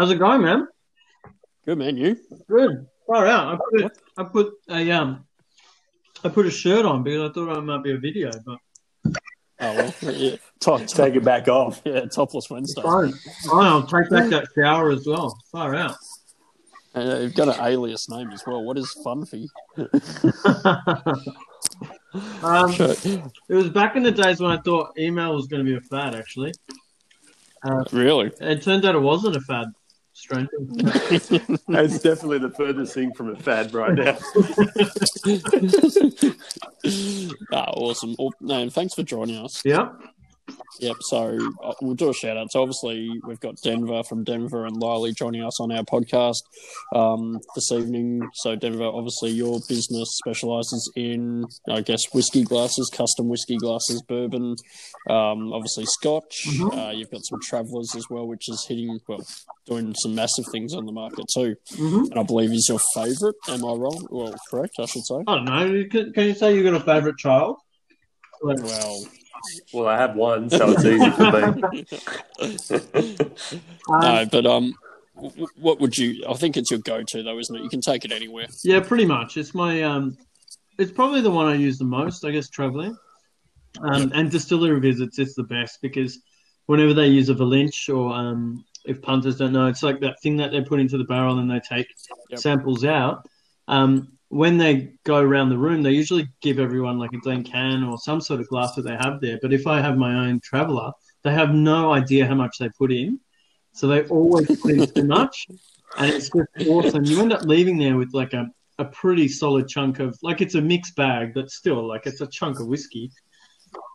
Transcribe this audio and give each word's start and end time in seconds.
How's 0.00 0.10
it 0.10 0.18
going, 0.18 0.40
man? 0.40 0.66
Good 1.66 1.76
man, 1.76 1.94
you? 1.98 2.16
Good. 2.48 2.86
Far 3.06 3.26
out. 3.26 3.54
I 3.54 3.58
put, 3.70 3.82
a, 3.82 3.90
I 4.16 4.24
put 4.24 4.52
a 4.70 4.90
um, 4.92 5.26
I 6.24 6.30
put 6.30 6.46
a 6.46 6.50
shirt 6.50 6.86
on 6.86 7.02
because 7.02 7.28
I 7.28 7.32
thought 7.34 7.54
I 7.54 7.60
might 7.60 7.82
be 7.82 7.92
a 7.92 7.98
video, 7.98 8.30
but 8.46 8.56
Oh 9.60 9.92
well, 10.00 10.14
yeah, 10.14 10.36
Top, 10.58 10.80
take 10.86 11.16
it 11.16 11.22
back 11.22 11.48
off. 11.48 11.82
yeah 11.84 12.06
topless 12.06 12.48
Wednesday. 12.48 12.80
fine. 12.80 13.12
Fine, 13.12 13.66
I'll 13.66 13.82
take 13.82 14.08
back 14.08 14.30
that 14.30 14.46
shower 14.54 14.90
as 14.90 15.06
well. 15.06 15.38
Far 15.52 15.74
out. 15.74 15.96
Uh, 16.94 17.18
you've 17.20 17.34
got 17.34 17.54
an 17.54 17.62
alias 17.62 18.08
name 18.08 18.30
as 18.30 18.42
well. 18.46 18.64
What 18.64 18.78
is 18.78 18.96
Funfy? 19.04 19.46
um, 22.42 22.72
Sure. 22.72 22.94
it 23.50 23.54
was 23.54 23.68
back 23.68 23.96
in 23.96 24.02
the 24.02 24.12
days 24.12 24.40
when 24.40 24.50
I 24.50 24.56
thought 24.62 24.98
email 24.98 25.34
was 25.34 25.46
going 25.46 25.62
to 25.62 25.70
be 25.70 25.76
a 25.76 25.80
fad. 25.82 26.14
Actually, 26.14 26.54
Really? 27.92 28.32
it 28.40 28.62
turned 28.62 28.86
out 28.86 28.94
it 28.94 28.98
wasn't 29.00 29.36
a 29.36 29.40
fad. 29.42 29.66
Strangely. 30.20 30.50
It's 31.68 32.00
definitely 32.00 32.40
the 32.40 32.50
furthest 32.50 32.92
thing 32.92 33.14
from 33.14 33.30
a 33.30 33.36
fad 33.36 33.72
right 33.72 33.94
now. 33.94 34.18
ah, 37.52 37.70
awesome. 37.72 38.14
Well, 38.18 38.34
no, 38.38 38.68
thanks 38.68 38.92
for 38.92 39.02
joining 39.02 39.42
us. 39.42 39.62
yeah. 39.64 39.88
Yep. 40.78 40.96
So 41.00 41.38
uh, 41.62 41.72
we'll 41.82 41.94
do 41.94 42.10
a 42.10 42.14
shout 42.14 42.36
out. 42.36 42.50
So 42.52 42.62
obviously 42.62 43.20
we've 43.26 43.40
got 43.40 43.56
Denver 43.62 44.02
from 44.04 44.24
Denver 44.24 44.66
and 44.66 44.76
Liely 44.76 45.12
joining 45.12 45.42
us 45.44 45.60
on 45.60 45.72
our 45.72 45.82
podcast 45.82 46.36
um, 46.94 47.40
this 47.54 47.72
evening. 47.72 48.28
So 48.34 48.54
Denver, 48.56 48.84
obviously 48.84 49.30
your 49.30 49.58
business 49.68 50.16
specialises 50.24 50.90
in, 50.96 51.44
I 51.68 51.80
guess, 51.80 52.00
whiskey 52.12 52.44
glasses, 52.44 52.90
custom 52.94 53.28
whiskey 53.28 53.56
glasses, 53.56 54.02
bourbon, 54.08 54.54
um, 55.08 55.52
obviously 55.52 55.84
Scotch. 55.86 56.44
Mhm. 56.46 56.88
Uh, 56.88 56.90
you've 56.92 57.10
got 57.10 57.24
some 57.24 57.40
travellers 57.42 57.94
as 57.96 58.04
well, 58.08 58.26
which 58.26 58.48
is 58.48 58.64
hitting 58.68 59.00
well, 59.08 59.26
doing 59.66 59.94
some 59.96 60.14
massive 60.14 60.44
things 60.52 60.72
on 60.74 60.86
the 60.86 60.92
market 60.92 61.26
too. 61.34 61.56
hmm 61.76 62.04
And 62.10 62.18
I 62.18 62.22
believe 62.22 62.52
is 62.52 62.66
your 62.68 62.80
favourite. 62.94 63.34
Am 63.48 63.64
I 63.64 63.72
wrong? 63.72 64.06
Well, 64.10 64.34
correct, 64.50 64.74
I 64.78 64.86
should 64.86 65.04
say. 65.04 65.16
I 65.26 65.34
don't 65.36 65.44
know. 65.44 65.84
Can, 65.90 66.12
can 66.12 66.24
you 66.26 66.34
say 66.34 66.54
you've 66.54 66.64
got 66.64 66.80
a 66.80 66.84
favorite 66.84 67.16
child? 67.18 67.56
Well, 68.42 68.56
Well, 69.72 69.86
I 69.86 69.96
have 69.96 70.16
one, 70.16 70.50
so 70.50 70.70
it's 70.70 70.84
easy 70.84 71.10
for 71.10 71.30
me. 71.32 71.62
um, 72.42 73.30
no, 74.02 74.26
but 74.30 74.46
um, 74.46 74.74
what 75.56 75.80
would 75.80 75.96
you? 75.96 76.24
I 76.28 76.34
think 76.34 76.56
it's 76.56 76.70
your 76.70 76.80
go-to 76.80 77.22
though, 77.22 77.38
isn't 77.38 77.54
it? 77.54 77.62
You 77.62 77.70
can 77.70 77.80
take 77.80 78.04
it 78.04 78.12
anywhere. 78.12 78.46
Yeah, 78.64 78.80
pretty 78.80 79.06
much. 79.06 79.36
It's 79.36 79.54
my 79.54 79.82
um, 79.82 80.16
it's 80.78 80.92
probably 80.92 81.20
the 81.20 81.30
one 81.30 81.46
I 81.46 81.54
use 81.54 81.78
the 81.78 81.84
most. 81.84 82.24
I 82.24 82.30
guess 82.30 82.48
traveling, 82.48 82.96
um, 83.82 84.10
and 84.14 84.30
distillery 84.30 84.80
visits. 84.80 85.18
It's 85.18 85.34
the 85.34 85.44
best 85.44 85.78
because 85.82 86.18
whenever 86.66 86.94
they 86.94 87.08
use 87.08 87.28
a 87.28 87.34
Valinch 87.34 87.94
or 87.94 88.12
um, 88.12 88.64
if 88.84 89.02
punters 89.02 89.36
don't 89.36 89.52
know, 89.52 89.66
it's 89.66 89.82
like 89.82 90.00
that 90.00 90.20
thing 90.22 90.36
that 90.38 90.52
they 90.52 90.62
put 90.62 90.80
into 90.80 90.98
the 90.98 91.04
barrel 91.04 91.38
and 91.38 91.50
they 91.50 91.60
take 91.60 91.86
Yep. 92.30 92.38
samples 92.38 92.84
out. 92.84 93.28
Um, 93.66 94.16
when 94.30 94.58
they 94.58 94.92
go 95.04 95.18
around 95.18 95.50
the 95.50 95.58
room, 95.58 95.82
they 95.82 95.90
usually 95.90 96.28
give 96.40 96.58
everyone 96.58 96.98
like 96.98 97.12
a 97.12 97.18
Glencairn 97.18 97.84
or 97.84 97.98
some 97.98 98.20
sort 98.20 98.40
of 98.40 98.48
glass 98.48 98.74
that 98.76 98.82
they 98.82 98.96
have 98.96 99.20
there. 99.20 99.38
But 99.42 99.52
if 99.52 99.66
I 99.66 99.80
have 99.80 99.96
my 99.96 100.26
own 100.26 100.40
traveler, 100.40 100.92
they 101.22 101.32
have 101.32 101.52
no 101.52 101.92
idea 101.92 102.26
how 102.26 102.36
much 102.36 102.56
they 102.58 102.68
put 102.78 102.92
in, 102.92 103.20
so 103.72 103.86
they 103.86 104.04
always 104.04 104.46
put 104.60 104.72
in 104.72 104.86
too 104.86 105.04
much, 105.04 105.46
and 105.98 106.10
it's 106.10 106.30
just 106.30 106.68
awesome. 106.68 107.04
You 107.04 107.20
end 107.20 107.32
up 107.32 107.42
leaving 107.42 107.76
there 107.76 107.96
with 107.96 108.14
like 108.14 108.32
a 108.32 108.48
a 108.80 108.84
pretty 108.86 109.28
solid 109.28 109.68
chunk 109.68 110.00
of 110.00 110.18
like 110.22 110.40
it's 110.40 110.54
a 110.54 110.60
mixed 110.60 110.96
bag, 110.96 111.34
but 111.34 111.50
still 111.50 111.86
like 111.86 112.06
it's 112.06 112.20
a 112.22 112.26
chunk 112.26 112.60
of 112.60 112.66
whiskey. 112.66 113.10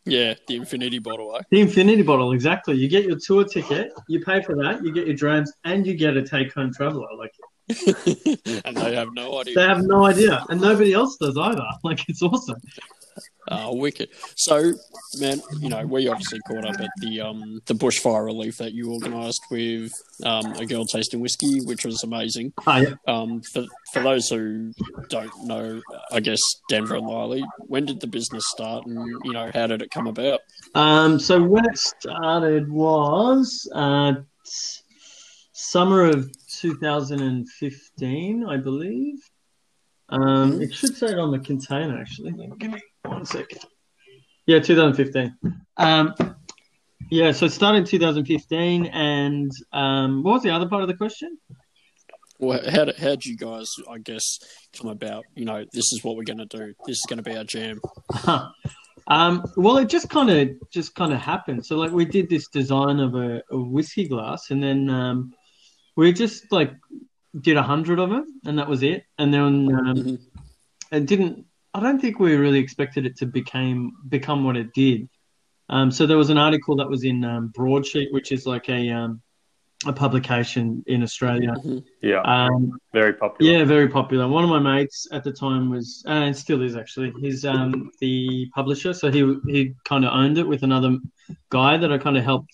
Yeah, 0.05 0.35
the 0.47 0.55
infinity 0.57 0.99
bottle. 0.99 1.35
Eh? 1.35 1.41
The 1.49 1.61
infinity 1.61 2.03
bottle, 2.03 2.31
exactly. 2.33 2.75
You 2.75 2.87
get 2.87 3.05
your 3.05 3.17
tour 3.17 3.43
ticket, 3.43 3.91
you 4.07 4.19
pay 4.21 4.41
for 4.41 4.55
that, 4.57 4.83
you 4.83 4.93
get 4.93 5.07
your 5.07 5.15
drones, 5.15 5.51
and 5.63 5.85
you 5.85 5.95
get 5.95 6.15
a 6.15 6.21
take 6.21 6.53
home 6.53 6.71
traveler. 6.71 7.07
Like 7.17 7.33
and 7.69 8.77
they 8.77 8.95
have 8.95 9.09
no 9.13 9.39
idea. 9.41 9.55
they 9.55 9.63
have 9.63 9.83
no 9.83 10.05
idea, 10.05 10.45
and 10.49 10.61
nobody 10.61 10.93
else 10.93 11.17
does 11.19 11.37
either. 11.37 11.65
Like 11.83 12.07
it's 12.07 12.21
awesome. 12.21 12.59
Oh, 13.47 13.75
wicked. 13.75 14.09
So, 14.35 14.73
man, 15.19 15.39
you 15.59 15.69
know, 15.69 15.85
we 15.85 16.07
obviously 16.07 16.39
caught 16.47 16.65
up 16.65 16.79
at 16.81 16.89
the 16.97 17.21
um 17.21 17.61
the 17.65 17.75
bushfire 17.75 18.25
relief 18.25 18.57
that 18.57 18.73
you 18.73 18.91
organised 18.91 19.41
with 19.51 19.91
um 20.23 20.53
a 20.53 20.65
girl 20.65 20.85
tasting 20.85 21.21
whiskey, 21.21 21.59
which 21.61 21.85
was 21.85 22.03
amazing. 22.03 22.53
Ah, 22.65 22.79
yeah. 22.79 22.95
Um, 23.07 23.41
for 23.53 23.65
for 23.93 24.01
those 24.01 24.27
who 24.29 24.71
don't 25.09 25.31
know, 25.45 25.81
I 26.11 26.19
guess 26.19 26.39
Denver 26.69 26.95
and 26.95 27.05
Liely, 27.07 27.45
when 27.59 27.85
did 27.85 27.99
the 28.01 28.07
business 28.07 28.43
start, 28.47 28.85
and 28.87 28.97
you 29.23 29.33
know, 29.33 29.51
how 29.53 29.67
did 29.67 29.81
it 29.81 29.91
come 29.91 30.07
about? 30.07 30.39
Um, 30.73 31.19
so 31.19 31.41
when 31.41 31.65
it 31.65 31.77
started 31.77 32.69
was 32.71 33.69
uh, 33.73 34.13
summer 35.69 36.03
of 36.03 36.31
2015, 36.59 38.45
I 38.45 38.57
believe. 38.57 39.17
Um, 40.09 40.61
it 40.61 40.73
should 40.73 40.95
say 40.95 41.07
it 41.07 41.19
on 41.19 41.31
the 41.31 41.39
container 41.39 41.99
actually. 41.99 42.33
Give 42.59 42.71
me 42.71 42.81
one 43.03 43.25
second. 43.25 43.61
Yeah, 44.45 44.59
2015. 44.59 45.35
Um, 45.77 46.13
yeah, 47.09 47.31
so 47.31 47.47
it 47.47 47.51
started 47.51 47.79
in 47.79 47.85
2015, 47.85 48.85
and 48.87 49.51
um, 49.73 50.23
what 50.23 50.33
was 50.33 50.43
the 50.43 50.51
other 50.51 50.67
part 50.67 50.81
of 50.83 50.87
the 50.87 50.95
question? 50.95 51.37
Well, 52.39 52.59
how 52.69 52.85
did, 52.85 52.97
how 52.97 53.09
did 53.09 53.25
you 53.25 53.37
guys, 53.37 53.71
I 53.89 53.97
guess, 53.97 54.39
come 54.77 54.89
about? 54.89 55.25
You 55.35 55.45
know, 55.45 55.65
this 55.71 55.93
is 55.93 56.03
what 56.03 56.15
we're 56.15 56.23
going 56.23 56.39
to 56.39 56.45
do. 56.45 56.73
This 56.85 56.97
is 56.97 57.05
going 57.07 57.17
to 57.17 57.23
be 57.23 57.35
our 57.35 57.43
jam. 57.43 57.79
Um, 59.07 59.45
well, 59.55 59.77
it 59.77 59.89
just 59.89 60.09
kind 60.09 60.29
of 60.29 60.69
just 60.71 60.95
kind 60.95 61.13
of 61.13 61.19
happened. 61.19 61.65
So 61.65 61.77
like 61.77 61.91
we 61.91 62.05
did 62.05 62.29
this 62.29 62.47
design 62.47 62.99
of 62.99 63.15
a, 63.15 63.43
a 63.51 63.57
whiskey 63.57 64.07
glass, 64.07 64.49
and 64.49 64.63
then 64.63 64.89
um, 64.89 65.33
we 65.95 66.13
just 66.13 66.51
like 66.51 66.73
did 67.39 67.57
a 67.57 67.63
hundred 67.63 67.99
of 67.99 68.09
them, 68.09 68.39
and 68.45 68.59
that 68.59 68.67
was 68.67 68.83
it. 68.83 69.05
And 69.17 69.33
then 69.33 69.69
um, 69.75 69.95
Mhm. 69.95 70.19
it 70.91 71.05
didn't. 71.05 71.45
I 71.73 71.81
don't 71.81 71.99
think 71.99 72.19
we 72.19 72.35
really 72.35 72.59
expected 72.59 73.05
it 73.05 73.17
to 73.17 73.25
became 73.25 73.91
become 74.07 74.45
what 74.45 74.55
it 74.55 74.73
did. 74.73 75.09
Um, 75.67 75.91
so 75.91 76.05
there 76.05 76.17
was 76.17 76.29
an 76.29 76.37
article 76.37 76.75
that 76.77 76.89
was 76.89 77.03
in 77.03 77.25
um, 77.25 77.47
Broadsheet, 77.49 78.13
which 78.13 78.31
is 78.31 78.45
like 78.45 78.69
a 78.69 78.89
um, 78.91 79.21
a 79.85 79.91
publication 79.93 80.83
in 80.87 81.03
Australia. 81.03 81.53
Yeah, 82.01 82.21
Um, 82.21 82.79
very 82.93 83.13
popular. 83.13 83.51
yeah, 83.51 83.63
very 83.65 83.89
popular. 83.89 84.27
One 84.27 84.43
of 84.43 84.49
my 84.49 84.59
mates 84.59 85.07
at 85.11 85.23
the 85.23 85.31
time 85.31 85.69
was, 85.69 86.03
uh, 86.07 86.11
and 86.11 86.35
still 86.35 86.61
is 86.61 86.75
actually, 86.75 87.13
he's 87.19 87.45
um, 87.45 87.91
the 87.99 88.49
publisher. 88.55 88.93
So 88.93 89.11
he 89.11 89.21
he 89.47 89.73
kind 89.83 90.05
of 90.05 90.13
owned 90.13 90.37
it 90.37 90.47
with 90.47 90.63
another 90.63 90.97
guy 91.49 91.77
that 91.77 91.91
I 91.91 91.97
kind 91.97 92.17
of 92.17 92.23
helped 92.23 92.53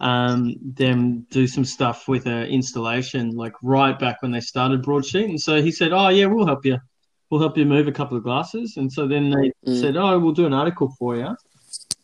um, 0.00 0.54
them 0.62 1.26
do 1.30 1.46
some 1.46 1.64
stuff 1.64 2.06
with 2.06 2.26
an 2.26 2.44
installation, 2.46 3.30
like 3.30 3.54
right 3.62 3.98
back 3.98 4.22
when 4.22 4.30
they 4.30 4.40
started 4.40 4.82
Broadsheet. 4.82 5.28
And 5.28 5.40
so 5.40 5.60
he 5.60 5.72
said, 5.72 5.92
"Oh 5.92 6.08
yeah, 6.08 6.26
we'll 6.26 6.46
help 6.46 6.64
you. 6.64 6.78
We'll 7.30 7.40
help 7.40 7.58
you 7.58 7.66
move 7.66 7.88
a 7.88 7.92
couple 7.92 8.16
of 8.16 8.22
glasses." 8.22 8.76
And 8.76 8.92
so 8.92 9.06
then 9.08 9.30
they 9.30 9.52
Mm. 9.66 9.80
said, 9.80 9.96
"Oh, 9.96 10.18
we'll 10.18 10.32
do 10.32 10.46
an 10.46 10.54
article 10.54 10.94
for 10.98 11.16
you." 11.16 11.36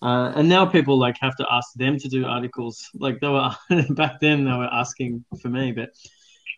Uh, 0.02 0.32
and 0.36 0.48
now 0.48 0.66
people 0.66 0.98
like 0.98 1.16
have 1.20 1.36
to 1.36 1.46
ask 1.50 1.72
them 1.76 1.98
to 1.98 2.08
do 2.08 2.26
articles. 2.26 2.90
Like 2.94 3.20
they 3.20 3.28
were 3.28 3.54
back 3.90 4.20
then, 4.20 4.44
they 4.44 4.50
were 4.50 4.72
asking 4.72 5.24
for 5.40 5.48
me, 5.48 5.72
but 5.72 5.90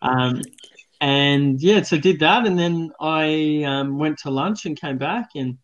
um, 0.01 0.41
and 0.99 1.61
yeah, 1.61 1.83
so 1.83 1.97
did 1.97 2.19
that, 2.21 2.47
and 2.47 2.57
then 2.57 2.91
I 2.99 3.63
um, 3.65 3.99
went 3.99 4.17
to 4.19 4.31
lunch 4.31 4.65
and 4.65 4.79
came 4.79 4.97
back, 4.97 5.29
and 5.35 5.57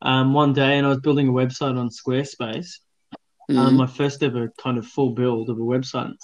um, 0.00 0.32
one 0.32 0.52
day, 0.52 0.78
and 0.78 0.86
I 0.86 0.88
was 0.88 1.00
building 1.00 1.28
a 1.28 1.32
website 1.32 1.78
on 1.78 1.90
Squarespace, 1.90 2.78
um, 3.56 3.74
Mhm. 3.74 3.76
my 3.78 3.86
first 3.86 4.22
ever 4.22 4.52
kind 4.58 4.78
of 4.78 4.86
full 4.86 5.10
build 5.10 5.50
of 5.50 5.58
a 5.58 5.60
website, 5.62 6.14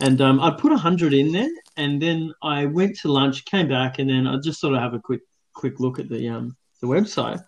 and 0.00 0.20
um, 0.20 0.40
I 0.40 0.50
put 0.50 0.72
a 0.72 0.76
hundred 0.76 1.14
in 1.14 1.32
there, 1.32 1.50
and 1.76 2.00
then 2.00 2.32
I 2.42 2.66
went 2.66 2.98
to 3.00 3.12
lunch, 3.12 3.44
came 3.44 3.68
back, 3.68 3.98
and 3.98 4.08
then 4.10 4.26
I 4.26 4.36
just 4.38 4.60
sort 4.60 4.74
of 4.74 4.80
have 4.80 4.94
a 4.94 5.00
quick 5.00 5.20
quick 5.54 5.78
look 5.80 5.98
at 5.98 6.08
the 6.08 6.28
um 6.28 6.56
the 6.80 6.86
website, 6.88 7.42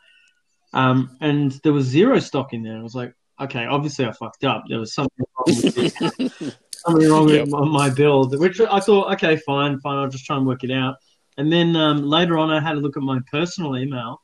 um, 0.72 1.16
and 1.20 1.52
there 1.62 1.72
was 1.72 1.86
zero 1.86 2.19
stock 2.19 2.52
in 2.52 2.62
there. 2.62 2.78
I 2.78 2.82
was 2.82 2.94
like, 2.94 3.14
okay, 3.41 3.66
obviously 3.66 4.06
I 4.06 4.12
fucked 4.12 4.44
up. 4.44 4.64
There 4.69 4.78
was 4.80 4.94
something 4.94 5.24
wrong 5.38 5.56
with 5.56 5.76
it 5.76 5.92
something 6.86 7.08
wrong 7.08 7.28
Yep. 7.28 7.41
with 7.42 7.48
my, 7.50 7.64
my 7.64 7.91
build, 7.91 8.38
which 8.38 8.60
I 8.60 8.80
thought, 8.80 9.12
okay, 9.14 9.36
fine, 9.38 9.80
fine, 9.80 9.98
I'll 9.98 10.09
just 10.09 10.24
try 10.24 10.36
and 10.36 10.47
work 10.47 10.62
it 10.65 10.71
out. 10.71 10.97
And 11.36 11.53
then 11.53 11.77
um, 11.77 12.03
later 12.04 12.39
on, 12.39 12.50
I 12.50 12.60
had 12.60 12.77
a 12.77 12.80
look 12.80 12.97
at 12.97 13.03
my 13.03 13.21
personal 13.30 13.77
email, 13.77 14.21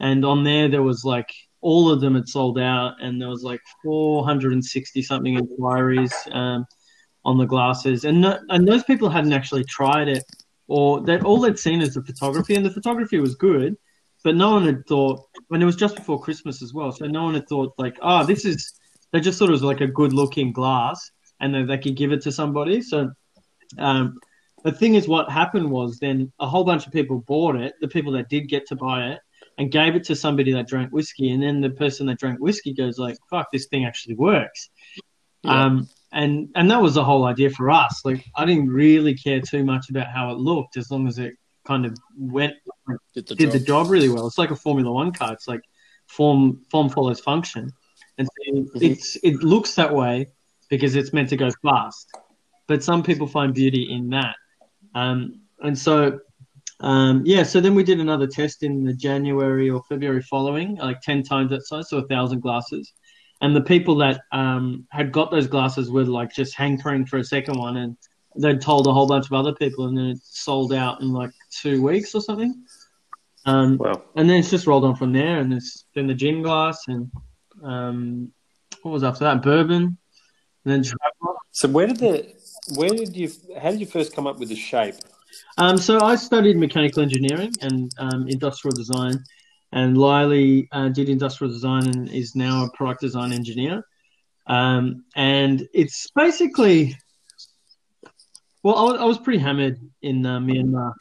and 0.00 0.24
on 0.24 0.44
there, 0.44 0.68
there 0.68 0.82
was 0.82 1.04
like 1.04 1.30
all 1.60 1.90
of 1.90 2.00
them 2.00 2.14
had 2.14 2.28
sold 2.28 2.58
out, 2.58 2.94
and 3.00 3.20
there 3.20 3.28
was 3.28 3.42
like 3.42 3.60
460 3.82 5.02
something 5.02 5.34
inquiries 5.34 6.12
um, 6.32 6.66
on 7.24 7.38
the 7.38 7.46
glasses, 7.46 8.04
and 8.04 8.20
no, 8.20 8.38
and 8.50 8.66
those 8.66 8.84
people 8.84 9.08
hadn't 9.08 9.32
actually 9.32 9.64
tried 9.64 10.08
it, 10.08 10.24
or 10.68 11.00
that 11.02 11.24
all 11.24 11.40
they'd 11.40 11.58
seen 11.58 11.80
is 11.80 11.94
the 11.94 12.04
photography, 12.04 12.54
and 12.54 12.64
the 12.64 12.70
photography 12.70 13.18
was 13.18 13.34
good, 13.34 13.76
but 14.24 14.36
no 14.36 14.50
one 14.50 14.66
had 14.66 14.86
thought, 14.86 15.26
and 15.50 15.62
it 15.62 15.66
was 15.66 15.76
just 15.76 15.96
before 15.96 16.20
Christmas 16.20 16.62
as 16.62 16.72
well, 16.72 16.92
so 16.92 17.06
no 17.06 17.24
one 17.24 17.34
had 17.34 17.48
thought 17.48 17.74
like, 17.78 17.96
oh, 18.02 18.24
this 18.24 18.44
is. 18.44 18.74
They 19.10 19.20
just 19.20 19.38
thought 19.38 19.48
it 19.48 19.52
was 19.52 19.62
like 19.62 19.80
a 19.80 19.86
good 19.86 20.12
looking 20.12 20.52
glass, 20.52 21.10
and 21.40 21.54
then 21.54 21.66
they 21.66 21.78
could 21.78 21.96
give 21.96 22.12
it 22.12 22.20
to 22.22 22.32
somebody. 22.32 22.82
So 22.82 23.10
um, 23.78 24.18
the 24.64 24.72
thing 24.72 24.94
is, 24.94 25.08
what 25.08 25.30
happened 25.30 25.70
was 25.70 25.98
then 25.98 26.30
a 26.40 26.46
whole 26.46 26.64
bunch 26.64 26.86
of 26.86 26.92
people 26.92 27.20
bought 27.20 27.56
it, 27.56 27.74
the 27.80 27.88
people 27.88 28.12
that 28.12 28.28
did 28.28 28.48
get 28.48 28.66
to 28.66 28.76
buy 28.76 29.08
it, 29.12 29.20
and 29.58 29.70
gave 29.70 29.94
it 29.96 30.04
to 30.04 30.14
somebody 30.16 30.52
that 30.52 30.66
drank 30.68 30.90
whiskey, 30.92 31.30
and 31.32 31.42
then 31.42 31.60
the 31.60 31.70
person 31.70 32.06
that 32.06 32.18
drank 32.18 32.38
whiskey 32.40 32.72
goes 32.72 32.98
like, 32.98 33.16
"Fuck, 33.28 33.48
this 33.52 33.66
thing 33.66 33.84
actually 33.84 34.14
works." 34.14 34.70
Yeah. 35.42 35.64
Um, 35.66 35.88
and 36.12 36.48
and 36.54 36.70
that 36.70 36.80
was 36.80 36.94
the 36.94 37.04
whole 37.04 37.24
idea 37.24 37.50
for 37.50 37.70
us. 37.70 38.00
Like 38.04 38.24
I 38.36 38.44
didn't 38.46 38.68
really 38.68 39.14
care 39.14 39.40
too 39.40 39.64
much 39.64 39.90
about 39.90 40.06
how 40.08 40.30
it 40.30 40.38
looked, 40.38 40.76
as 40.76 40.90
long 40.90 41.06
as 41.06 41.18
it 41.18 41.34
kind 41.66 41.84
of 41.84 41.96
went 42.16 42.54
Did 43.14 43.26
the 43.28 43.34
did 43.34 43.44
job. 43.50 43.52
the 43.52 43.58
job 43.60 43.90
really 43.90 44.08
well. 44.08 44.26
It's 44.26 44.38
like 44.38 44.50
a 44.50 44.56
Formula 44.56 44.90
One 44.90 45.12
car. 45.12 45.32
It's 45.34 45.46
like 45.48 45.60
form 46.06 46.62
form 46.70 46.88
follows 46.88 47.20
function, 47.20 47.70
and 48.16 48.26
so 48.26 48.32
Mm-hmm. 48.52 48.78
it's 48.82 49.16
it 49.22 49.42
looks 49.42 49.74
that 49.74 49.92
way 49.94 50.28
because 50.70 50.96
it's 50.96 51.12
meant 51.12 51.28
to 51.30 51.36
go 51.36 51.50
fast. 51.62 52.08
But 52.66 52.82
some 52.82 53.02
people 53.02 53.26
find 53.26 53.52
beauty 53.54 53.92
in 53.92 54.08
that, 54.10 54.36
um, 54.94 55.40
and 55.60 55.76
so 55.78 56.20
um, 56.80 57.22
yeah. 57.24 57.42
So 57.42 57.60
then 57.60 57.74
we 57.74 57.82
did 57.82 58.00
another 58.00 58.26
test 58.26 58.62
in 58.62 58.84
the 58.84 58.92
January 58.92 59.68
or 59.70 59.82
February 59.88 60.22
following, 60.22 60.76
like 60.76 61.00
ten 61.00 61.22
times 61.22 61.50
that 61.50 61.66
size, 61.66 61.88
so 61.90 61.98
a 61.98 62.06
thousand 62.06 62.40
glasses. 62.40 62.92
And 63.40 63.54
the 63.54 63.60
people 63.60 63.96
that 63.96 64.20
um, 64.32 64.86
had 64.90 65.12
got 65.12 65.30
those 65.30 65.46
glasses 65.46 65.90
were 65.90 66.04
like 66.04 66.32
just 66.32 66.54
hankering 66.56 67.06
for 67.06 67.18
a 67.18 67.24
second 67.24 67.58
one, 67.58 67.76
and 67.76 67.96
they'd 68.36 68.60
told 68.60 68.86
a 68.86 68.92
whole 68.92 69.06
bunch 69.06 69.26
of 69.26 69.32
other 69.32 69.54
people, 69.54 69.86
and 69.86 69.96
then 69.96 70.06
it 70.06 70.18
sold 70.22 70.72
out 70.72 71.00
in 71.00 71.12
like 71.12 71.30
two 71.50 71.82
weeks 71.82 72.14
or 72.14 72.20
something. 72.20 72.64
Um, 73.46 73.78
Wow. 73.78 74.02
and 74.16 74.28
then 74.28 74.40
it's 74.40 74.50
just 74.50 74.66
rolled 74.66 74.84
on 74.84 74.96
from 74.96 75.12
there, 75.12 75.38
and 75.38 75.52
it's 75.52 75.84
been 75.94 76.06
the 76.06 76.14
gin 76.14 76.42
glass, 76.42 76.86
and 76.88 77.10
um, 77.62 78.32
what 78.82 78.92
was 78.92 79.04
after 79.04 79.24
that? 79.24 79.42
Bourbon, 79.42 79.96
and 80.64 80.84
then. 80.84 80.84
So 81.50 81.68
where 81.68 81.86
did 81.86 81.98
the 81.98 82.34
where 82.76 82.90
did 82.90 83.16
you 83.16 83.30
how 83.60 83.70
did 83.70 83.80
you 83.80 83.86
first 83.86 84.14
come 84.14 84.26
up 84.26 84.38
with 84.38 84.48
the 84.48 84.56
shape? 84.56 84.96
Um, 85.56 85.76
so 85.78 86.00
I 86.00 86.14
studied 86.16 86.56
mechanical 86.56 87.02
engineering 87.02 87.52
and 87.60 87.90
um, 87.98 88.28
industrial 88.28 88.76
design, 88.76 89.22
and 89.72 89.98
Liely 89.98 90.68
uh, 90.72 90.88
did 90.88 91.08
industrial 91.08 91.52
design 91.52 91.86
and 91.88 92.08
is 92.10 92.34
now 92.34 92.64
a 92.64 92.70
product 92.70 93.00
design 93.00 93.32
engineer. 93.32 93.82
Um, 94.46 95.04
and 95.14 95.68
it's 95.74 96.08
basically, 96.14 96.96
well, 98.62 98.76
I 98.76 98.82
was, 98.84 99.00
I 99.00 99.04
was 99.04 99.18
pretty 99.18 99.38
hammered 99.40 99.78
in 100.02 100.24
uh, 100.24 100.38
Myanmar, 100.38 100.94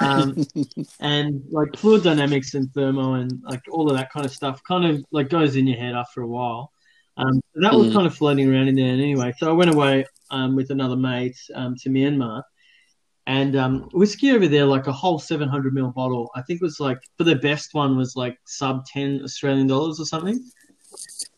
um, 0.00 0.46
and 1.00 1.42
like 1.50 1.76
fluid 1.76 2.02
dynamics 2.04 2.54
and 2.54 2.72
thermo 2.74 3.14
and 3.14 3.42
like 3.44 3.62
all 3.70 3.90
of 3.90 3.96
that 3.96 4.12
kind 4.12 4.24
of 4.24 4.32
stuff 4.32 4.60
kind 4.66 4.84
of 4.84 5.04
like 5.10 5.28
goes 5.28 5.56
in 5.56 5.66
your 5.66 5.78
head 5.78 5.94
after 5.94 6.22
a 6.22 6.28
while. 6.28 6.70
Um, 7.16 7.42
that 7.54 7.74
was 7.74 7.88
Mhm. 7.88 7.92
kind 7.92 8.06
of 8.06 8.14
floating 8.14 8.48
around 8.50 8.68
in 8.68 8.76
there 8.76 8.86
anyway. 8.86 9.32
So 9.36 9.50
I 9.50 9.52
went 9.52 9.74
away 9.74 10.06
um, 10.30 10.56
with 10.56 10.70
another 10.70 10.96
mate 10.96 11.36
um, 11.54 11.76
to 11.82 11.90
Myanmar, 11.90 12.42
and 13.26 13.54
um, 13.56 13.88
whiskey 13.92 14.32
over 14.32 14.48
there, 14.48 14.64
like 14.64 14.86
a 14.88 14.92
whole 14.92 15.18
700 15.18 15.74
ml 15.74 15.94
bottle, 15.94 16.30
I 16.34 16.42
think 16.42 16.60
was 16.60 16.80
like 16.80 16.98
for 17.16 17.24
the 17.24 17.36
best 17.36 17.72
one 17.72 17.96
was 17.96 18.16
like 18.16 18.36
sub 18.44 18.84
10 18.86 19.22
Australian 19.22 19.68
dollars 19.68 20.00
or 20.00 20.04
something. 20.04 20.44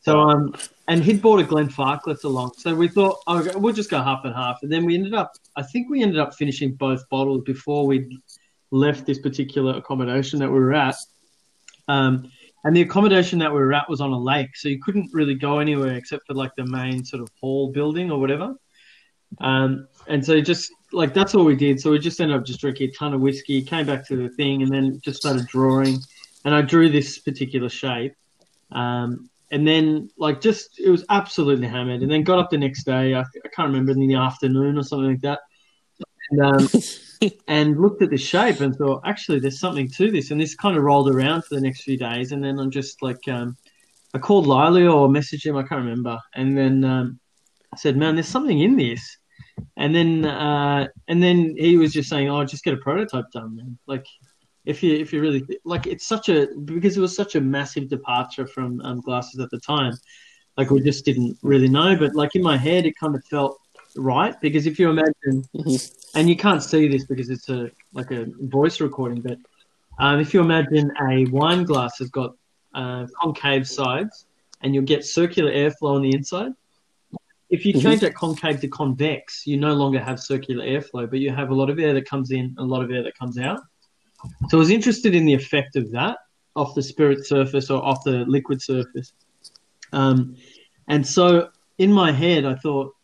So 0.01 0.19
um, 0.21 0.55
and 0.89 1.03
he'd 1.03 1.23
bought 1.23 1.41
a 1.41 1.45
Glenfarclas 1.45 2.25
along, 2.25 2.53
so 2.59 2.75
we 2.75 2.89
thought, 2.89 3.19
oh, 3.27 3.39
okay, 3.39 3.57
we'll 3.57 3.73
just 3.73 3.91
go 3.91 4.03
half 4.03 4.25
and 4.25 4.35
half, 4.35 4.59
and 4.63 4.71
then 4.71 4.85
we 4.85 4.95
ended 4.95 5.15
up, 5.15 5.33
I 5.57 5.63
think 5.63 5.89
we 5.89 6.03
ended 6.03 6.19
up 6.19 6.35
finishing 6.35 6.75
both 6.75 7.09
bottles 7.09 7.43
before 7.45 7.87
we 7.87 8.19
left 8.71 9.07
this 9.07 9.19
particular 9.19 9.77
accommodation 9.77 10.41
that 10.41 10.49
we 10.49 10.59
were 10.59 10.75
at. 10.75 10.97
Um, 11.89 12.31
and 12.65 12.75
the 12.75 12.83
accommodation 12.83 13.39
that 13.41 13.51
we 13.51 13.59
were 13.59 13.73
at 13.73 13.89
was 13.89 14.01
on 14.01 14.11
a 14.11 14.19
lake, 14.19 14.57
so 14.57 14.69
you 14.69 14.81
couldn't 14.83 15.11
really 15.13 15.35
go 15.35 15.59
anywhere 15.59 15.95
except 15.95 16.27
for 16.27 16.35
like 16.35 16.53
the 16.57 16.67
main 16.67 17.05
sort 17.05 17.23
of 17.23 17.29
hall 17.41 17.71
building 17.73 18.11
or 18.11 18.19
whatever. 18.19 18.55
Um, 19.41 19.89
and 20.07 20.25
so 20.25 20.41
just 20.41 20.73
like 20.93 21.15
that's 21.15 21.35
all 21.35 21.45
we 21.45 21.57
did. 21.57 21.81
So 21.81 21.91
we 21.91 21.99
just 21.99 22.21
ended 22.21 22.37
up 22.37 22.45
just 22.45 22.61
drinking 22.61 22.91
a 22.91 22.93
ton 22.93 23.15
of 23.15 23.21
whiskey, 23.21 23.63
came 23.63 23.87
back 23.87 24.07
to 24.09 24.17
the 24.17 24.29
thing, 24.29 24.63
and 24.63 24.73
then 24.73 25.01
just 25.03 25.21
started 25.21 25.47
drawing. 25.47 25.99
And 26.45 26.55
I 26.55 26.63
drew 26.63 26.89
this 26.89 27.19
particular 27.19 27.69
shape. 27.69 28.15
Um, 28.73 29.31
and 29.51 29.67
then 29.67 30.11
like 30.17 30.41
just 30.41 30.81
it 30.81 30.91
was 30.91 31.05
absolutely 31.11 31.69
hammered. 31.69 32.03
And 32.03 32.11
then 32.11 32.23
got 32.23 32.39
up 32.39 32.51
the 32.51 32.59
next 32.59 32.85
day. 32.85 33.15
I, 33.15 33.21
I 33.21 33.49
can't 33.55 33.69
remember 33.69 33.93
in 33.93 34.07
the 34.07 34.15
afternoon 34.15 34.79
or 34.79 34.83
something 34.83 35.11
like 35.11 35.21
that. 35.23 35.41
And 36.31 36.41
um, 36.43 36.69
and 37.49 37.81
looked 37.81 38.03
at 38.03 38.11
the 38.11 38.17
shape 38.17 38.61
and 38.61 38.75
thought, 38.75 39.03
actually, 39.05 39.41
there's 39.41 39.61
something 39.61 39.89
to 39.91 40.11
this. 40.11 40.31
And 40.31 40.41
this 40.41 40.55
kind 40.55 40.77
of 40.77 40.83
rolled 40.83 41.09
around 41.09 41.45
for 41.45 41.55
the 41.55 41.61
next 41.61 41.83
few 41.83 41.97
days. 41.97 42.33
And 42.33 42.43
then 42.43 42.59
I'm 42.59 42.71
just 42.71 43.03
like, 43.03 43.27
um, 43.29 43.57
I 44.15 44.19
called 44.19 44.47
Liely 44.47 44.87
or 44.87 45.09
messaged 45.09 45.45
him, 45.45 45.57
I 45.57 45.63
can't 45.63 45.83
remember. 45.83 46.19
And 46.35 46.57
then 46.57 46.85
um, 46.85 47.19
I 47.73 47.77
said, 47.77 47.97
man, 47.97 48.15
there's 48.15 48.29
something 48.29 48.61
in 48.61 48.77
this. 48.77 49.19
And 49.77 49.95
then 49.95 50.25
uh, 50.25 50.89
and 51.09 51.23
then 51.23 51.55
he 51.57 51.77
was 51.77 51.93
just 51.93 52.09
saying, 52.09 52.31
oh, 52.31 52.45
just 52.45 52.65
get 52.65 52.75
a 52.75 52.79
prototype 52.79 53.31
done, 53.33 53.57
man. 53.57 53.79
Like, 53.87 54.07
if 54.65 54.83
you 54.83 54.95
if 54.95 55.13
you 55.13 55.21
really 55.21 55.47
like, 55.65 55.87
it's 55.87 56.07
such 56.07 56.29
a 56.29 56.49
because 56.65 56.97
it 56.97 57.01
was 57.01 57.15
such 57.15 57.35
a 57.35 57.41
massive 57.41 57.89
departure 57.89 58.47
from 58.47 58.81
um, 58.83 59.01
glasses 59.01 59.41
at 59.41 59.51
the 59.51 59.61
time. 59.61 59.95
Like 60.57 60.71
we 60.71 60.81
just 60.81 61.05
didn't 61.05 61.37
really 61.43 61.69
know, 61.69 61.97
but 61.97 62.15
like 62.15 62.37
in 62.37 62.43
my 62.43 62.57
head, 62.57 62.87
it 62.87 62.95
kind 62.99 63.15
of 63.15 63.25
felt 63.25 63.59
right 63.97 64.41
because 64.41 64.67
if 64.67 64.79
you 64.79 64.91
imagine 64.91 65.49
Mhm. 65.55 65.79
and 66.15 66.29
you 66.29 66.37
can't 66.37 66.63
see 66.63 66.89
this 66.89 67.05
because 67.05 67.29
it's 67.31 67.49
a 67.49 67.71
like 67.93 68.11
a 68.13 68.27
voice 68.41 68.81
recording, 68.81 69.21
but 69.21 69.39
um, 69.99 70.21
if 70.21 70.33
you 70.35 70.41
imagine 70.41 70.93
a 71.11 71.27
wine 71.27 71.65
glass 71.65 71.99
has 71.99 72.11
got 72.11 72.35
uh, 72.75 73.07
concave 73.21 73.69
sides 73.69 74.27
and 74.63 74.75
you'll 74.75 74.85
get 74.85 75.05
circular 75.05 75.53
airflow 75.53 75.97
on 75.97 76.03
the 76.03 76.15
inside. 76.15 76.53
If 77.51 77.65
you 77.67 77.75
Mhm. 77.75 77.83
change 77.83 78.01
that 78.01 78.15
concave 78.15 78.61
to 78.61 78.69
convex, 78.69 79.47
you 79.47 79.57
no 79.57 79.75
longer 79.75 80.01
have 80.01 80.19
circular 80.19 80.65
airflow, 80.65 81.09
but 81.09 81.19
you 81.19 81.31
have 81.31 81.51
a 81.51 81.55
lot 81.55 81.71
of 81.71 81.79
air 81.79 81.93
that 81.95 82.09
comes 82.09 82.31
in, 82.31 82.55
a 82.59 82.65
lot 82.65 82.83
of 82.83 82.91
air 82.91 83.03
that 83.03 83.17
comes 83.19 83.39
out. 83.39 83.61
So 84.49 84.57
I 84.57 84.61
was 84.61 84.71
interested 84.71 85.15
in 85.15 85.27
the 85.27 85.35
effect 85.35 85.77
of 85.77 85.91
that 85.93 86.19
off 86.57 86.75
the 86.75 86.83
spirit 86.83 87.27
surface 87.27 87.71
or 87.71 87.85
off 87.85 88.03
the 88.05 88.25
liquid 88.27 88.63
surface. 88.63 89.13
Um, 89.93 90.37
and 90.89 91.07
so 91.07 91.51
in 91.79 91.93
my 91.93 92.11
head, 92.13 92.45
I 92.45 92.55
thought, 92.55 92.95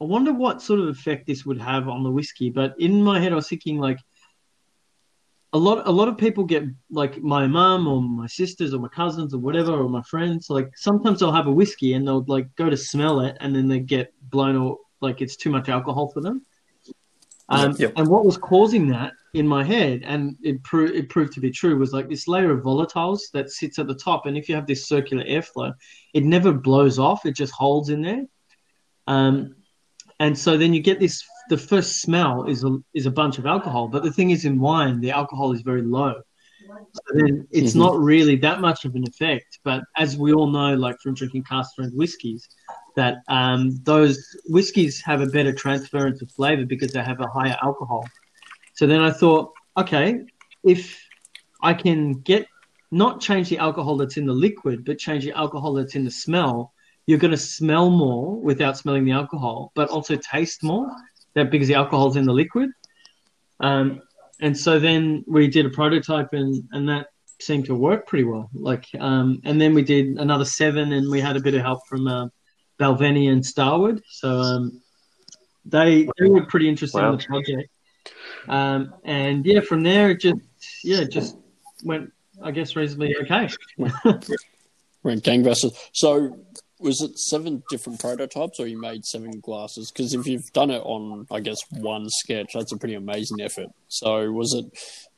I 0.00 0.04
wonder 0.04 0.32
what 0.32 0.60
sort 0.60 0.80
of 0.80 0.88
effect 0.88 1.26
this 1.26 1.46
would 1.46 1.60
have 1.60 1.88
on 1.88 2.02
the 2.02 2.10
whiskey. 2.10 2.50
But 2.50 2.74
in 2.78 3.02
my 3.02 3.20
head, 3.20 3.32
I 3.32 3.36
was 3.36 3.48
thinking 3.48 3.78
like 3.78 3.98
a 5.54 5.58
lot. 5.58 5.86
A 5.86 5.90
lot 5.90 6.08
of 6.08 6.18
people 6.18 6.44
get 6.44 6.64
like 6.90 7.22
my 7.22 7.46
mum 7.46 7.86
or 7.86 8.02
my 8.02 8.26
sisters 8.26 8.74
or 8.74 8.80
my 8.80 8.88
cousins 8.88 9.32
or 9.32 9.38
whatever 9.38 9.72
or 9.72 9.88
my 9.88 10.02
friends. 10.02 10.50
Like 10.50 10.70
sometimes 10.76 11.20
they'll 11.20 11.32
have 11.32 11.46
a 11.46 11.52
whiskey 11.52 11.94
and 11.94 12.06
they'll 12.06 12.24
like 12.26 12.54
go 12.56 12.68
to 12.68 12.76
smell 12.76 13.20
it 13.20 13.36
and 13.40 13.54
then 13.54 13.68
they 13.68 13.78
get 13.78 14.12
blown 14.30 14.56
or 14.56 14.78
like 15.00 15.22
it's 15.22 15.36
too 15.36 15.50
much 15.50 15.68
alcohol 15.68 16.08
for 16.08 16.20
them. 16.20 16.42
Um, 17.48 17.76
Yep. 17.78 17.92
And 17.96 18.08
what 18.08 18.24
was 18.24 18.36
causing 18.36 18.88
that 18.88 19.12
in 19.34 19.46
my 19.46 19.62
head, 19.62 20.02
and 20.04 20.36
it, 20.42 20.62
pro- 20.62 20.86
it 20.86 21.08
proved 21.08 21.34
to 21.34 21.40
be 21.40 21.50
true, 21.50 21.76
was 21.76 21.92
like 21.92 22.08
this 22.08 22.26
layer 22.26 22.50
of 22.50 22.64
volatiles 22.64 23.30
that 23.32 23.50
sits 23.50 23.78
at 23.78 23.86
the 23.86 23.94
top. 23.94 24.26
And 24.26 24.36
if 24.36 24.48
you 24.48 24.54
have 24.54 24.66
this 24.66 24.86
circular 24.86 25.24
airflow, 25.24 25.74
it 26.14 26.24
never 26.24 26.52
blows 26.52 26.98
off; 26.98 27.26
it 27.26 27.36
just 27.36 27.52
holds 27.52 27.90
in 27.90 28.00
there. 28.00 28.24
Um, 29.06 29.56
and 30.20 30.36
so 30.36 30.56
then 30.56 30.72
you 30.72 30.80
get 30.80 30.98
this. 31.00 31.22
The 31.50 31.58
first 31.58 32.00
smell 32.00 32.46
is 32.46 32.64
a, 32.64 32.78
is 32.94 33.06
a 33.06 33.10
bunch 33.10 33.38
of 33.38 33.46
alcohol, 33.46 33.88
but 33.88 34.02
the 34.02 34.12
thing 34.12 34.30
is, 34.30 34.44
in 34.44 34.58
wine, 34.58 35.00
the 35.00 35.10
alcohol 35.10 35.52
is 35.52 35.60
very 35.60 35.82
low. 35.82 36.14
So 36.94 37.02
then 37.14 37.46
it's 37.50 37.74
Mhm. 37.74 37.78
not 37.78 37.98
really 37.98 38.36
that 38.36 38.60
much 38.60 38.84
of 38.84 38.94
an 38.94 39.04
effect. 39.06 39.58
But 39.64 39.82
as 39.96 40.16
we 40.16 40.32
all 40.32 40.50
know, 40.50 40.74
like 40.74 40.96
from 41.00 41.14
drinking 41.14 41.44
cask 41.44 41.72
strength 41.72 41.94
whiskies, 41.94 42.48
that 42.96 43.16
um, 43.28 43.76
those 43.82 44.18
whiskies 44.48 45.00
have 45.02 45.20
a 45.20 45.26
better 45.26 45.52
transference 45.52 46.22
of 46.22 46.30
flavor 46.30 46.64
because 46.64 46.92
they 46.92 47.02
have 47.02 47.20
a 47.20 47.26
higher 47.26 47.56
alcohol. 47.62 48.08
So 48.74 48.86
then 48.86 49.00
I 49.00 49.10
thought, 49.10 49.52
okay, 49.76 50.20
if 50.62 51.02
I 51.60 51.74
can 51.74 52.20
get 52.20 52.46
not 52.90 53.20
change 53.20 53.48
the 53.48 53.58
alcohol 53.58 53.96
that's 53.96 54.16
in 54.16 54.26
the 54.26 54.32
liquid, 54.32 54.84
but 54.84 54.98
change 54.98 55.24
the 55.24 55.32
alcohol 55.32 55.74
that's 55.74 55.96
in 55.96 56.04
the 56.04 56.10
smell, 56.10 56.72
you're 57.06 57.18
going 57.18 57.32
to 57.32 57.36
smell 57.36 57.90
more 57.90 58.36
without 58.40 58.78
smelling 58.78 59.04
the 59.04 59.12
alcohol, 59.12 59.72
but 59.74 59.88
also 59.90 60.16
taste 60.16 60.62
more 60.62 60.88
that 61.34 61.50
because 61.50 61.68
the 61.68 61.74
alcohol's 61.74 62.16
in 62.16 62.24
the 62.24 62.32
liquid. 62.32 62.70
Um, 63.60 64.02
and 64.40 64.56
so 64.56 64.78
then 64.78 65.24
we 65.26 65.48
did 65.48 65.66
a 65.66 65.70
prototype, 65.70 66.32
and 66.32 66.68
and 66.72 66.88
that 66.88 67.08
seemed 67.40 67.66
to 67.66 67.74
work 67.74 68.06
pretty 68.06 68.24
well. 68.24 68.50
Like, 68.52 68.86
um, 68.98 69.40
and 69.44 69.60
then 69.60 69.74
we 69.74 69.82
did 69.82 70.18
another 70.18 70.44
seven, 70.44 70.92
and 70.92 71.10
we 71.10 71.20
had 71.20 71.36
a 71.36 71.40
bit 71.40 71.54
of 71.54 71.62
help 71.62 71.86
from 71.86 72.06
uh, 72.06 72.28
Balvenie 72.78 73.30
and 73.30 73.44
Starward. 73.44 74.02
So 74.08 74.40
um, 74.40 74.80
they 75.64 76.08
they 76.18 76.28
were 76.28 76.46
pretty 76.46 76.68
interested 76.68 76.98
Wow. 76.98 77.12
in 77.12 77.18
the 77.18 77.24
project. 77.24 77.70
Um, 78.48 78.94
and 79.04 79.46
yeah, 79.46 79.60
from 79.60 79.82
there 79.82 80.10
it 80.10 80.20
just 80.20 80.40
yeah 80.82 80.98
it 80.98 81.10
just 81.10 81.36
went 81.82 82.12
I 82.42 82.50
guess 82.50 82.76
reasonably 82.76 83.16
okay. 83.22 83.48
Went 85.02 85.22
gangbusters. 85.22 85.76
So, 85.92 86.38
was 86.84 87.00
it 87.00 87.18
seven 87.18 87.62
different 87.70 87.98
prototypes, 87.98 88.60
or 88.60 88.66
you 88.66 88.78
made 88.80 89.04
seven 89.04 89.40
glasses? 89.40 89.90
Because 89.90 90.12
if 90.14 90.26
you've 90.26 90.52
done 90.52 90.70
it 90.70 90.82
on, 90.84 91.26
I 91.30 91.40
guess, 91.40 91.58
one 91.70 92.08
sketch, 92.10 92.52
that's 92.54 92.72
a 92.72 92.76
pretty 92.76 92.94
amazing 92.94 93.40
effort. 93.40 93.68
So, 93.88 94.30
was 94.30 94.52
it 94.54 94.66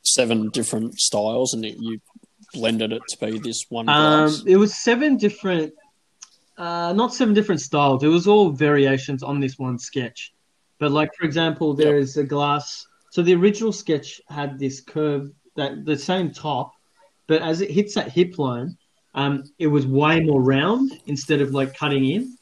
seven 0.02 0.48
different 0.50 0.94
styles, 0.98 1.52
and 1.54 1.64
it, 1.64 1.76
you 1.78 2.00
blended 2.54 2.92
it 2.92 3.02
to 3.08 3.18
be 3.26 3.38
this 3.38 3.66
one 3.68 3.88
Um, 3.88 4.28
glass? 4.28 4.42
it 4.46 4.56
was 4.56 4.74
seven 4.74 5.16
different, 5.16 5.74
uh, 6.56 6.92
not 6.94 7.12
seven 7.12 7.34
different 7.34 7.60
styles. 7.60 8.02
It 8.04 8.08
was 8.08 8.26
all 8.28 8.50
variations 8.50 9.22
on 9.24 9.40
this 9.40 9.58
one 9.58 9.78
sketch. 9.78 10.32
But 10.78 10.92
like 10.92 11.10
for 11.18 11.24
example, 11.24 11.74
there 11.74 11.96
is 11.98 12.16
a 12.16 12.24
glass. 12.24 12.86
So 13.10 13.22
the 13.22 13.34
original 13.34 13.72
sketch 13.72 14.20
had 14.28 14.58
this 14.58 14.80
curve 14.80 15.32
that 15.56 15.84
the 15.84 15.98
same 15.98 16.30
top, 16.30 16.72
but 17.26 17.42
as 17.42 17.60
it 17.60 17.70
hits 17.70 17.94
that 17.94 18.12
hip 18.12 18.38
line, 18.38 18.76
um, 19.16 19.44
it 19.58 19.66
was 19.66 19.86
way 19.86 20.20
more 20.20 20.42
round 20.42 21.00
instead 21.06 21.40
of 21.40 21.50
like 21.50 21.76
cutting 21.76 22.04
in. 22.04 22.36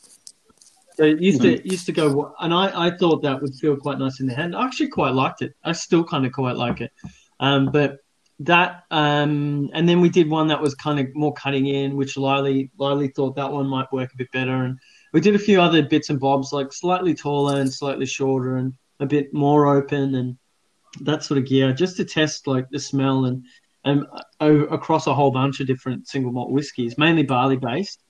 So 0.96 1.04
it 1.04 1.20
used 1.20 1.42
to 1.42 1.66
used 1.68 1.86
to 1.86 1.92
go, 1.92 2.34
and 2.40 2.52
I, 2.52 2.86
I 2.86 2.96
thought 2.96 3.22
that 3.22 3.40
would 3.40 3.54
feel 3.54 3.76
quite 3.76 3.98
nice 3.98 4.20
in 4.20 4.26
the 4.26 4.34
hand. 4.34 4.54
I 4.54 4.64
actually 4.64 4.88
quite 4.88 5.14
liked 5.14 5.42
it. 5.42 5.54
I 5.64 5.72
still 5.72 6.04
kind 6.04 6.26
of 6.26 6.32
quite 6.32 6.56
like 6.56 6.80
it. 6.80 6.92
Um, 7.40 7.66
but 7.72 7.98
that, 8.40 8.84
um, 8.90 9.70
and 9.72 9.88
then 9.88 10.00
we 10.00 10.08
did 10.08 10.28
one 10.28 10.48
that 10.48 10.60
was 10.60 10.74
kind 10.74 11.00
of 11.00 11.14
more 11.14 11.32
cutting 11.32 11.66
in, 11.66 11.96
which 11.96 12.16
Liely 12.16 12.70
Liely 12.78 13.08
thought 13.08 13.36
that 13.36 13.50
one 13.50 13.66
might 13.66 13.92
work 13.92 14.12
a 14.12 14.16
bit 14.16 14.30
better, 14.32 14.64
and 14.64 14.78
we 15.12 15.20
did 15.20 15.34
a 15.34 15.38
few 15.38 15.60
other 15.60 15.82
bits 15.82 16.10
and 16.10 16.20
bobs, 16.20 16.52
like 16.52 16.72
slightly 16.72 17.14
taller 17.14 17.60
and 17.60 17.72
slightly 17.72 18.06
shorter, 18.06 18.56
and 18.56 18.74
a 19.00 19.06
bit 19.06 19.32
more 19.34 19.76
open, 19.76 20.14
and 20.14 20.38
that 21.00 21.24
sort 21.24 21.38
of 21.38 21.46
gear, 21.46 21.72
just 21.72 21.96
to 21.96 22.04
test 22.04 22.46
like 22.46 22.68
the 22.70 22.78
smell 22.78 23.24
and 23.24 23.44
and 23.84 24.06
uh, 24.40 24.66
across 24.68 25.06
a 25.06 25.14
whole 25.14 25.30
bunch 25.30 25.60
of 25.60 25.66
different 25.66 26.08
single 26.08 26.32
malt 26.32 26.50
whiskies, 26.50 26.96
mainly 26.96 27.22
barley 27.22 27.56
based. 27.56 28.00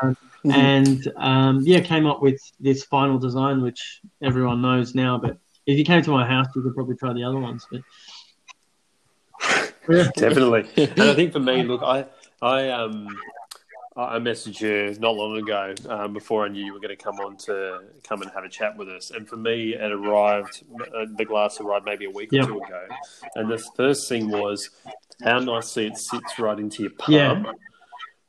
Um, 0.00 0.16
mm-hmm. 0.44 0.50
And 0.52 1.12
um, 1.16 1.60
yeah, 1.64 1.80
came 1.80 2.06
up 2.06 2.22
with 2.22 2.40
this 2.60 2.84
final 2.84 3.18
design, 3.18 3.62
which 3.62 4.00
everyone 4.22 4.62
knows 4.62 4.94
now. 4.94 5.18
But 5.18 5.38
if 5.66 5.78
you 5.78 5.84
came 5.84 6.02
to 6.02 6.10
my 6.10 6.26
house, 6.26 6.46
you 6.54 6.62
could 6.62 6.74
probably 6.74 6.96
try 6.96 7.12
the 7.12 7.24
other 7.24 7.38
ones. 7.38 7.66
But 7.70 7.82
definitely. 10.16 10.68
And 10.76 11.02
I 11.02 11.14
think 11.14 11.32
for 11.32 11.40
me, 11.40 11.62
look, 11.62 11.82
I 11.82 12.06
I 12.40 12.68
um 12.70 13.08
I 13.94 14.18
messaged 14.18 14.60
you 14.60 14.98
not 15.00 15.16
long 15.16 15.36
ago 15.36 15.74
um, 15.88 16.14
before 16.14 16.46
I 16.46 16.48
knew 16.48 16.64
you 16.64 16.72
were 16.72 16.80
going 16.80 16.96
to 16.96 17.02
come 17.02 17.16
on 17.16 17.36
to 17.44 17.80
come 18.02 18.22
and 18.22 18.30
have 18.30 18.42
a 18.42 18.48
chat 18.48 18.74
with 18.76 18.88
us. 18.88 19.10
And 19.10 19.28
for 19.28 19.36
me, 19.36 19.74
it 19.74 19.92
arrived, 19.92 20.64
uh, 20.80 21.04
the 21.14 21.26
glass 21.26 21.60
arrived 21.60 21.84
maybe 21.84 22.06
a 22.06 22.10
week 22.10 22.32
yep. 22.32 22.44
or 22.44 22.46
two 22.46 22.56
ago. 22.62 22.86
And 23.34 23.50
the 23.50 23.62
first 23.76 24.08
thing 24.08 24.30
was 24.30 24.70
how 25.22 25.40
nicely 25.40 25.86
it 25.86 25.98
sits 25.98 26.38
right 26.38 26.58
into 26.58 26.82
your 26.84 26.92
palm. 26.92 27.14
Yeah. 27.14 27.52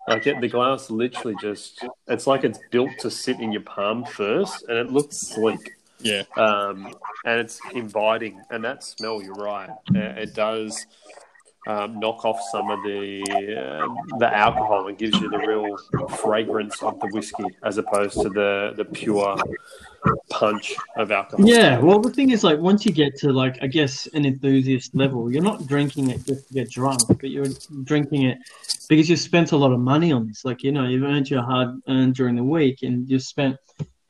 Like 0.06 0.28
it, 0.28 0.42
the 0.42 0.50
glass 0.50 0.90
literally 0.90 1.38
just, 1.40 1.86
it's 2.10 2.28
like 2.28 2.44
it's 2.44 2.60
built 2.70 2.92
to 3.00 3.10
sit 3.10 3.40
in 3.40 3.54
your 3.54 3.62
palm 3.62 4.04
first 4.04 4.66
and 4.68 4.78
it 4.78 4.92
looks 4.92 5.16
sleek. 5.30 5.76
Yeah. 6.00 6.24
Um, 6.36 6.94
and 7.24 7.40
it's 7.40 7.62
inviting. 7.74 8.42
And 8.50 8.66
that 8.66 8.84
smell, 8.84 9.24
you're 9.24 9.34
right. 9.36 9.70
It 9.94 10.36
does 10.36 10.86
um, 11.68 12.00
knock 12.00 12.26
off 12.26 12.40
some 12.52 12.70
of 12.70 12.84
the 12.84 13.22
uh, 13.32 14.18
the 14.18 14.36
alcohol 14.36 14.88
and 14.88 14.98
gives 14.98 15.20
you 15.20 15.30
the 15.30 15.40
real 15.40 15.78
fragrance 16.18 16.82
of 16.84 17.00
the 17.00 17.08
whiskey 17.08 17.46
as 17.64 17.78
opposed 17.78 18.22
to 18.22 18.30
the 18.30 18.74
the 18.76 18.86
pure 18.86 19.38
punch 20.30 20.76
of 20.98 21.12
alcohol. 21.12 21.48
Yeah, 21.48 21.80
well, 21.80 22.00
the 22.00 22.10
thing 22.10 22.32
is, 22.32 22.44
like, 22.44 22.60
once 22.60 22.86
you 22.86 22.92
get 22.92 23.16
to 23.20 23.32
like, 23.32 23.58
I 23.62 23.68
guess, 23.68 24.08
an 24.08 24.26
enthusiast 24.26 24.94
level, 24.96 25.32
you're 25.32 25.44
not 25.44 25.66
drinking 25.68 26.10
it 26.10 26.26
just 26.26 26.48
to 26.50 26.54
get 26.54 26.70
drunk, 26.70 27.02
but 27.08 27.30
you're 27.30 27.46
drinking 27.84 28.24
it 28.24 28.40
because 28.90 29.10
you've 29.10 29.20
spent 29.20 29.54
a 29.54 29.58
lot 29.58 29.72
of 29.72 29.80
money 29.80 30.12
on 30.12 30.28
this. 30.28 30.44
Like, 30.44 30.64
you 30.64 30.72
know, 30.72 30.86
you've 30.86 31.04
earned 31.04 31.30
your 31.30 31.44
hard 31.44 31.80
earned 31.88 32.16
during 32.16 32.36
the 32.36 32.44
week, 32.44 32.84
and 32.84 33.10
you've 33.10 33.24
spent, 33.24 33.58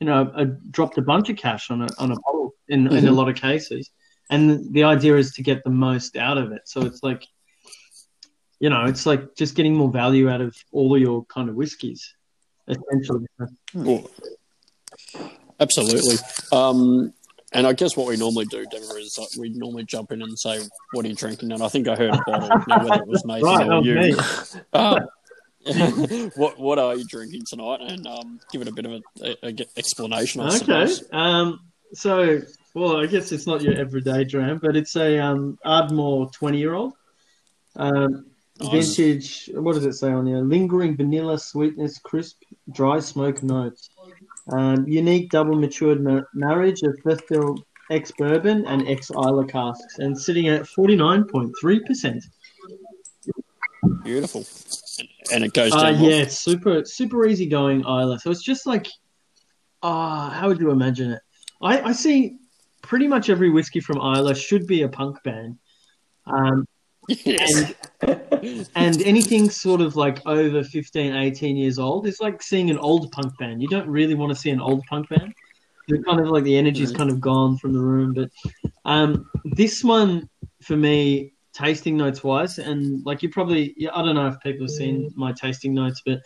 you 0.00 0.06
know, 0.06 0.32
a, 0.34 0.46
dropped 0.46 0.98
a 0.98 1.02
bunch 1.02 1.30
of 1.30 1.36
cash 1.36 1.70
on 1.70 1.82
a 1.82 1.88
on 1.98 2.10
a 2.10 2.16
bottle 2.16 2.54
in 2.68 2.84
mm-hmm. 2.84 2.96
in 2.96 3.04
a 3.04 3.08
mm-hmm. 3.08 3.16
lot 3.16 3.28
of 3.28 3.36
cases. 3.36 3.90
And 4.30 4.72
the 4.72 4.84
idea 4.84 5.16
is 5.16 5.32
to 5.34 5.42
get 5.42 5.62
the 5.64 5.70
most 5.70 6.16
out 6.16 6.38
of 6.38 6.50
it. 6.50 6.62
So 6.64 6.80
it's 6.82 7.02
like 7.02 7.26
you 8.64 8.70
know, 8.70 8.86
it's 8.86 9.04
like 9.04 9.34
just 9.34 9.56
getting 9.56 9.74
more 9.74 9.90
value 9.90 10.30
out 10.30 10.40
of 10.40 10.56
all 10.72 10.96
your 10.96 11.26
kind 11.26 11.50
of 11.50 11.54
whiskies, 11.54 12.14
essentially. 12.66 13.26
Well, 13.74 14.10
absolutely. 15.60 16.16
Um, 16.50 17.12
and 17.52 17.66
I 17.66 17.74
guess 17.74 17.94
what 17.94 18.06
we 18.06 18.16
normally 18.16 18.46
do, 18.46 18.64
Denver, 18.64 18.96
is 18.96 19.18
like 19.18 19.28
we 19.38 19.50
normally 19.50 19.84
jump 19.84 20.12
in 20.12 20.22
and 20.22 20.38
say, 20.38 20.62
"What 20.92 21.04
are 21.04 21.08
you 21.08 21.14
drinking?" 21.14 21.52
And 21.52 21.62
I 21.62 21.68
think 21.68 21.88
I 21.88 21.94
heard 21.94 22.14
a 22.14 22.22
bottle, 22.26 22.48
now, 22.66 22.88
whether 22.88 23.02
it 23.02 23.06
was 23.06 23.22
Nathan 23.26 23.44
right, 23.44 23.68
or 23.68 23.82
you. 23.84 24.16
Uh, 24.72 25.00
what 26.36 26.58
What 26.58 26.78
are 26.78 26.96
you 26.96 27.04
drinking 27.04 27.42
tonight? 27.46 27.82
And 27.82 28.06
um, 28.06 28.40
give 28.50 28.62
it 28.62 28.68
a 28.68 28.72
bit 28.72 28.86
of 28.86 28.92
a, 28.92 29.02
a, 29.22 29.36
a 29.42 29.54
explanation. 29.76 30.40
I 30.40 30.56
okay. 30.56 30.90
Um, 31.12 31.60
so, 31.92 32.40
well, 32.72 32.96
I 32.96 33.04
guess 33.04 33.30
it's 33.30 33.46
not 33.46 33.60
your 33.60 33.74
everyday 33.74 34.24
dram, 34.24 34.58
but 34.62 34.74
it's 34.74 34.96
a 34.96 35.18
um, 35.18 35.58
Ardmore 35.66 36.30
twenty 36.30 36.60
year 36.60 36.72
old. 36.72 36.94
Um, 37.76 38.24
Vintage, 38.60 39.50
what 39.54 39.74
does 39.74 39.84
it 39.84 39.94
say 39.94 40.12
on 40.12 40.26
here? 40.26 40.38
Lingering 40.38 40.96
vanilla 40.96 41.38
sweetness, 41.38 41.98
crisp, 41.98 42.42
dry 42.70 43.00
smoke 43.00 43.42
notes. 43.42 43.90
Um, 44.52 44.86
unique 44.86 45.30
double 45.30 45.56
matured 45.56 46.02
mar- 46.02 46.28
marriage 46.34 46.82
of 46.82 46.96
first 47.02 47.24
fill 47.24 47.56
ex 47.90 48.12
bourbon 48.12 48.64
and 48.66 48.88
ex 48.88 49.10
Islay 49.10 49.46
casks, 49.46 49.98
and 49.98 50.18
sitting 50.18 50.48
at 50.48 50.62
49.3%. 50.62 52.22
Beautiful. 54.04 54.46
And 55.32 55.44
it 55.44 55.52
goes 55.52 55.72
uh, 55.72 55.82
down. 55.82 55.94
Uh, 55.96 55.98
yeah, 55.98 56.16
it's 56.16 56.38
super, 56.38 56.84
super 56.84 57.26
easy 57.26 57.46
going 57.46 57.80
Islay. 57.80 58.18
So 58.18 58.30
it's 58.30 58.42
just 58.42 58.66
like, 58.66 58.86
ah, 59.82 60.28
uh, 60.28 60.30
how 60.30 60.48
would 60.48 60.60
you 60.60 60.70
imagine 60.70 61.12
it? 61.12 61.22
I, 61.60 61.80
I 61.80 61.92
see 61.92 62.36
pretty 62.82 63.08
much 63.08 63.30
every 63.30 63.50
whiskey 63.50 63.80
from 63.80 64.00
Islay 64.00 64.34
should 64.34 64.66
be 64.66 64.82
a 64.82 64.88
punk 64.88 65.22
band. 65.24 65.58
Um, 66.26 66.66
Yes. 67.08 67.74
And, 68.00 68.68
and 68.74 69.02
anything 69.02 69.50
sort 69.50 69.80
of 69.80 69.96
like 69.96 70.24
over 70.26 70.62
15, 70.62 71.14
18 71.14 71.56
years 71.56 71.78
old 71.78 72.06
is 72.06 72.20
like 72.20 72.42
seeing 72.42 72.70
an 72.70 72.78
old 72.78 73.10
punk 73.12 73.36
band. 73.38 73.62
You 73.62 73.68
don't 73.68 73.88
really 73.88 74.14
want 74.14 74.30
to 74.30 74.36
see 74.36 74.50
an 74.50 74.60
old 74.60 74.84
punk 74.84 75.08
band. 75.08 75.34
They're 75.88 76.02
kind 76.02 76.20
of 76.20 76.28
like 76.28 76.44
the 76.44 76.56
energy's 76.56 76.92
kind 76.92 77.10
of 77.10 77.20
gone 77.20 77.58
from 77.58 77.72
the 77.72 77.80
room. 77.80 78.14
But 78.14 78.30
um, 78.84 79.30
this 79.44 79.84
one, 79.84 80.28
for 80.62 80.76
me, 80.76 81.34
tasting 81.52 81.96
notes 81.96 82.24
wise, 82.24 82.58
and 82.58 83.04
like 83.04 83.22
you 83.22 83.28
probably, 83.28 83.74
I 83.92 84.02
don't 84.02 84.14
know 84.14 84.28
if 84.28 84.40
people 84.40 84.66
have 84.66 84.70
seen 84.70 85.12
my 85.14 85.32
tasting 85.32 85.74
notes, 85.74 86.02
but 86.04 86.20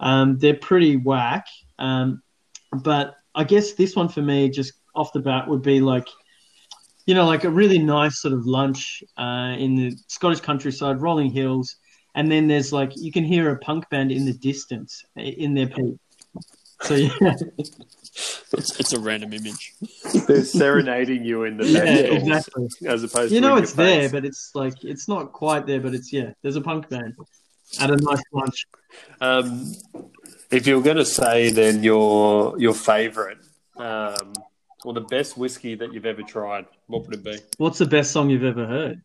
um, 0.00 0.38
they're 0.38 0.54
pretty 0.54 0.96
whack. 0.96 1.46
Um, 1.78 2.22
but 2.72 3.14
I 3.34 3.44
guess 3.44 3.72
this 3.72 3.94
one 3.94 4.08
for 4.08 4.22
me, 4.22 4.48
just 4.48 4.72
off 4.94 5.12
the 5.12 5.20
bat, 5.20 5.48
would 5.48 5.62
be 5.62 5.80
like 5.80 6.08
you 7.06 7.14
know, 7.14 7.26
like 7.26 7.44
a 7.44 7.50
really 7.50 7.78
nice 7.78 8.20
sort 8.20 8.34
of 8.34 8.46
lunch 8.46 9.02
uh, 9.18 9.54
in 9.58 9.74
the 9.74 9.96
Scottish 10.08 10.40
countryside, 10.40 11.00
rolling 11.00 11.30
hills, 11.30 11.76
and 12.14 12.30
then 12.30 12.46
there's 12.46 12.72
like 12.72 12.92
you 12.96 13.12
can 13.12 13.24
hear 13.24 13.50
a 13.50 13.58
punk 13.58 13.88
band 13.90 14.10
in 14.10 14.24
the 14.24 14.32
distance 14.32 15.04
in 15.16 15.54
their 15.54 15.66
peak. 15.66 15.96
So 16.82 16.94
yeah, 16.94 17.34
it's, 17.56 18.80
it's 18.80 18.92
a 18.92 19.00
random 19.00 19.32
image. 19.32 19.74
They're 20.26 20.44
serenading 20.44 21.24
you 21.24 21.44
in 21.44 21.56
the 21.56 21.66
yeah, 21.66 21.82
exactly. 21.82 22.68
As 22.86 23.02
opposed, 23.02 23.30
to 23.30 23.34
you 23.34 23.40
know, 23.40 23.56
it's 23.56 23.72
there, 23.72 24.08
but 24.08 24.24
it's 24.24 24.52
like 24.54 24.84
it's 24.84 25.08
not 25.08 25.32
quite 25.32 25.66
there, 25.66 25.80
but 25.80 25.94
it's 25.94 26.12
yeah. 26.12 26.32
There's 26.42 26.56
a 26.56 26.60
punk 26.60 26.88
band 26.88 27.14
at 27.80 27.90
a 27.90 27.96
nice 27.96 28.22
lunch. 28.32 28.66
Um, 29.20 29.72
if 30.50 30.66
you're 30.66 30.82
going 30.82 30.98
to 30.98 31.04
say 31.04 31.50
then 31.50 31.82
your 31.82 32.58
your 32.58 32.74
favorite. 32.74 33.38
Um, 33.76 34.32
or 34.84 34.92
the 34.92 35.00
best 35.00 35.36
whiskey 35.36 35.74
that 35.74 35.92
you've 35.92 36.06
ever 36.06 36.22
tried, 36.22 36.66
what 36.86 37.04
would 37.04 37.14
it 37.14 37.24
be? 37.24 37.38
What's 37.56 37.78
the 37.78 37.86
best 37.86 38.12
song 38.12 38.30
you've 38.30 38.44
ever 38.44 38.66
heard? 38.66 39.02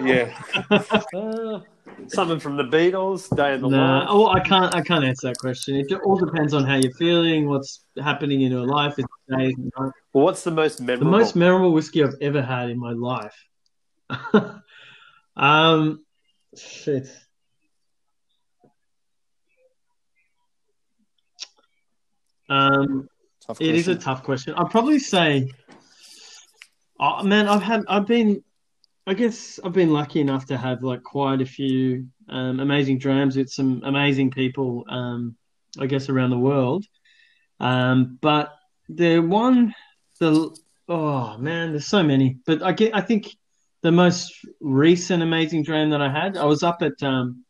Yeah, 0.00 0.32
uh, 1.14 1.60
something 2.08 2.38
from 2.38 2.56
the 2.56 2.64
Beatles, 2.64 3.34
Day 3.34 3.54
in 3.54 3.62
the 3.62 3.68
nah, 3.68 4.00
Life. 4.00 4.08
Oh, 4.10 4.26
I 4.28 4.40
can't. 4.40 4.72
I 4.74 4.80
can't 4.80 5.04
answer 5.04 5.28
that 5.28 5.38
question. 5.38 5.74
It 5.74 5.92
all 6.04 6.16
depends 6.16 6.54
on 6.54 6.64
how 6.64 6.76
you're 6.76 6.92
feeling, 6.92 7.48
what's 7.48 7.84
happening 8.00 8.42
in 8.42 8.52
your 8.52 8.64
life. 8.64 8.94
It's 8.98 9.08
days 9.36 9.54
Well, 9.76 9.92
what's 10.12 10.44
the 10.44 10.52
most 10.52 10.80
memorable? 10.80 11.10
The 11.10 11.18
most 11.18 11.36
memorable 11.36 11.72
whiskey 11.72 12.04
I've 12.04 12.14
ever 12.20 12.42
had 12.42 12.70
in 12.70 12.78
my 12.78 12.92
life. 12.92 13.36
um, 15.36 16.04
shit. 16.56 17.08
Um, 22.48 23.08
Tough 23.46 23.60
it 23.60 23.74
is 23.74 23.88
a 23.88 23.96
tough 23.96 24.22
question. 24.22 24.54
I'd 24.54 24.70
probably 24.70 24.98
say, 24.98 25.50
oh, 27.00 27.22
man, 27.24 27.48
I've 27.48 27.62
had, 27.62 27.82
I've 27.88 28.06
been, 28.06 28.42
I 29.06 29.14
guess 29.14 29.58
I've 29.64 29.72
been 29.72 29.92
lucky 29.92 30.20
enough 30.20 30.46
to 30.46 30.56
have 30.56 30.82
like 30.84 31.02
quite 31.02 31.40
a 31.40 31.46
few 31.46 32.06
um, 32.28 32.60
amazing 32.60 32.98
drams 32.98 33.36
with 33.36 33.50
some 33.50 33.82
amazing 33.84 34.30
people, 34.30 34.84
um, 34.88 35.36
I 35.78 35.86
guess, 35.86 36.08
around 36.08 36.30
the 36.30 36.38
world. 36.38 36.86
Um, 37.58 38.18
but 38.20 38.54
the 38.88 39.18
one, 39.18 39.74
the 40.20 40.56
oh 40.88 41.36
man, 41.38 41.72
there's 41.72 41.86
so 41.86 42.02
many. 42.04 42.38
But 42.46 42.62
I 42.62 42.70
get, 42.70 42.94
I 42.94 43.00
think 43.00 43.34
the 43.82 43.90
most 43.90 44.32
recent 44.60 45.22
amazing 45.22 45.64
dram 45.64 45.90
that 45.90 46.00
I 46.00 46.10
had, 46.10 46.36
I 46.36 46.44
was 46.44 46.62
up 46.62 46.82
at, 46.82 47.02
um, 47.02 47.44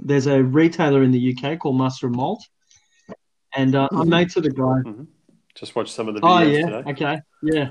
there's 0.00 0.26
a 0.26 0.42
retailer 0.42 1.04
in 1.04 1.12
the 1.12 1.36
UK 1.36 1.60
called 1.60 1.78
Master 1.78 2.08
Malt, 2.08 2.44
and 3.54 3.76
uh, 3.76 3.86
mm-hmm. 3.86 4.00
I'm 4.00 4.08
mates 4.08 4.34
with 4.34 4.46
a 4.46 4.50
guy. 4.50 4.82
Mm-hmm 4.84 5.04
just 5.58 5.74
watched 5.74 5.92
some 5.92 6.08
of 6.08 6.14
the 6.14 6.20
videos 6.20 6.40
oh, 6.40 6.42
yeah? 6.42 6.66
today. 6.66 6.90
Okay, 6.90 7.20
yeah. 7.42 7.70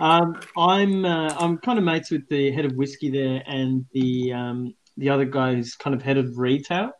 Um, 0.00 0.38
I'm 0.56 1.04
uh, 1.04 1.34
I'm 1.38 1.58
kind 1.58 1.78
of 1.78 1.84
mates 1.84 2.10
with 2.10 2.28
the 2.28 2.52
head 2.52 2.64
of 2.64 2.72
whiskey 2.74 3.10
there 3.10 3.42
and 3.46 3.84
the 3.92 4.32
um, 4.32 4.74
the 4.96 5.08
other 5.08 5.24
guy 5.24 5.54
who's 5.54 5.74
kind 5.74 5.94
of 5.94 6.02
head 6.02 6.18
of 6.18 6.38
retail. 6.38 6.92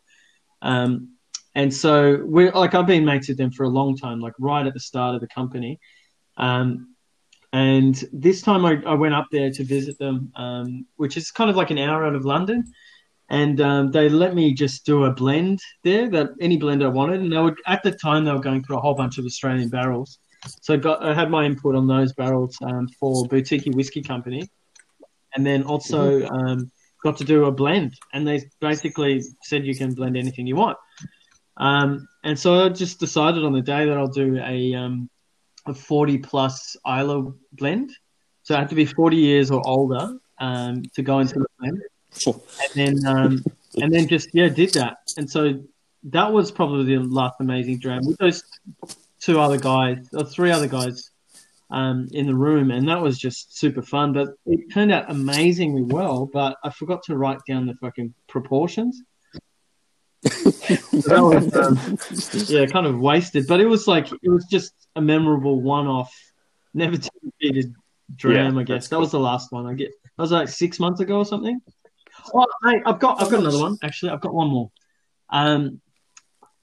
Um, 0.61 1.15
and 1.55 1.73
so 1.73 2.21
we're 2.23 2.51
like 2.51 2.75
I've 2.75 2.87
been 2.87 3.05
mates 3.05 3.29
with 3.29 3.37
them 3.37 3.51
for 3.51 3.63
a 3.63 3.69
long 3.69 3.95
time, 3.95 4.19
like 4.19 4.33
right 4.39 4.65
at 4.65 4.73
the 4.73 4.79
start 4.79 5.15
of 5.15 5.21
the 5.21 5.27
company. 5.27 5.79
Um, 6.37 6.95
and 7.51 8.03
this 8.13 8.41
time 8.41 8.65
I, 8.65 8.81
I 8.85 8.93
went 8.93 9.15
up 9.15 9.27
there 9.31 9.49
to 9.51 9.63
visit 9.63 9.97
them, 9.97 10.31
um, 10.35 10.85
which 10.97 11.17
is 11.17 11.31
kind 11.31 11.49
of 11.49 11.55
like 11.55 11.71
an 11.71 11.79
hour 11.79 12.05
out 12.05 12.15
of 12.15 12.23
London. 12.25 12.63
And 13.29 13.61
um, 13.61 13.91
they 13.91 14.09
let 14.09 14.35
me 14.35 14.53
just 14.53 14.85
do 14.85 15.05
a 15.05 15.11
blend 15.11 15.59
there 15.83 16.09
that 16.09 16.29
any 16.41 16.57
blend 16.57 16.83
I 16.83 16.87
wanted, 16.87 17.21
and 17.21 17.31
they 17.31 17.37
would 17.37 17.57
at 17.67 17.83
the 17.83 17.91
time 17.91 18.25
they 18.25 18.31
were 18.31 18.39
going 18.39 18.63
through 18.63 18.77
a 18.77 18.81
whole 18.81 18.95
bunch 18.95 19.17
of 19.17 19.25
Australian 19.25 19.69
barrels, 19.69 20.19
so 20.61 20.73
I 20.73 20.77
got 20.77 21.03
I 21.03 21.13
had 21.13 21.29
my 21.29 21.45
input 21.45 21.75
on 21.75 21.87
those 21.87 22.13
barrels 22.13 22.57
um, 22.61 22.87
for 22.99 23.25
Boutique 23.25 23.65
Whiskey 23.73 24.01
Company, 24.01 24.49
and 25.35 25.45
then 25.45 25.63
also 25.63 26.25
um, 26.27 26.71
got 27.03 27.17
to 27.17 27.23
do 27.23 27.45
a 27.45 27.51
blend, 27.51 27.93
and 28.13 28.27
they 28.27 28.43
basically 28.59 29.23
said 29.43 29.65
you 29.65 29.75
can 29.75 29.93
blend 29.93 30.17
anything 30.17 30.47
you 30.47 30.55
want. 30.55 30.77
Um, 31.57 32.07
and 32.23 32.39
so 32.39 32.65
I 32.65 32.69
just 32.69 32.99
decided 32.99 33.43
on 33.43 33.53
the 33.53 33.61
day 33.61 33.85
that 33.85 33.97
I'll 33.97 34.07
do 34.07 34.37
a 34.37 34.73
um, 34.75 35.09
a 35.65 35.73
40 35.73 36.19
plus 36.19 36.75
Islay 36.87 37.31
blend. 37.53 37.91
So 38.43 38.55
I 38.55 38.59
had 38.59 38.69
to 38.69 38.75
be 38.75 38.85
40 38.85 39.17
years 39.17 39.51
or 39.51 39.61
older 39.67 40.17
um, 40.39 40.83
to 40.95 41.03
go 41.03 41.19
into 41.19 41.35
the 41.35 41.45
blend. 41.59 41.81
And 42.27 42.73
then 42.75 43.07
um, 43.07 43.43
and 43.81 43.93
then 43.93 44.07
just 44.07 44.29
yeah, 44.33 44.49
did 44.49 44.73
that. 44.73 44.97
And 45.17 45.29
so 45.29 45.61
that 46.03 46.31
was 46.31 46.51
probably 46.51 46.95
the 46.95 47.03
last 47.03 47.35
amazing 47.39 47.79
dram 47.79 48.05
with 48.05 48.17
those 48.17 48.43
two 49.19 49.39
other 49.39 49.57
guys 49.57 50.07
or 50.13 50.23
three 50.23 50.51
other 50.51 50.67
guys 50.67 51.11
um, 51.71 52.07
in 52.11 52.25
the 52.25 52.35
room, 52.35 52.71
and 52.71 52.87
that 52.87 53.01
was 53.01 53.17
just 53.17 53.57
super 53.57 53.81
fun. 53.81 54.13
But 54.13 54.29
it 54.45 54.71
turned 54.73 54.91
out 54.91 55.09
amazingly 55.09 55.83
well. 55.83 56.29
But 56.31 56.57
I 56.63 56.69
forgot 56.69 57.03
to 57.03 57.17
write 57.17 57.39
down 57.47 57.67
the 57.67 57.75
fucking 57.75 58.13
proportions. 58.27 59.01
that 60.21 60.77
was, 61.21 61.55
um, 61.55 62.53
yeah, 62.53 62.65
kind 62.65 62.85
of 62.85 62.99
wasted. 62.99 63.47
But 63.47 63.61
it 63.61 63.65
was 63.65 63.87
like 63.87 64.11
it 64.11 64.29
was 64.29 64.45
just 64.45 64.73
a 64.95 65.01
memorable 65.01 65.61
one-off, 65.61 66.13
never 66.73 66.97
to 66.97 67.11
be 67.21 67.49
repeated 67.49 67.73
dram. 68.15 68.55
Yeah, 68.55 68.61
I 68.61 68.63
guess 68.63 68.87
that 68.89 68.99
was 68.99 69.11
the 69.11 69.19
last 69.19 69.51
one. 69.51 69.65
I 69.65 69.73
get 69.73 69.91
that 70.17 70.21
was 70.21 70.31
like 70.31 70.49
six 70.49 70.79
months 70.79 70.99
ago 70.99 71.17
or 71.17 71.25
something. 71.25 71.61
Oh, 72.33 72.45
hey, 72.63 72.81
I've 72.85 72.99
got 72.99 73.21
I've 73.21 73.29
got 73.29 73.39
another 73.39 73.59
one. 73.59 73.77
Actually, 73.83 74.11
I've 74.11 74.21
got 74.21 74.33
one 74.33 74.49
more. 74.49 74.71
Um, 75.29 75.81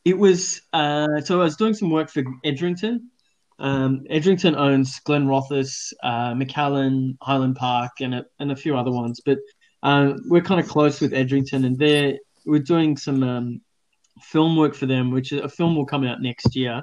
it 0.04 0.16
was 0.16 0.62
uh, 0.72 1.20
so 1.20 1.40
I 1.40 1.44
was 1.44 1.56
doing 1.56 1.74
some 1.74 1.90
work 1.90 2.10
for 2.10 2.22
Edrington. 2.44 3.10
Um, 3.58 4.04
Edrington 4.10 4.54
owns 4.54 5.00
Glenrothes, 5.00 5.92
uh, 6.02 6.34
Macallan, 6.34 7.16
Highland 7.22 7.56
Park, 7.56 7.92
and 8.00 8.14
a, 8.14 8.26
and 8.38 8.52
a 8.52 8.56
few 8.56 8.76
other 8.76 8.90
ones. 8.90 9.20
But 9.24 9.38
um, 9.82 10.20
we're 10.26 10.42
kind 10.42 10.60
of 10.60 10.68
close 10.68 11.00
with 11.00 11.12
Edrington, 11.12 11.64
and 11.64 11.78
they're 11.78 12.18
we're 12.44 12.60
doing 12.60 12.96
some 12.96 13.22
um, 13.22 13.60
film 14.20 14.56
work 14.56 14.74
for 14.74 14.86
them, 14.86 15.10
which 15.10 15.32
a 15.32 15.48
film 15.48 15.74
will 15.74 15.86
come 15.86 16.04
out 16.04 16.22
next 16.22 16.54
year 16.54 16.82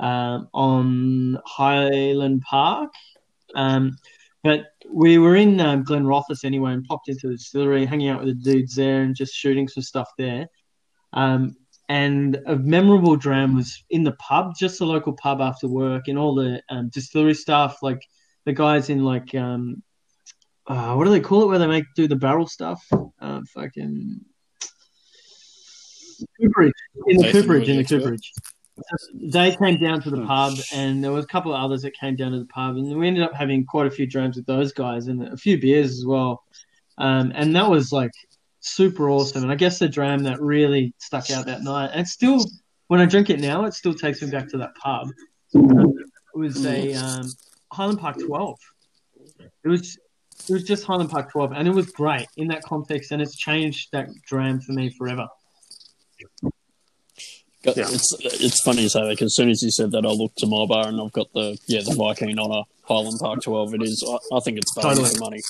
um, 0.00 0.48
on 0.52 1.38
Highland 1.46 2.42
Park. 2.42 2.92
Um, 3.54 3.96
but 4.42 4.66
we 4.90 5.18
were 5.18 5.36
in 5.36 5.60
um, 5.60 5.84
Glenrothes 5.84 6.44
anyway, 6.44 6.72
and 6.72 6.84
popped 6.84 7.08
into 7.08 7.28
the 7.28 7.34
distillery, 7.34 7.86
hanging 7.86 8.08
out 8.08 8.24
with 8.24 8.28
the 8.28 8.52
dudes 8.52 8.74
there, 8.74 9.02
and 9.02 9.14
just 9.14 9.34
shooting 9.34 9.68
some 9.68 9.82
stuff 9.82 10.10
there. 10.18 10.48
Um, 11.12 11.56
and 11.88 12.40
a 12.46 12.56
memorable 12.56 13.16
dram 13.16 13.54
was 13.54 13.84
in 13.90 14.02
the 14.02 14.12
pub, 14.12 14.54
just 14.58 14.78
the 14.78 14.86
local 14.86 15.12
pub 15.12 15.40
after 15.40 15.68
work, 15.68 16.08
and 16.08 16.18
all 16.18 16.34
the 16.34 16.62
um, 16.70 16.88
distillery 16.88 17.34
stuff, 17.34 17.82
like 17.82 18.02
the 18.44 18.52
guys 18.52 18.90
in 18.90 19.04
like 19.04 19.34
um, 19.34 19.82
uh, 20.66 20.94
what 20.94 21.04
do 21.04 21.10
they 21.10 21.20
call 21.20 21.42
it, 21.42 21.46
where 21.46 21.58
they 21.58 21.66
make 21.66 21.84
do 21.94 22.08
the 22.08 22.16
barrel 22.16 22.46
stuff? 22.46 22.82
Uh, 23.20 23.40
fucking 23.54 24.20
cooperage 26.40 26.72
in 27.06 27.16
the 27.16 27.22
Nathan 27.24 27.42
cooperage 27.42 27.68
in 27.68 27.76
the 27.78 27.84
cooperage. 27.84 28.32
They 29.14 29.54
came 29.56 29.78
down 29.78 30.00
to 30.02 30.10
the 30.10 30.24
pub, 30.26 30.54
and 30.72 31.02
there 31.02 31.12
was 31.12 31.24
a 31.24 31.28
couple 31.28 31.54
of 31.54 31.62
others 31.62 31.82
that 31.82 31.94
came 31.94 32.16
down 32.16 32.32
to 32.32 32.38
the 32.38 32.46
pub, 32.46 32.76
and 32.76 32.98
we 32.98 33.06
ended 33.06 33.22
up 33.22 33.34
having 33.34 33.64
quite 33.64 33.86
a 33.86 33.90
few 33.90 34.06
drams 34.06 34.36
with 34.36 34.46
those 34.46 34.72
guys 34.72 35.08
and 35.08 35.22
a 35.28 35.36
few 35.36 35.60
beers 35.60 35.90
as 35.90 36.04
well. 36.06 36.42
Um, 36.98 37.32
and 37.34 37.54
that 37.56 37.68
was 37.68 37.92
like 37.92 38.12
super 38.60 39.10
awesome. 39.10 39.42
And 39.42 39.52
I 39.52 39.56
guess 39.56 39.78
the 39.78 39.88
dram 39.88 40.22
that 40.24 40.40
really 40.40 40.94
stuck 40.98 41.30
out 41.30 41.46
that 41.46 41.62
night, 41.62 41.90
and 41.94 42.06
still, 42.06 42.44
when 42.88 43.00
I 43.00 43.06
drink 43.06 43.30
it 43.30 43.40
now, 43.40 43.64
it 43.64 43.74
still 43.74 43.94
takes 43.94 44.22
me 44.22 44.30
back 44.30 44.48
to 44.48 44.58
that 44.58 44.74
pub. 44.76 45.08
Um, 45.54 45.94
it 46.34 46.38
was 46.38 46.64
a 46.64 46.94
um, 46.94 47.26
Highland 47.72 48.00
Park 48.00 48.18
12. 48.18 48.58
It 49.64 49.68
was 49.68 49.98
it 50.48 50.52
was 50.52 50.64
just 50.64 50.84
Highland 50.84 51.10
Park 51.10 51.30
12, 51.30 51.52
and 51.52 51.68
it 51.68 51.74
was 51.74 51.90
great 51.90 52.26
in 52.36 52.48
that 52.48 52.62
context, 52.62 53.12
and 53.12 53.22
it's 53.22 53.36
changed 53.36 53.90
that 53.92 54.08
dram 54.26 54.60
for 54.60 54.72
me 54.72 54.90
forever. 54.90 55.28
Got- 57.62 57.76
Yeah. 57.76 57.84
It's 57.88 58.16
it's 58.20 58.60
funny 58.62 58.84
as 58.86 58.94
heck. 58.94 59.22
As 59.22 59.34
soon 59.34 59.48
as 59.50 59.62
you 59.62 59.70
said 59.70 59.92
that, 59.92 60.04
I 60.04 60.08
looked 60.10 60.38
to 60.38 60.46
my 60.46 60.66
bar 60.66 60.88
and 60.88 61.00
I've 61.00 61.12
got 61.12 61.32
the 61.32 61.56
yeah 61.68 61.82
the 61.84 61.94
Viking 61.94 62.38
Honor 62.38 62.62
Highland 62.84 63.18
Park 63.20 63.42
Twelve. 63.42 63.72
It 63.74 63.82
is. 63.82 64.04
I, 64.06 64.36
I 64.36 64.40
think 64.40 64.58
it's 64.58 64.72
value 64.74 64.96
Totally. 64.96 65.14
for 65.14 65.20
money. 65.20 65.40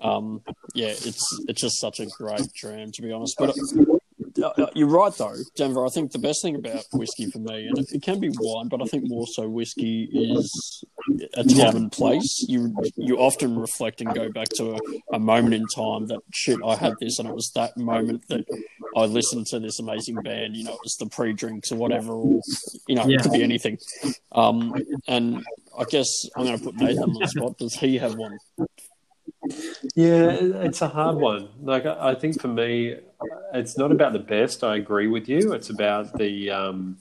Um, 0.00 0.42
yeah, 0.74 0.88
it's 0.88 1.38
it's 1.48 1.60
just 1.60 1.80
such 1.80 2.00
a 2.00 2.06
great 2.06 2.52
dram 2.54 2.92
to 2.92 3.02
be 3.02 3.12
honest. 3.12 3.36
But 3.38 3.54
uh, 4.42 4.46
uh, 4.46 4.66
you're 4.74 4.88
right 4.88 5.12
though, 5.12 5.34
Denver. 5.56 5.84
I 5.84 5.88
think 5.90 6.12
the 6.12 6.18
best 6.18 6.40
thing 6.42 6.54
about 6.56 6.84
whiskey 6.92 7.30
for 7.30 7.38
me, 7.40 7.66
and 7.66 7.78
it, 7.78 7.86
it 7.92 8.02
can 8.02 8.20
be 8.20 8.30
wine, 8.38 8.68
but 8.68 8.80
I 8.80 8.86
think 8.86 9.04
more 9.08 9.26
so 9.26 9.48
whiskey 9.48 10.08
is 10.12 10.84
a 11.34 11.44
time 11.44 11.76
and 11.76 11.92
place. 11.92 12.44
You 12.48 12.74
you 12.96 13.16
often 13.18 13.58
reflect 13.58 14.00
and 14.00 14.14
go 14.14 14.30
back 14.30 14.48
to 14.56 14.72
a, 14.76 14.78
a 15.16 15.18
moment 15.18 15.54
in 15.54 15.66
time 15.74 16.06
that 16.06 16.20
shit 16.32 16.58
I 16.64 16.76
had 16.76 16.94
this, 17.00 17.18
and 17.18 17.28
it 17.28 17.34
was 17.34 17.50
that 17.54 17.76
moment 17.76 18.26
that 18.28 18.46
I 18.96 19.04
listened 19.04 19.46
to 19.48 19.60
this 19.60 19.78
amazing 19.78 20.16
band. 20.22 20.56
You 20.56 20.64
know, 20.64 20.72
it 20.74 20.80
was 20.82 20.96
the 20.96 21.06
pre-drinks 21.06 21.70
or 21.72 21.76
whatever, 21.76 22.12
or 22.12 22.40
you 22.86 22.94
know, 22.96 23.06
Yeah. 23.06 23.16
it 23.18 23.22
could 23.22 23.32
be 23.32 23.42
anything. 23.42 23.78
Um, 24.32 24.74
and 25.06 25.44
I 25.78 25.84
guess 25.84 26.08
I'm 26.36 26.44
going 26.44 26.58
to 26.58 26.64
put 26.64 26.74
Nathan 26.76 27.04
on 27.04 27.14
the 27.20 27.26
spot. 27.28 27.58
Does 27.58 27.74
he 27.74 27.98
have 27.98 28.16
one? 28.16 28.38
Yeah, 29.94 30.30
it's 30.66 30.82
a 30.82 30.88
hard 30.88 31.16
one. 31.16 31.48
Like 31.62 31.86
I 31.86 32.10
I 32.10 32.14
think 32.14 32.40
for 32.40 32.48
me, 32.48 32.96
it's 33.54 33.78
not 33.78 33.92
about 33.92 34.12
the 34.12 34.18
best. 34.18 34.62
I 34.64 34.76
agree 34.76 35.06
with 35.06 35.28
you. 35.28 35.52
It's 35.52 35.70
about 35.70 36.16
the 36.18 36.50
um, 36.50 36.98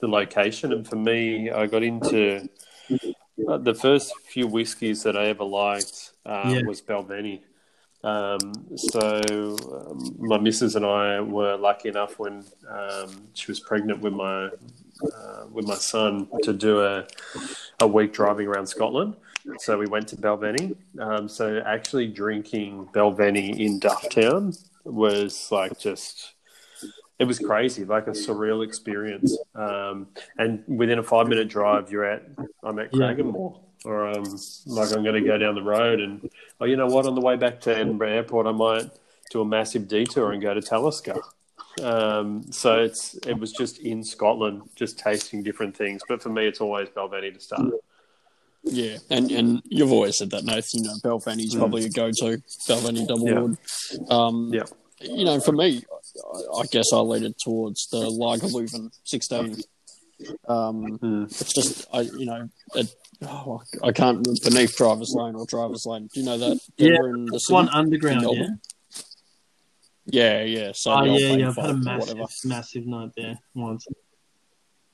the 0.00 0.08
location. 0.08 0.72
And 0.72 0.86
for 0.86 0.96
me, 0.96 1.50
I 1.50 1.66
got 1.66 1.82
into 1.82 2.48
uh, 3.48 3.58
the 3.58 3.74
first 3.74 4.12
few 4.32 4.46
whiskies 4.46 5.02
that 5.02 5.16
I 5.16 5.26
ever 5.26 5.44
liked 5.44 6.12
um, 6.24 6.50
Yeah. 6.54 6.62
was 6.62 6.80
Balvenie. 6.80 7.40
Um, 8.04 8.52
so 8.76 9.56
um, 9.72 10.14
my 10.18 10.38
missus 10.38 10.76
and 10.76 10.84
I 10.84 11.20
were 11.20 11.56
lucky 11.56 11.88
enough 11.88 12.18
when 12.18 12.44
um, 12.68 13.28
she 13.32 13.50
was 13.50 13.60
pregnant 13.60 14.00
with 14.00 14.12
my 14.12 14.46
uh, 14.46 15.46
with 15.50 15.66
my 15.66 15.74
son 15.74 16.28
to 16.42 16.52
do 16.52 16.82
a 16.82 17.06
a 17.80 17.86
week 17.86 18.12
driving 18.12 18.46
around 18.46 18.66
Scotland. 18.66 19.16
So 19.58 19.78
we 19.78 19.86
went 19.86 20.08
to 20.08 20.16
Balvenie. 20.16 20.76
Um, 20.98 21.28
so 21.28 21.62
actually 21.66 22.08
drinking 22.08 22.88
Balvenie 22.94 23.58
in 23.58 23.80
Dufftown 23.80 24.56
was 24.84 25.50
like 25.50 25.78
just 25.78 26.34
it 27.18 27.24
was 27.24 27.38
crazy, 27.38 27.84
like 27.84 28.06
a 28.06 28.10
surreal 28.10 28.64
experience. 28.64 29.36
Um, 29.54 30.08
and 30.36 30.62
within 30.66 30.98
a 30.98 31.02
five 31.02 31.28
minute 31.28 31.48
drive, 31.48 31.90
you're 31.90 32.04
at 32.04 32.22
I'm 32.62 32.78
at 32.78 32.90
Yeah. 32.92 33.48
Or 33.84 34.08
um, 34.08 34.24
like 34.66 34.92
I'm 34.92 35.02
going 35.02 35.22
to 35.22 35.28
go 35.28 35.36
down 35.36 35.54
the 35.54 35.62
road, 35.62 36.00
and 36.00 36.30
oh, 36.60 36.64
you 36.64 36.76
know 36.76 36.86
what? 36.86 37.06
On 37.06 37.14
the 37.14 37.20
way 37.20 37.36
back 37.36 37.60
to 37.62 37.76
Edinburgh 37.76 38.12
Airport, 38.12 38.46
I 38.46 38.52
might 38.52 38.90
do 39.30 39.42
a 39.42 39.44
massive 39.44 39.88
detour 39.88 40.32
and 40.32 40.40
go 40.40 40.54
to 40.54 40.62
Talisker. 40.62 41.20
Um, 41.82 42.50
so 42.50 42.82
it's 42.82 43.14
it 43.26 43.38
was 43.38 43.52
just 43.52 43.78
in 43.78 44.02
Scotland, 44.02 44.62
just 44.74 44.98
tasting 44.98 45.42
different 45.42 45.76
things. 45.76 46.00
But 46.08 46.22
for 46.22 46.30
me, 46.30 46.46
it's 46.46 46.60
always 46.62 46.88
Balvenie 46.88 47.34
to 47.34 47.40
start. 47.40 47.72
Yeah, 48.62 48.96
and 49.10 49.30
and 49.30 49.62
you've 49.66 49.92
always 49.92 50.16
said 50.16 50.30
that, 50.30 50.44
Nathan. 50.44 50.84
You 50.84 50.88
know, 50.88 50.94
Balvenie's 51.02 51.54
probably 51.54 51.84
a 51.84 51.90
go-to. 51.90 52.40
Balvenie 52.66 53.06
double 53.06 53.28
Yeah. 53.28 53.40
wood. 53.40 53.58
Um, 54.10 54.50
Yeah. 54.54 54.64
You 55.00 55.26
know, 55.26 55.38
for 55.40 55.52
me, 55.52 55.82
I, 56.34 56.60
I 56.60 56.64
guess 56.70 56.90
I 56.92 56.98
lean 57.00 57.24
it 57.24 57.36
towards 57.38 57.88
the 57.88 57.98
Lagavulin 58.06 58.90
16. 59.04 59.56
Um, 60.48 60.98
Mm. 60.98 61.24
It's 61.40 61.52
just, 61.52 61.86
I 61.92 62.02
you 62.02 62.24
know, 62.24 62.48
it, 62.76 62.94
oh, 63.22 63.60
I 63.82 63.92
can't 63.92 64.22
beneath 64.42 64.76
driver's 64.76 65.12
lane 65.14 65.34
or 65.34 65.46
driver's 65.46 65.86
lane. 65.86 66.08
Do 66.12 66.20
you 66.20 66.26
know 66.26 66.38
that? 66.38 66.58
Yeah, 66.76 66.88
Denver 66.90 67.08
and 67.10 67.28
the 67.28 67.38
city? 67.38 67.54
One 67.54 67.68
underground, 67.70 68.24
In 68.24 68.32
yeah. 68.34 68.48
Yeah, 70.06 70.42
yeah. 70.42 70.72
So 70.74 70.92
Oh 70.92 71.04
yeah, 71.04 71.32
yeah. 71.34 71.48
I've 71.48 71.56
had 71.56 71.70
a 71.70 71.74
massive, 71.74 72.18
massive 72.44 72.86
night 72.86 73.10
there 73.16 73.38
once. 73.54 73.86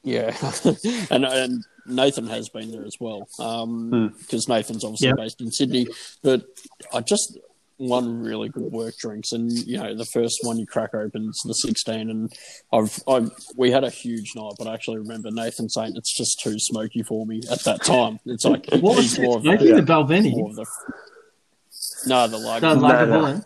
Yeah, 0.02 0.34
and 1.10 1.24
and 1.24 1.64
Nathan 1.86 2.26
has 2.28 2.48
been 2.48 2.70
there 2.70 2.84
as 2.86 2.96
well. 3.00 3.28
Um, 3.38 4.14
because 4.18 4.48
Nathan's 4.48 4.84
obviously 4.84 5.08
Yeah. 5.08 5.14
based 5.16 5.40
in 5.40 5.50
Sydney, 5.50 5.88
but 6.22 6.44
I 6.92 7.00
just 7.00 7.38
one 7.80 8.20
really 8.20 8.48
good 8.50 8.70
work 8.70 8.94
drinks, 8.98 9.32
and 9.32 9.50
you 9.50 9.78
know 9.78 9.94
the 9.96 10.04
first 10.04 10.38
one 10.42 10.58
you 10.58 10.66
crack 10.66 10.94
open 10.94 11.30
is 11.30 11.40
the 11.46 11.54
sixteen, 11.54 12.10
and 12.10 12.32
I've 12.72 13.02
I 13.08 13.26
we 13.56 13.70
had 13.70 13.84
a 13.84 13.90
huge 13.90 14.32
night, 14.36 14.52
but 14.58 14.66
I 14.66 14.74
actually 14.74 14.98
remember 14.98 15.30
Nathan 15.30 15.68
saying 15.68 15.94
it's 15.96 16.14
just 16.16 16.40
too 16.40 16.56
smoky 16.58 17.02
for 17.02 17.24
me 17.26 17.40
at 17.50 17.64
that 17.64 17.82
time. 17.82 18.20
It's 18.26 18.44
like 18.44 18.66
What 18.80 18.96
was 18.96 19.16
he's 19.16 19.18
it? 19.18 19.34
of 19.36 19.44
Maybe 19.44 19.70
the, 19.70 19.80
the 19.80 19.92
Balvenie. 19.92 20.32
more 20.36 20.50
of 20.50 20.56
the 20.56 20.66
no 22.06 22.28
the 22.28 22.36
like 22.38 22.60
The 22.60 22.74
No, 22.74 22.80
Lagavulin. 22.82 23.44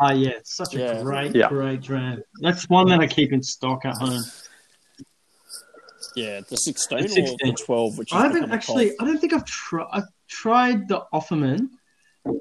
Ah, 0.00 0.12
yeah, 0.12 0.30
it's 0.30 0.56
such 0.56 0.74
a 0.74 0.78
Yeah. 0.78 1.02
great, 1.02 1.34
Yeah. 1.36 1.48
great 1.48 1.82
dram. 1.82 2.22
That's 2.40 2.68
one 2.68 2.88
that 2.88 3.00
I 3.00 3.06
keep 3.06 3.32
in 3.32 3.42
stock 3.42 3.84
at 3.84 3.96
home. 3.96 4.22
yeah 6.16 6.40
the 6.48 6.56
sixteen 6.56 6.98
The 7.06 7.20
or 7.22 7.36
the 7.52 7.56
twelve, 7.64 7.98
which 7.98 8.12
I 8.14 8.22
haven't 8.22 8.50
actually. 8.50 8.92
I 8.98 9.04
don't 9.04 9.18
think 9.18 9.34
I've 9.34 9.44
tried. 9.44 9.88
I've 9.92 10.08
tried 10.28 10.88
the 10.88 11.02
Offerman, 11.12 11.68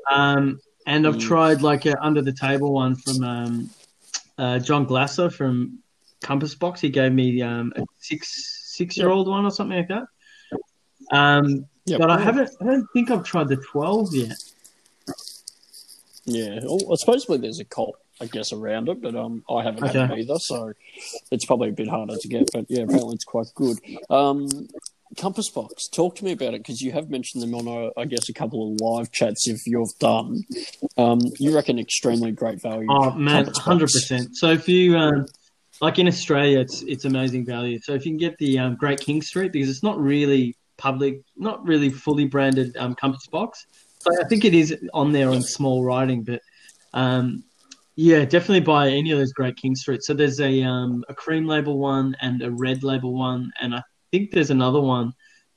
um, 0.10 0.60
and 0.92 1.08
I've 1.08 1.16
Mm. 1.16 1.22
tried 1.22 1.62
like 1.62 1.86
a 1.86 1.96
under 2.04 2.22
the 2.22 2.34
table 2.34 2.74
one 2.74 2.96
from 2.98 3.24
um, 3.24 3.70
uh, 4.38 4.60
John 4.60 4.84
Glaser 4.86 5.30
from 5.30 5.80
Compass 6.22 6.54
Box. 6.54 6.82
He 6.82 6.90
gave 6.90 7.14
me 7.14 7.42
um, 7.42 7.72
a 7.78 7.84
six 8.00 8.74
six 8.78 8.98
year 8.98 9.10
old 9.10 9.28
one 9.28 9.46
or 9.46 9.52
something 9.52 9.78
like 9.78 9.88
that. 9.88 10.06
Um, 11.12 11.66
Yep. 11.86 12.00
but 12.00 12.12
I 12.12 12.20
haven't. 12.20 12.50
I 12.62 12.66
don't 12.66 12.88
think 12.94 13.10
I've 13.10 13.24
tried 13.24 13.48
the 13.48 13.56
twelve 13.56 14.14
yet. 14.14 14.38
Yeah, 16.26 16.60
well, 16.64 16.96
supposedly 16.96 17.40
there's 17.40 17.60
a 17.60 17.66
cult, 17.66 17.96
I 18.22 18.28
guess, 18.28 18.54
around 18.54 18.88
it, 18.90 19.02
but 19.02 19.16
um, 19.16 19.44
I 19.50 19.64
haven't 19.64 19.84
had 19.88 19.96
it 20.12 20.20
either, 20.20 20.38
so 20.38 20.74
it's 21.32 21.46
probably 21.46 21.70
a 21.70 21.72
bit 21.72 21.88
harder 21.88 22.16
to 22.18 22.28
get. 22.28 22.52
But 22.54 22.66
yeah, 22.70 22.84
apparently 22.84 23.16
it's 23.16 23.24
quite 23.24 23.48
good. 23.56 23.80
Um, 24.12 24.68
Compass 25.18 25.50
Box, 25.50 25.88
talk 25.88 26.16
to 26.16 26.26
me 26.26 26.32
about 26.32 26.54
it 26.54 26.60
because 26.60 26.82
you 26.82 26.92
have 26.92 27.10
mentioned 27.10 27.44
them 27.44 27.54
on, 27.54 27.68
a, 27.68 28.00
I 28.00 28.06
guess, 28.06 28.30
a 28.30 28.34
couple 28.34 28.72
of 28.72 28.82
live 28.82 29.12
chats 29.12 29.48
if 29.48 29.66
you've 29.66 29.98
done. 30.00 30.44
Um, 30.98 31.20
you 31.40 31.54
reckon 31.54 31.80
extremely 31.80 32.32
great 32.32 32.62
value. 32.62 32.88
Oh 32.90 33.12
man, 33.12 33.48
hundred 33.56 33.90
percent. 33.92 34.38
So 34.38 34.52
if 34.52 34.70
you 34.70 34.98
um, 34.98 35.26
like 35.82 36.00
in 36.00 36.08
Australia, 36.08 36.60
it's 36.60 36.82
it's 36.84 37.06
amazing 37.06 37.46
value. 37.46 37.80
So 37.82 37.94
if 37.94 38.06
you 38.06 38.12
can 38.12 38.18
get 38.18 38.38
the 38.38 38.60
um, 38.60 38.76
Great 38.76 39.00
King 39.00 39.22
Street 39.22 39.52
because 39.52 39.70
it's 39.70 39.84
not 39.84 40.00
really 40.00 40.56
public, 40.78 41.22
not 41.36 41.66
really 41.66 41.90
fully 41.90 42.26
branded 42.26 42.78
um, 42.78 42.96
Compass 42.96 43.28
Box. 43.28 43.66
So 44.00 44.12
I 44.20 44.28
think 44.28 44.46
it 44.46 44.54
is 44.54 44.76
on 44.94 45.12
there 45.12 45.30
on 45.30 45.42
small 45.42 45.84
writing, 45.84 46.24
but 46.24 46.42
um, 46.94 47.44
yeah, 47.96 48.26
definitely 48.26 48.62
buy 48.62 48.90
any 48.90 49.12
of 49.12 49.20
those 49.20 49.34
Great 49.34 49.58
King 49.58 49.76
Street. 49.76 50.04
So 50.04 50.14
there's 50.14 50.40
a 50.40 50.64
um, 50.64 51.04
a 51.10 51.14
cream 51.14 51.46
label 51.46 51.78
one 51.78 52.16
and 52.22 52.42
a 52.42 52.50
red 52.50 52.84
label 52.84 53.14
one, 53.14 53.52
and 53.60 53.76
I 53.76 53.84
think 54.12 54.32
there's 54.32 54.52
another 54.52 54.80
one. 54.82 55.14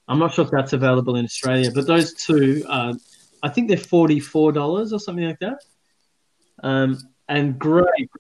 I'm 0.09 0.19
not 0.19 0.33
sure 0.35 0.45
if 0.45 0.51
that's 0.51 0.73
available 0.73 1.17
in 1.17 1.25
Australia, 1.25 1.71
but 1.75 1.87
those 1.87 2.15
two, 2.15 2.65
uh, 2.69 2.95
I 3.43 3.49
think 3.49 3.69
they're 3.69 3.77
forty 3.77 4.21
four 4.21 4.53
dollars 4.53 4.93
or 4.93 5.01
something 5.01 5.25
like 5.25 5.41
that. 5.41 5.59
Um, 6.63 6.99
and 7.29 7.59
great, 7.59 8.11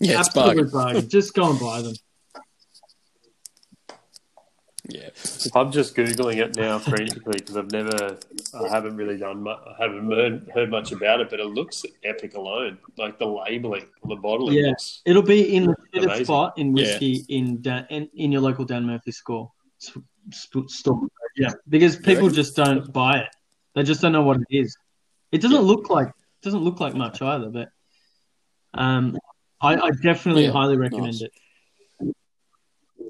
yeah, 0.00 0.20
it's 0.20 0.28
absolute 0.28 0.70
bargain. 0.70 0.70
bargain. 0.70 1.08
Just 1.08 1.34
go 1.34 1.50
and 1.50 1.60
buy 1.60 1.82
them. 1.82 1.94
Yeah, 4.88 5.10
I'm 5.54 5.70
just 5.70 5.94
googling 5.94 6.38
it 6.38 6.56
now 6.56 6.78
frantically 6.80 7.38
because 7.38 7.56
I've 7.56 7.70
never, 7.70 8.18
I 8.54 8.68
haven't 8.68 8.96
really 8.96 9.18
done, 9.18 9.44
much, 9.44 9.60
I 9.64 9.82
haven't 9.84 10.10
heard, 10.10 10.50
heard 10.52 10.68
much 10.70 10.90
about 10.90 11.20
it, 11.20 11.30
but 11.30 11.38
it 11.38 11.44
looks 11.46 11.84
epic 12.02 12.34
alone. 12.34 12.78
Like 12.98 13.16
the 13.18 13.26
labeling 13.26 13.86
on 14.02 14.08
the 14.08 14.16
bottle, 14.16 14.52
Yeah. 14.52 14.62
it 14.62 14.68
looks 14.70 15.02
It'll 15.04 15.22
be 15.22 15.54
in 15.54 15.66
the 15.66 15.76
fitted 15.92 16.24
spot 16.26 16.58
in 16.58 16.76
Yeah. 16.76 16.84
whiskey 16.84 17.24
in, 17.28 17.62
Dan, 17.62 17.86
in 17.90 18.08
in 18.14 18.32
your 18.32 18.40
local 18.40 18.64
Dan 18.64 18.84
Murphy 18.84 19.12
score 19.12 19.52
sp- 19.52 19.52
sp- 19.52 19.59
store. 20.30 21.00
Yeah, 21.36 21.52
because 21.68 21.96
people 21.96 22.24
reckon? 22.28 22.34
just 22.34 22.56
don't 22.56 22.92
buy 22.92 23.18
it. 23.20 23.28
They 23.74 23.82
just 23.82 24.00
don't 24.00 24.12
know 24.12 24.22
what 24.22 24.38
it 24.38 24.46
is. 24.50 24.76
It 25.32 25.40
doesn't 25.40 25.62
look 25.62 25.90
like 25.90 26.08
it 26.08 26.42
doesn't 26.42 26.62
look 26.62 26.80
like 26.80 26.94
much 26.94 27.22
either, 27.22 27.48
but 27.50 27.68
um, 28.74 29.16
I, 29.60 29.76
I 29.76 29.90
definitely 30.02 30.44
Yeah, 30.46 30.52
highly 30.52 30.76
recommend 30.76 31.20
nice. 31.20 31.22
it. 31.22 32.14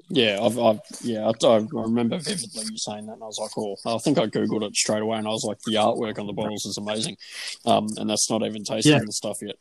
yeah, 0.09 0.39
I've, 0.41 0.59
I've 0.59 0.79
yeah, 1.01 1.29
I, 1.29 1.47
I 1.47 1.57
remember 1.71 2.17
vividly 2.19 2.65
you 2.69 2.77
saying 2.77 3.05
that, 3.07 3.13
and 3.13 3.23
I 3.23 3.27
was 3.27 3.39
like, 3.39 3.57
oh, 3.57 3.75
I 3.85 3.97
think 3.99 4.17
I 4.17 4.27
googled 4.27 4.63
it 4.67 4.75
straight 4.75 5.01
away, 5.01 5.17
and 5.17 5.27
I 5.27 5.31
was 5.31 5.43
like, 5.45 5.59
the 5.65 5.75
artwork 5.75 6.19
on 6.19 6.27
the 6.27 6.33
bottles 6.33 6.65
is 6.65 6.77
amazing, 6.77 7.17
um, 7.65 7.87
and 7.97 8.09
that's 8.09 8.29
not 8.29 8.43
even 8.43 8.63
tasting 8.63 8.93
Yeah. 8.93 8.99
the 9.05 9.11
stuff 9.13 9.37
yet. 9.41 9.55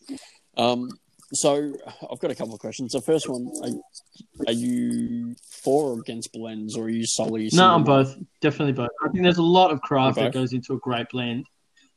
Um, 0.56 0.90
so 1.32 1.72
I've 2.10 2.18
got 2.18 2.30
a 2.30 2.34
couple 2.34 2.54
of 2.54 2.60
questions. 2.60 2.92
The 2.92 3.00
first 3.00 3.28
one: 3.28 3.50
Are, 3.62 4.48
are 4.48 4.52
you 4.52 5.34
for 5.62 5.92
or 5.92 6.00
against 6.00 6.32
blends, 6.32 6.76
or 6.76 6.84
are 6.84 6.90
you 6.90 7.06
solely? 7.06 7.48
No, 7.52 7.74
I'm 7.74 7.84
both. 7.84 8.16
Definitely 8.40 8.72
both. 8.72 8.90
I 9.04 9.08
think 9.08 9.22
there's 9.22 9.38
a 9.38 9.42
lot 9.42 9.70
of 9.70 9.80
craft 9.80 10.18
that 10.18 10.32
goes 10.32 10.52
into 10.52 10.74
a 10.74 10.78
great 10.78 11.08
blend. 11.10 11.46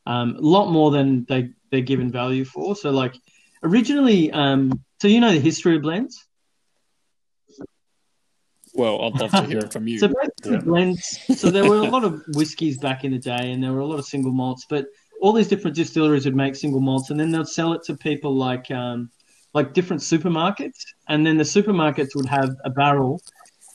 Um, 0.06 0.36
a 0.36 0.40
lot 0.40 0.70
more 0.70 0.90
than 0.90 1.24
they 1.28 1.50
they're 1.70 1.80
given 1.80 2.10
value 2.10 2.44
for. 2.44 2.76
So 2.76 2.90
like 2.90 3.14
originally, 3.62 4.30
um, 4.30 4.84
so 5.00 5.08
you 5.08 5.20
know 5.20 5.32
the 5.32 5.40
history 5.40 5.76
of 5.76 5.82
blends. 5.82 6.24
Well, 8.74 9.02
I'd 9.02 9.20
love 9.20 9.30
to 9.30 9.44
hear 9.46 9.58
it 9.60 9.72
from 9.72 9.86
you. 9.86 9.98
So 10.00 10.08
basically, 10.08 10.56
Yeah. 10.56 10.60
blends. 10.62 11.18
So 11.36 11.50
there 11.50 11.64
were 11.64 11.78
a 11.78 11.88
lot 11.88 12.04
of 12.04 12.20
whiskies 12.28 12.76
back 12.78 13.04
in 13.04 13.12
the 13.12 13.18
day, 13.18 13.52
and 13.52 13.62
there 13.62 13.72
were 13.72 13.80
a 13.80 13.86
lot 13.86 13.98
of 13.98 14.04
single 14.04 14.32
malts. 14.32 14.66
But 14.68 14.86
all 15.20 15.32
these 15.32 15.48
different 15.48 15.76
distilleries 15.76 16.24
would 16.24 16.34
make 16.34 16.56
single 16.56 16.80
malts, 16.80 17.10
and 17.10 17.18
then 17.18 17.30
they'd 17.30 17.46
sell 17.46 17.72
it 17.72 17.82
to 17.84 17.96
people 17.96 18.34
like 18.34 18.70
um, 18.72 19.10
like 19.54 19.72
different 19.72 20.02
supermarkets, 20.02 20.84
and 21.08 21.24
then 21.24 21.36
the 21.36 21.44
supermarkets 21.44 22.14
would 22.14 22.26
have 22.26 22.50
a 22.64 22.70
barrel, 22.70 23.22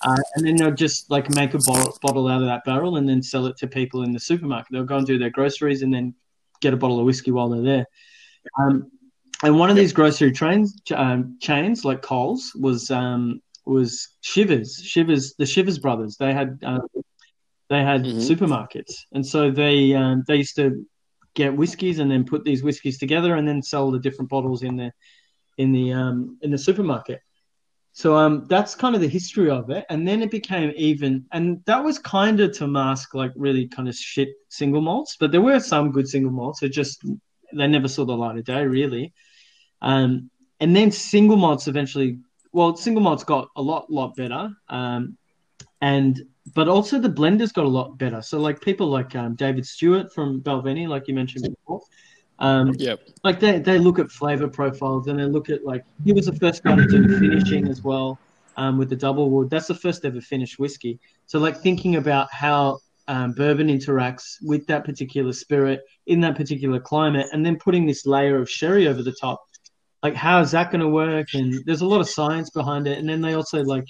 uh, 0.02 0.18
and 0.36 0.46
then 0.46 0.58
they'd 0.58 0.78
just 0.78 1.10
like 1.10 1.30
make 1.30 1.54
a 1.54 1.60
bottle, 1.60 1.98
bottle 2.02 2.28
out 2.28 2.42
of 2.42 2.48
that 2.48 2.63
barrel, 2.65 2.98
and 2.98 3.08
then 3.08 3.24
sell 3.24 3.46
it 3.46 3.58
to 3.58 3.68
people 3.68 4.04
in 4.04 4.12
the 4.12 4.20
supermarket. 4.20 4.68
They'll 4.72 4.84
go 4.84 4.98
and 4.98 5.08
do 5.08 5.18
their 5.18 5.30
groceries, 5.30 5.82
and 5.82 5.94
then 5.94 6.13
get 6.62 6.74
a 6.74 6.78
bottle 6.78 7.00
of 7.00 7.06
whiskey 7.06 7.32
while 7.32 7.50
they're 7.50 7.62
there. 7.62 7.86
Um, 8.60 8.92
and 9.44 9.58
one 9.58 9.70
of 9.70 9.78
these 9.78 9.94
grocery 9.94 10.32
trains 10.34 10.76
um, 10.94 11.38
chains, 11.42 11.86
like 11.86 12.02
Coles, 12.02 12.52
was 12.60 12.92
um, 12.92 13.42
was 13.65 14.10
Chivas. 14.22 14.82
Chivas, 14.82 15.36
the 15.38 15.46
Chivas 15.46 15.82
brothers. 15.82 16.18
They 16.18 16.34
had 16.34 16.60
uh, 16.65 16.80
they 17.70 17.84
had 17.84 18.04
Mhm. 18.04 18.20
supermarkets, 18.20 18.94
and 19.13 19.26
so 19.26 19.50
they 19.50 19.94
um, 19.94 20.24
they 20.28 20.38
used 20.38 20.56
to 20.58 20.86
get 21.36 21.56
whiskies 21.56 22.00
and 22.00 22.12
then 22.12 22.26
put 22.26 22.44
these 22.44 22.63
whiskies 22.63 22.98
together 22.98 23.36
and 23.36 23.48
then 23.48 23.62
sell 23.62 23.92
the 23.92 24.00
different 24.00 24.30
bottles 24.30 24.63
in 24.63 24.76
the 24.76 24.92
in 25.60 25.72
the 25.74 25.93
um, 25.93 26.38
in 26.41 26.50
the 26.52 26.58
supermarket. 26.58 27.22
So 27.91 28.15
um, 28.15 28.45
that's 28.48 28.76
kind 28.76 28.95
of 28.95 29.02
the 29.02 29.10
history 29.10 29.50
of 29.50 29.69
it, 29.69 29.86
and 29.89 30.08
then 30.08 30.22
it 30.22 30.32
became 30.32 30.72
even, 30.76 31.26
and 31.34 31.62
that 31.65 31.84
was 31.84 32.00
kind 32.00 32.39
of 32.39 32.58
to 32.58 32.67
mask 32.67 33.13
like 33.13 33.34
really 33.36 33.67
kind 33.67 33.89
of 33.89 33.95
shit 33.95 34.30
single 34.48 34.82
malts, 34.82 35.17
but 35.19 35.32
there 35.32 35.41
were 35.41 35.60
some 35.60 35.91
good 35.91 36.08
single 36.08 36.32
malts. 36.32 36.63
It 36.63 36.69
just 36.69 37.04
they 37.54 37.67
never 37.67 37.89
saw 37.89 38.06
the 38.06 38.15
light 38.15 38.38
of 38.38 38.45
day, 38.45 38.65
really. 38.65 39.13
Um, 39.82 40.30
and 40.62 40.76
then 40.76 40.91
single 40.91 41.38
malts 41.38 41.67
eventually, 41.67 42.19
well, 42.54 42.76
single 42.76 43.04
malts 43.04 43.24
got 43.24 43.50
a 43.56 43.62
lot, 43.62 43.91
lot 43.91 44.15
better. 44.15 44.50
Um, 44.69 45.17
and 45.82 46.22
but 46.56 46.69
also 46.69 47.00
the 47.00 47.10
blenders 47.10 47.54
got 47.54 47.65
a 47.65 47.76
lot 47.80 47.98
better. 47.98 48.22
So 48.22 48.39
like 48.39 48.62
people 48.62 48.88
like 48.88 49.15
um, 49.15 49.36
David 49.36 49.65
Stewart 49.65 50.13
from 50.13 50.41
Balvenie, 50.41 50.88
like 50.88 51.08
you 51.08 51.15
mentioned 51.15 51.43
before, 51.50 51.82
um, 52.39 52.73
Yep. 52.78 52.99
like 53.23 53.39
they, 53.39 53.60
they 53.60 53.78
look 53.78 53.99
at 53.99 54.10
flavor 54.10 54.47
profiles 54.47 55.08
and 55.08 55.19
they 55.19 55.25
look 55.25 55.49
at 55.49 55.65
like 55.65 55.84
he 56.04 56.13
was 56.13 56.25
the 56.25 56.36
first 56.36 56.63
guy 56.63 56.75
to 56.75 56.88
do 56.88 57.19
finishing 57.19 57.67
as 57.67 57.84
well 57.84 58.17
um, 58.58 58.78
with 58.78 58.89
the 58.89 58.95
double 58.95 59.30
wood. 59.30 59.49
That's 59.49 59.67
the 59.67 59.75
first 59.75 60.06
ever 60.06 60.21
finished 60.21 60.58
whiskey. 60.60 60.99
So 61.25 61.39
like 61.39 61.58
thinking 61.58 61.97
about 61.97 62.28
how 62.32 62.80
um, 63.08 63.34
bourbon 63.34 63.67
interacts 63.67 64.36
with 64.41 64.65
that 64.67 64.86
particular 64.86 65.34
spirit 65.34 65.82
in 66.08 66.21
that 66.21 66.36
particular 66.36 66.80
climate, 66.80 67.28
and 67.34 67.45
then 67.45 67.58
putting 67.58 67.86
this 67.86 68.06
layer 68.06 68.38
of 68.38 68.49
sherry 68.49 68.88
over 68.88 69.04
the 69.04 69.15
top. 69.19 69.43
Like 70.04 70.15
how 70.15 70.39
is 70.39 70.52
that 70.52 70.71
going 70.71 70.82
to 70.82 70.88
work? 70.88 71.28
And 71.34 71.65
there's 71.65 71.82
a 71.82 71.88
lot 71.88 71.99
of 71.99 72.08
science 72.08 72.49
behind 72.52 72.88
it. 72.88 72.99
And 72.99 73.10
then 73.10 73.19
they 73.19 73.34
also 73.34 73.63
like, 73.63 73.86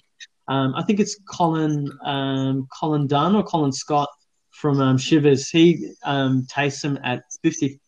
um, 0.47 0.73
I 0.75 0.83
think 0.83 0.99
it's 0.99 1.19
Colin 1.29 1.91
um, 2.03 2.67
Colin 2.79 3.05
Dunn 3.05 3.35
or 3.35 3.43
Colin 3.43 3.71
Scott 3.71 4.09
from 4.49 4.81
um, 4.81 4.97
Chivas. 4.97 5.49
He 5.51 5.91
um, 6.03 6.47
tastes 6.49 6.81
them 6.81 6.97
at 7.03 7.21
50 7.43 7.79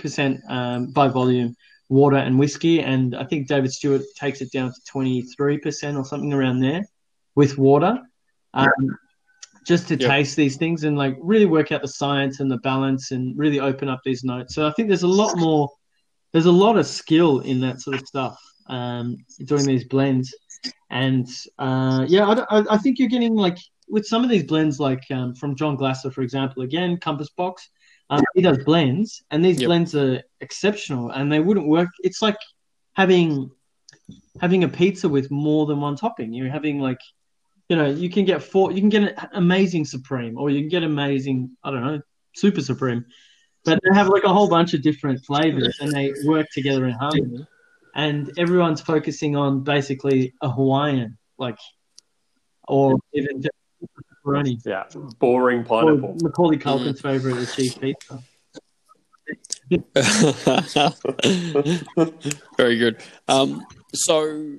percent 0.00 0.40
um, 0.48 0.92
by 0.92 1.08
volume 1.08 1.54
water 1.88 2.16
and 2.16 2.38
whiskey, 2.38 2.80
and 2.80 3.16
I 3.16 3.24
think 3.24 3.48
David 3.48 3.72
Stewart 3.72 4.02
takes 4.14 4.40
it 4.40 4.52
down 4.52 4.68
to 4.72 4.80
twenty 4.86 5.22
three 5.22 5.58
percent 5.58 5.96
or 5.96 6.04
something 6.04 6.32
around 6.32 6.60
there 6.60 6.86
with 7.34 7.56
water, 7.56 7.98
um, 8.54 8.98
just 9.66 9.88
to 9.88 9.96
Yep. 9.96 10.10
taste 10.10 10.36
these 10.36 10.56
things 10.56 10.84
and 10.84 10.96
like 10.96 11.16
really 11.20 11.46
work 11.46 11.72
out 11.72 11.82
the 11.82 11.88
science 11.88 12.40
and 12.40 12.50
the 12.50 12.58
balance 12.58 13.10
and 13.10 13.38
really 13.38 13.60
open 13.60 13.88
up 13.88 14.00
these 14.04 14.24
notes. 14.24 14.54
So 14.54 14.66
I 14.66 14.72
think 14.72 14.88
there's 14.88 15.02
a 15.02 15.08
lot 15.08 15.36
more. 15.38 15.70
There's 16.32 16.46
a 16.46 16.52
lot 16.52 16.76
of 16.76 16.86
skill 16.86 17.40
in 17.40 17.60
that 17.60 17.80
sort 17.80 18.00
of 18.00 18.06
stuff 18.06 18.38
um, 18.66 19.16
doing 19.44 19.64
these 19.64 19.84
blends, 19.84 20.34
and 20.90 21.26
uh, 21.58 22.04
yeah, 22.06 22.26
I, 22.26 22.58
I, 22.58 22.64
I 22.74 22.78
think 22.78 22.98
you're 22.98 23.08
getting 23.08 23.34
like 23.34 23.56
with 23.88 24.04
some 24.06 24.24
of 24.24 24.28
these 24.28 24.44
blends, 24.44 24.78
like 24.78 25.04
um, 25.10 25.34
from 25.34 25.56
John 25.56 25.76
Glaser, 25.76 26.10
for 26.10 26.20
example, 26.20 26.62
again 26.62 26.98
Compass 26.98 27.30
Box. 27.30 27.70
Um, 28.10 28.24
he 28.34 28.42
does 28.42 28.58
blends, 28.64 29.22
and 29.30 29.44
these 29.44 29.60
Yep. 29.60 29.66
blends 29.66 29.94
are 29.94 30.22
exceptional, 30.40 31.10
and 31.10 31.30
they 31.30 31.40
wouldn't 31.40 31.68
work. 31.68 31.90
It's 32.02 32.22
like 32.22 32.38
having 32.94 33.50
having 34.40 34.64
a 34.64 34.68
pizza 34.68 35.08
with 35.08 35.30
more 35.30 35.66
than 35.66 35.80
one 35.80 35.96
topping. 35.96 36.32
You're 36.32 36.50
having 36.50 36.80
like, 36.80 37.00
you 37.68 37.76
know, 37.76 37.86
you 37.86 38.08
can 38.08 38.24
get 38.24 38.42
four, 38.42 38.72
you 38.72 38.80
can 38.80 38.88
get 38.88 39.02
an 39.02 39.28
amazing 39.32 39.84
supreme, 39.84 40.38
or 40.38 40.48
you 40.48 40.60
can 40.60 40.68
get 40.68 40.84
amazing, 40.84 41.50
I 41.64 41.70
don't 41.70 41.84
know, 41.84 42.00
super 42.34 42.60
supreme, 42.60 43.04
but 43.64 43.80
they 43.82 43.94
have 43.94 44.08
like 44.08 44.24
a 44.24 44.32
whole 44.32 44.48
bunch 44.48 44.74
of 44.74 44.82
different 44.82 45.24
flavors, 45.24 45.76
and 45.80 45.92
they 45.92 46.12
work 46.24 46.46
together 46.52 46.86
in 46.86 46.94
harmony. 46.94 47.46
And 47.94 48.32
everyone's 48.38 48.80
focusing 48.80 49.34
on 49.34 49.64
basically 49.64 50.34
a 50.40 50.48
Hawaiian, 50.48 51.18
like, 51.36 51.58
or 52.68 52.98
even 53.12 53.42
pepperoni. 54.24 54.58
Yeah, 54.64 54.84
boring 55.18 55.60
Or 55.60 55.64
pineapple. 55.64 56.16
Macaulay 56.22 56.58
Culkin's 56.58 57.00
favorite 57.00 57.36
is 57.36 57.54
cheese 57.54 57.74
pizza. 57.74 58.22
Very 62.56 62.78
good. 62.78 63.02
Um, 63.28 63.64
so, 63.92 64.56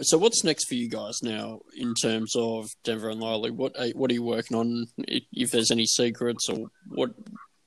so 0.00 0.18
what's 0.18 0.44
next 0.44 0.68
for 0.68 0.74
you 0.74 0.88
guys 0.88 1.22
now 1.22 1.60
in 1.76 1.94
terms 1.94 2.34
of 2.36 2.68
Denver 2.84 3.10
and 3.10 3.20
Liely? 3.20 3.50
What 3.50 3.78
are, 3.78 3.88
what 3.90 4.10
are 4.10 4.14
you 4.14 4.24
working 4.24 4.56
on? 4.56 4.86
If 4.98 5.24
if 5.32 5.50
there's 5.50 5.70
any 5.70 5.86
secrets 5.86 6.48
or 6.48 6.66
what? 6.88 7.10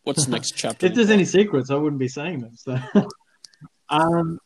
What's 0.03 0.25
the 0.25 0.31
next 0.31 0.51
chapter? 0.57 0.87
If 0.87 0.95
there's 0.95 1.09
any 1.09 1.25
secrets, 1.25 1.71
I 1.71 1.75
wouldn't 1.75 1.99
be 1.99 2.09
saying 2.09 2.39
them. 2.39 2.55
So, 2.55 2.77
um, 3.89 4.39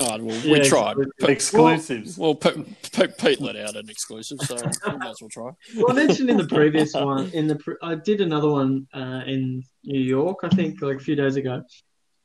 Oh, 0.00 0.18
well, 0.22 0.42
we 0.44 0.58
Yeah, 0.58 0.64
tried. 0.64 0.96
Exclusives. 1.20 2.18
Well, 2.18 2.34
Pete, 2.34 2.66
Pete, 2.92 3.18
Pete 3.18 3.40
let 3.40 3.56
out 3.56 3.76
an 3.76 3.88
exclusive, 3.88 4.38
so 4.42 4.56
we 4.56 4.96
might 4.98 5.10
as 5.10 5.20
well 5.20 5.30
try. 5.30 5.50
Well, 5.76 5.90
I 5.90 5.94
mentioned 5.94 6.30
in 6.30 6.36
the 6.36 6.46
previous 6.46 6.94
one, 6.94 7.30
in 7.30 7.46
the 7.46 7.56
pre- 7.56 7.76
I 7.82 7.94
did 7.94 8.20
another 8.20 8.48
one 8.50 8.86
uh, 8.94 9.22
in 9.26 9.62
New 9.84 10.00
York, 10.00 10.38
I 10.42 10.48
think, 10.48 10.82
like 10.82 10.96
a 10.96 11.00
few 11.00 11.16
days 11.16 11.36
ago. 11.36 11.62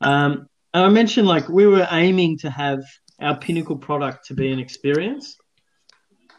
Um, 0.00 0.48
and 0.74 0.84
I 0.84 0.88
mentioned 0.88 1.28
like 1.28 1.48
we 1.48 1.66
were 1.66 1.86
aiming 1.90 2.38
to 2.38 2.50
have 2.50 2.82
our 3.20 3.36
pinnacle 3.38 3.76
product 3.76 4.26
to 4.26 4.34
be 4.34 4.50
an 4.50 4.58
experience. 4.58 5.36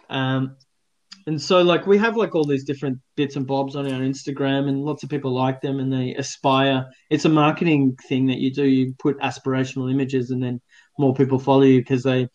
Um, 0.10 0.58
and 1.28 1.42
so 1.42 1.62
like 1.62 1.88
we 1.88 1.98
have 1.98 2.18
like 2.18 2.36
all 2.36 2.46
these 2.46 2.64
different 2.64 3.00
bits 3.16 3.36
and 3.36 3.48
bobs 3.48 3.76
on 3.76 3.92
our 3.92 4.02
Instagram, 4.02 4.68
and 4.68 4.84
lots 4.84 5.04
of 5.04 5.10
people 5.10 5.34
like 5.34 5.62
them, 5.62 5.80
and 5.80 5.92
they 5.92 6.14
aspire. 6.16 6.86
It's 7.10 7.26
a 7.26 7.30
marketing 7.30 7.98
thing 8.08 8.28
that 8.28 8.40
you 8.40 8.54
do. 8.54 8.66
You 8.66 8.94
put 9.00 9.20
aspirational 9.20 9.92
images, 9.92 10.32
and 10.32 10.44
then 10.44 10.62
more 10.98 11.14
people 11.14 11.40
follow 11.40 11.62
you 11.62 11.80
because 11.82 12.04
they 12.04 12.28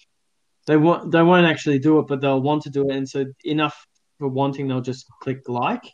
they 0.66 0.76
want 0.76 1.10
they 1.12 1.22
won't 1.22 1.46
actually 1.46 1.78
do 1.78 1.98
it, 1.98 2.06
but 2.06 2.20
they'll 2.20 2.40
want 2.42 2.62
to 2.62 2.70
do 2.70 2.88
it, 2.88 2.96
and 2.96 3.08
so 3.08 3.24
enough 3.44 3.86
for 4.18 4.28
wanting, 4.28 4.68
they'll 4.68 4.80
just 4.80 5.06
click 5.20 5.48
like. 5.48 5.84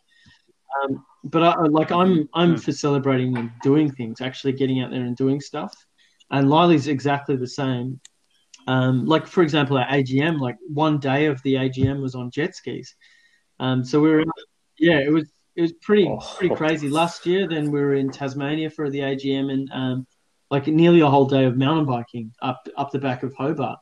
Um, 0.83 1.05
but 1.23 1.43
I, 1.43 1.61
like 1.67 1.91
I'm 1.91 2.27
I'm 2.33 2.57
for 2.57 2.71
celebrating 2.71 3.37
and 3.37 3.51
doing 3.61 3.91
things, 3.91 4.21
actually 4.21 4.53
getting 4.53 4.81
out 4.81 4.91
there 4.91 5.01
and 5.01 5.15
doing 5.15 5.39
stuff. 5.39 5.73
And 6.31 6.49
Liely's 6.49 6.87
exactly 6.87 7.35
the 7.35 7.47
same. 7.47 7.99
Um, 8.67 9.05
like 9.05 9.27
for 9.27 9.43
example, 9.43 9.77
at 9.77 9.89
AGM, 9.89 10.39
like 10.39 10.57
one 10.67 10.99
day 10.99 11.25
of 11.27 11.41
the 11.43 11.55
AGM 11.55 12.01
was 12.01 12.15
on 12.15 12.31
jet 12.31 12.55
skis. 12.55 12.95
Um, 13.59 13.83
so 13.85 14.01
we 14.01 14.09
were, 14.09 14.23
yeah, 14.79 14.99
it 14.99 15.11
was 15.11 15.29
it 15.55 15.61
was 15.61 15.73
pretty 15.73 16.07
Oh. 16.07 16.19
pretty 16.37 16.53
crazy. 16.55 16.89
Last 16.89 17.25
year, 17.25 17.47
then 17.47 17.71
we 17.71 17.79
were 17.79 17.93
in 17.93 18.09
Tasmania 18.11 18.69
for 18.69 18.89
the 18.89 18.99
AGM, 18.99 19.51
and 19.51 19.69
um, 19.71 20.07
like 20.51 20.67
nearly 20.67 21.01
a 21.01 21.09
whole 21.09 21.25
day 21.25 21.45
of 21.45 21.57
mountain 21.57 21.85
biking 21.85 22.31
up 22.41 22.67
up 22.75 22.91
the 22.91 22.99
back 22.99 23.23
of 23.23 23.33
Hobart. 23.33 23.79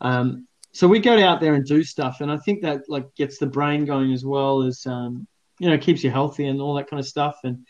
Um, 0.00 0.46
so 0.72 0.86
we 0.86 1.00
go 1.00 1.18
out 1.24 1.40
there 1.40 1.54
and 1.54 1.64
do 1.64 1.82
stuff, 1.82 2.20
and 2.20 2.30
I 2.30 2.36
think 2.36 2.62
that 2.62 2.82
like 2.88 3.14
gets 3.16 3.38
the 3.38 3.46
brain 3.46 3.84
going 3.84 4.12
as 4.12 4.24
well 4.24 4.62
as 4.62 4.86
um, 4.86 5.26
you 5.58 5.68
know 5.68 5.78
keeps 5.78 6.04
you 6.04 6.10
healthy 6.10 6.46
and 6.46 6.60
all 6.60 6.74
that 6.74 6.88
kind 6.88 7.00
of 7.00 7.06
stuff, 7.08 7.36
and 7.44 7.66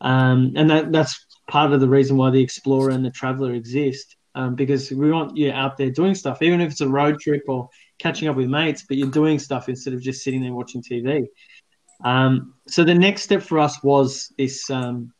um, 0.00 0.54
and 0.56 0.70
that 0.70 0.90
that's 0.90 1.24
part 1.48 1.72
of 1.72 1.80
the 1.80 1.88
reason 1.88 2.16
why 2.16 2.30
the 2.30 2.42
Explorer 2.42 2.90
and 2.90 3.04
the 3.04 3.10
Traveller 3.10 3.52
exist, 3.52 4.16
um, 4.38 4.54
because 4.54 4.88
we 4.92 5.10
want 5.10 5.36
you 5.36 5.50
out 5.50 5.76
there 5.76 5.90
doing 5.90 6.14
stuff, 6.14 6.42
even 6.42 6.60
if 6.60 6.70
it's 6.70 6.80
a 6.80 6.88
road 6.88 7.18
trip 7.18 7.42
or 7.48 7.68
catching 7.98 8.28
up 8.28 8.36
with 8.36 8.48
mates, 8.48 8.84
but 8.86 8.96
you're 8.96 9.10
doing 9.10 9.36
stuff 9.36 9.68
instead 9.68 9.94
of 9.94 10.00
just 10.00 10.22
sitting 10.22 10.42
there 10.42 10.54
watching 10.54 10.80
TV. 10.80 11.26
Um, 12.04 12.54
so 12.68 12.84
the 12.84 12.94
next 12.94 13.22
step 13.22 13.42
for 13.42 13.58
us 13.58 13.82
was 13.82 14.32
this 14.38 14.70
um, 14.70 15.12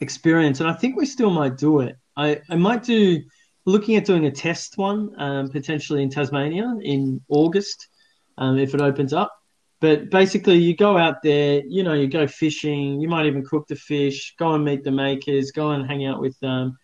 experience, 0.00 0.60
and 0.60 0.70
I 0.70 0.72
think 0.74 0.96
we 0.96 1.04
still 1.04 1.30
might 1.30 1.56
do 1.56 1.80
it. 1.80 1.96
I, 2.16 2.40
I 2.48 2.54
might 2.54 2.84
do 2.84 3.20
looking 3.66 3.96
at 3.96 4.04
doing 4.04 4.26
a 4.26 4.30
test 4.30 4.78
one 4.78 5.20
um, 5.20 5.48
potentially 5.50 6.04
in 6.04 6.08
Tasmania 6.08 6.72
in 6.80 7.20
August 7.28 7.88
um, 8.38 8.56
if 8.56 8.72
it 8.72 8.80
opens 8.80 9.12
up. 9.12 9.36
But 9.80 10.10
basically, 10.10 10.58
you 10.58 10.76
go 10.76 10.96
out 10.96 11.22
there, 11.24 11.60
you 11.66 11.82
know, 11.82 11.94
you 11.94 12.06
go 12.06 12.28
fishing. 12.28 13.00
You 13.00 13.08
might 13.08 13.26
even 13.26 13.44
cook 13.44 13.66
the 13.66 13.74
fish. 13.74 14.36
Go 14.38 14.52
and 14.52 14.64
meet 14.64 14.84
the 14.84 14.92
makers. 14.92 15.50
Go 15.50 15.70
and 15.70 15.88
hang 15.88 16.06
out 16.06 16.20
with 16.20 16.36
um, 16.44 16.76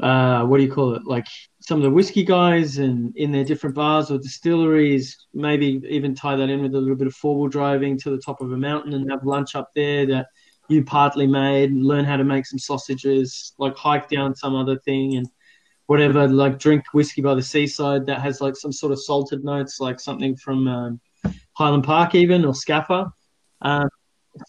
uh, 0.00 0.44
what 0.44 0.58
do 0.58 0.64
you 0.64 0.72
call 0.72 0.94
it? 0.94 1.02
Like 1.04 1.26
some 1.60 1.78
of 1.78 1.82
the 1.82 1.90
whiskey 1.90 2.24
guys 2.24 2.78
and 2.78 3.16
in 3.16 3.32
their 3.32 3.44
different 3.44 3.74
bars 3.74 4.10
or 4.10 4.18
distilleries. 4.18 5.26
Maybe 5.34 5.82
even 5.88 6.14
tie 6.14 6.36
that 6.36 6.48
in 6.48 6.62
with 6.62 6.74
a 6.74 6.80
little 6.80 6.96
bit 6.96 7.06
of 7.06 7.14
four 7.14 7.38
wheel 7.38 7.48
driving 7.48 7.98
to 8.00 8.10
the 8.10 8.18
top 8.18 8.40
of 8.40 8.52
a 8.52 8.56
mountain 8.56 8.94
and 8.94 9.10
have 9.10 9.24
lunch 9.24 9.54
up 9.54 9.70
there 9.74 10.06
that 10.06 10.26
you 10.68 10.84
partly 10.84 11.26
made. 11.26 11.70
And 11.70 11.84
learn 11.84 12.04
how 12.04 12.16
to 12.16 12.24
make 12.24 12.46
some 12.46 12.58
sausages. 12.58 13.54
Like 13.58 13.76
hike 13.76 14.08
down 14.08 14.34
some 14.34 14.54
other 14.54 14.78
thing 14.78 15.16
and 15.16 15.26
whatever. 15.86 16.28
Like 16.28 16.58
drink 16.58 16.84
whiskey 16.92 17.22
by 17.22 17.34
the 17.34 17.42
seaside 17.42 18.06
that 18.06 18.20
has 18.20 18.40
like 18.40 18.56
some 18.56 18.72
sort 18.72 18.92
of 18.92 19.02
salted 19.02 19.44
notes, 19.44 19.80
like 19.80 19.98
something 19.98 20.36
from 20.36 20.68
um, 20.68 21.00
Highland 21.54 21.84
Park 21.84 22.14
even 22.14 22.44
or 22.44 22.54
Scapa. 22.54 23.12
Um, 23.62 23.88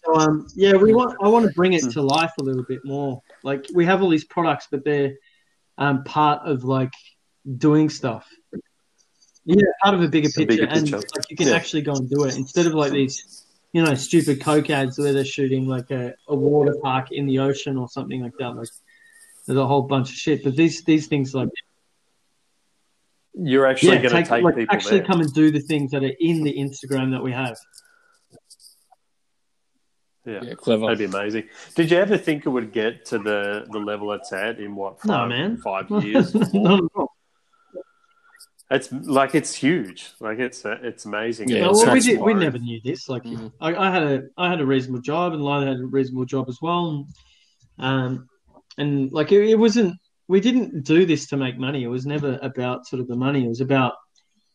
so 0.04 0.14
um, 0.14 0.46
yeah, 0.54 0.74
we 0.74 0.94
want. 0.94 1.16
I 1.20 1.28
want 1.28 1.46
to 1.46 1.52
bring 1.54 1.72
it 1.72 1.90
to 1.90 2.02
life 2.02 2.30
a 2.38 2.44
little 2.44 2.64
bit 2.68 2.80
more. 2.84 3.20
Like 3.42 3.66
we 3.74 3.84
have 3.86 4.02
all 4.02 4.08
these 4.08 4.24
products, 4.24 4.68
but 4.70 4.84
they're 4.84 5.14
um, 5.80 6.04
part 6.04 6.46
of 6.46 6.62
like 6.62 6.92
doing 7.56 7.88
stuff. 7.88 8.28
Yeah, 9.46 9.64
part 9.82 9.94
of 9.94 10.02
a 10.02 10.08
bigger 10.08 10.28
It's 10.28 10.36
a 10.36 10.46
picture, 10.46 10.66
and 10.66 10.92
like 10.92 11.02
you 11.30 11.36
can 11.36 11.48
Yeah. 11.48 11.54
actually 11.54 11.82
go 11.82 11.94
and 11.94 12.08
do 12.08 12.24
it 12.24 12.36
instead 12.36 12.66
of 12.66 12.74
like 12.74 12.92
these, 12.92 13.46
you 13.72 13.82
know, 13.82 13.94
stupid 13.94 14.42
coke 14.42 14.70
ads 14.70 14.98
where 14.98 15.12
they're 15.12 15.24
shooting 15.24 15.66
like 15.66 15.90
a, 15.90 16.14
a 16.28 16.36
water 16.36 16.76
park 16.82 17.10
in 17.10 17.26
the 17.26 17.38
ocean 17.40 17.76
or 17.78 17.88
something 17.88 18.22
like 18.22 18.34
that. 18.38 18.50
Like 18.50 18.68
there's 19.46 19.58
a 19.58 19.66
whole 19.66 19.82
bunch 19.82 20.10
of 20.10 20.16
shit, 20.16 20.44
but 20.44 20.54
these 20.54 20.84
these 20.84 21.06
things 21.08 21.34
like 21.34 21.48
You're 23.34 23.66
actually 23.66 23.96
yeah, 23.96 24.02
going 24.02 24.10
to 24.10 24.16
take, 24.16 24.28
take 24.28 24.42
like 24.44 24.56
people 24.56 24.74
actually 24.76 24.98
there. 24.98 25.06
come 25.06 25.20
and 25.22 25.32
do 25.32 25.50
the 25.50 25.60
things 25.60 25.92
that 25.92 26.04
are 26.04 26.12
in 26.20 26.42
the 26.44 26.52
Instagram 26.52 27.12
that 27.12 27.22
we 27.22 27.32
have. 27.32 27.56
Yeah. 30.26 30.40
Yeah, 30.42 30.54
clever. 30.54 30.82
That'd 30.86 30.98
be 30.98 31.04
amazing. 31.06 31.48
Did 31.74 31.90
you 31.90 31.96
ever 31.98 32.16
think 32.18 32.46
it 32.46 32.50
would 32.50 32.72
get 32.72 33.04
to 33.06 33.18
the, 33.18 33.66
the 33.70 33.78
level 33.78 34.12
it's 34.12 34.32
at 34.32 34.60
in 34.60 34.74
what 34.74 35.04
No, 35.04 35.14
five, 35.14 35.28
man. 35.28 35.56
five 35.58 35.90
years? 36.04 36.34
or 36.34 36.40
more? 36.52 36.62
Not 36.68 36.84
at 36.84 36.90
all. 36.94 37.12
It's 38.72 38.92
like 38.92 39.34
it's 39.34 39.52
huge. 39.52 40.12
Like 40.20 40.38
it's 40.38 40.64
uh, 40.64 40.76
it's 40.82 41.04
amazing. 41.04 41.48
Yeah, 41.48 41.62
No, 41.62 41.70
It's 41.70 41.84
well, 41.84 41.92
we, 41.94 42.00
did, 42.00 42.20
we 42.20 42.34
never 42.34 42.58
knew 42.58 42.80
this. 42.84 43.08
Like, 43.08 43.24
Mhm. 43.24 43.50
I, 43.60 43.74
I 43.74 43.90
had 43.90 44.02
a 44.04 44.22
I 44.36 44.48
had 44.48 44.60
a 44.60 44.66
reasonable 44.66 45.00
job, 45.00 45.32
and 45.32 45.42
Lila 45.42 45.66
had 45.66 45.78
a 45.80 45.86
reasonable 45.86 46.24
job 46.24 46.48
as 46.48 46.58
well. 46.62 46.88
And, 46.90 47.84
um, 47.84 48.28
and 48.78 49.10
like 49.12 49.32
it, 49.32 49.42
it 49.48 49.58
wasn't. 49.58 49.96
We 50.28 50.38
didn't 50.38 50.84
do 50.84 51.04
this 51.04 51.26
to 51.30 51.36
make 51.36 51.58
money. 51.58 51.82
It 51.82 51.88
was 51.88 52.06
never 52.06 52.38
about 52.42 52.86
sort 52.86 53.00
of 53.00 53.08
the 53.08 53.16
money. 53.16 53.44
It 53.44 53.48
was 53.48 53.60
about 53.60 53.94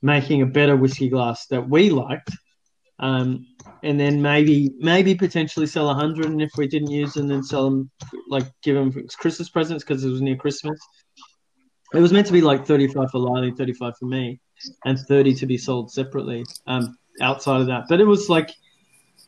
making 0.02 0.42
a 0.42 0.46
better 0.46 0.78
whiskey 0.78 1.10
glass 1.10 1.48
that 1.48 1.68
we 1.68 1.90
liked, 1.90 2.30
um, 3.00 3.46
and 3.84 4.00
then 4.00 4.22
maybe 4.22 4.72
maybe 4.80 5.16
potentially 5.16 5.68
sell 5.68 5.90
a 5.90 5.94
hundred. 5.94 6.28
And 6.28 6.42
if 6.42 6.52
we 6.58 6.68
didn't 6.68 6.92
use 6.92 7.14
them, 7.14 7.28
then 7.28 7.44
sell 7.44 7.70
them, 7.70 7.90
like 8.30 8.46
give 8.64 8.76
them 8.76 8.94
as 9.06 9.16
Christmas 9.16 9.50
presents 9.50 9.84
because 9.84 10.04
it 10.04 10.10
was 10.10 10.22
near 10.22 10.36
Christmas. 10.36 10.80
It 11.94 12.00
was 12.00 12.12
meant 12.12 12.28
to 12.28 12.34
be 12.34 12.42
like 12.42 12.66
thirty-five 12.66 13.12
for 13.12 13.20
Liely, 13.20 13.52
thirty-five 13.52 13.98
for 13.98 14.06
me 14.06 14.40
and 14.86 15.00
30 15.00 15.34
to 15.36 15.46
be 15.46 15.58
sold 15.58 15.92
separately 15.92 16.46
um, 16.68 16.98
outside 17.22 17.62
of 17.62 17.68
that. 17.68 17.86
But 17.90 18.00
it 18.00 18.06
was 18.06 18.30
like, 18.30 18.52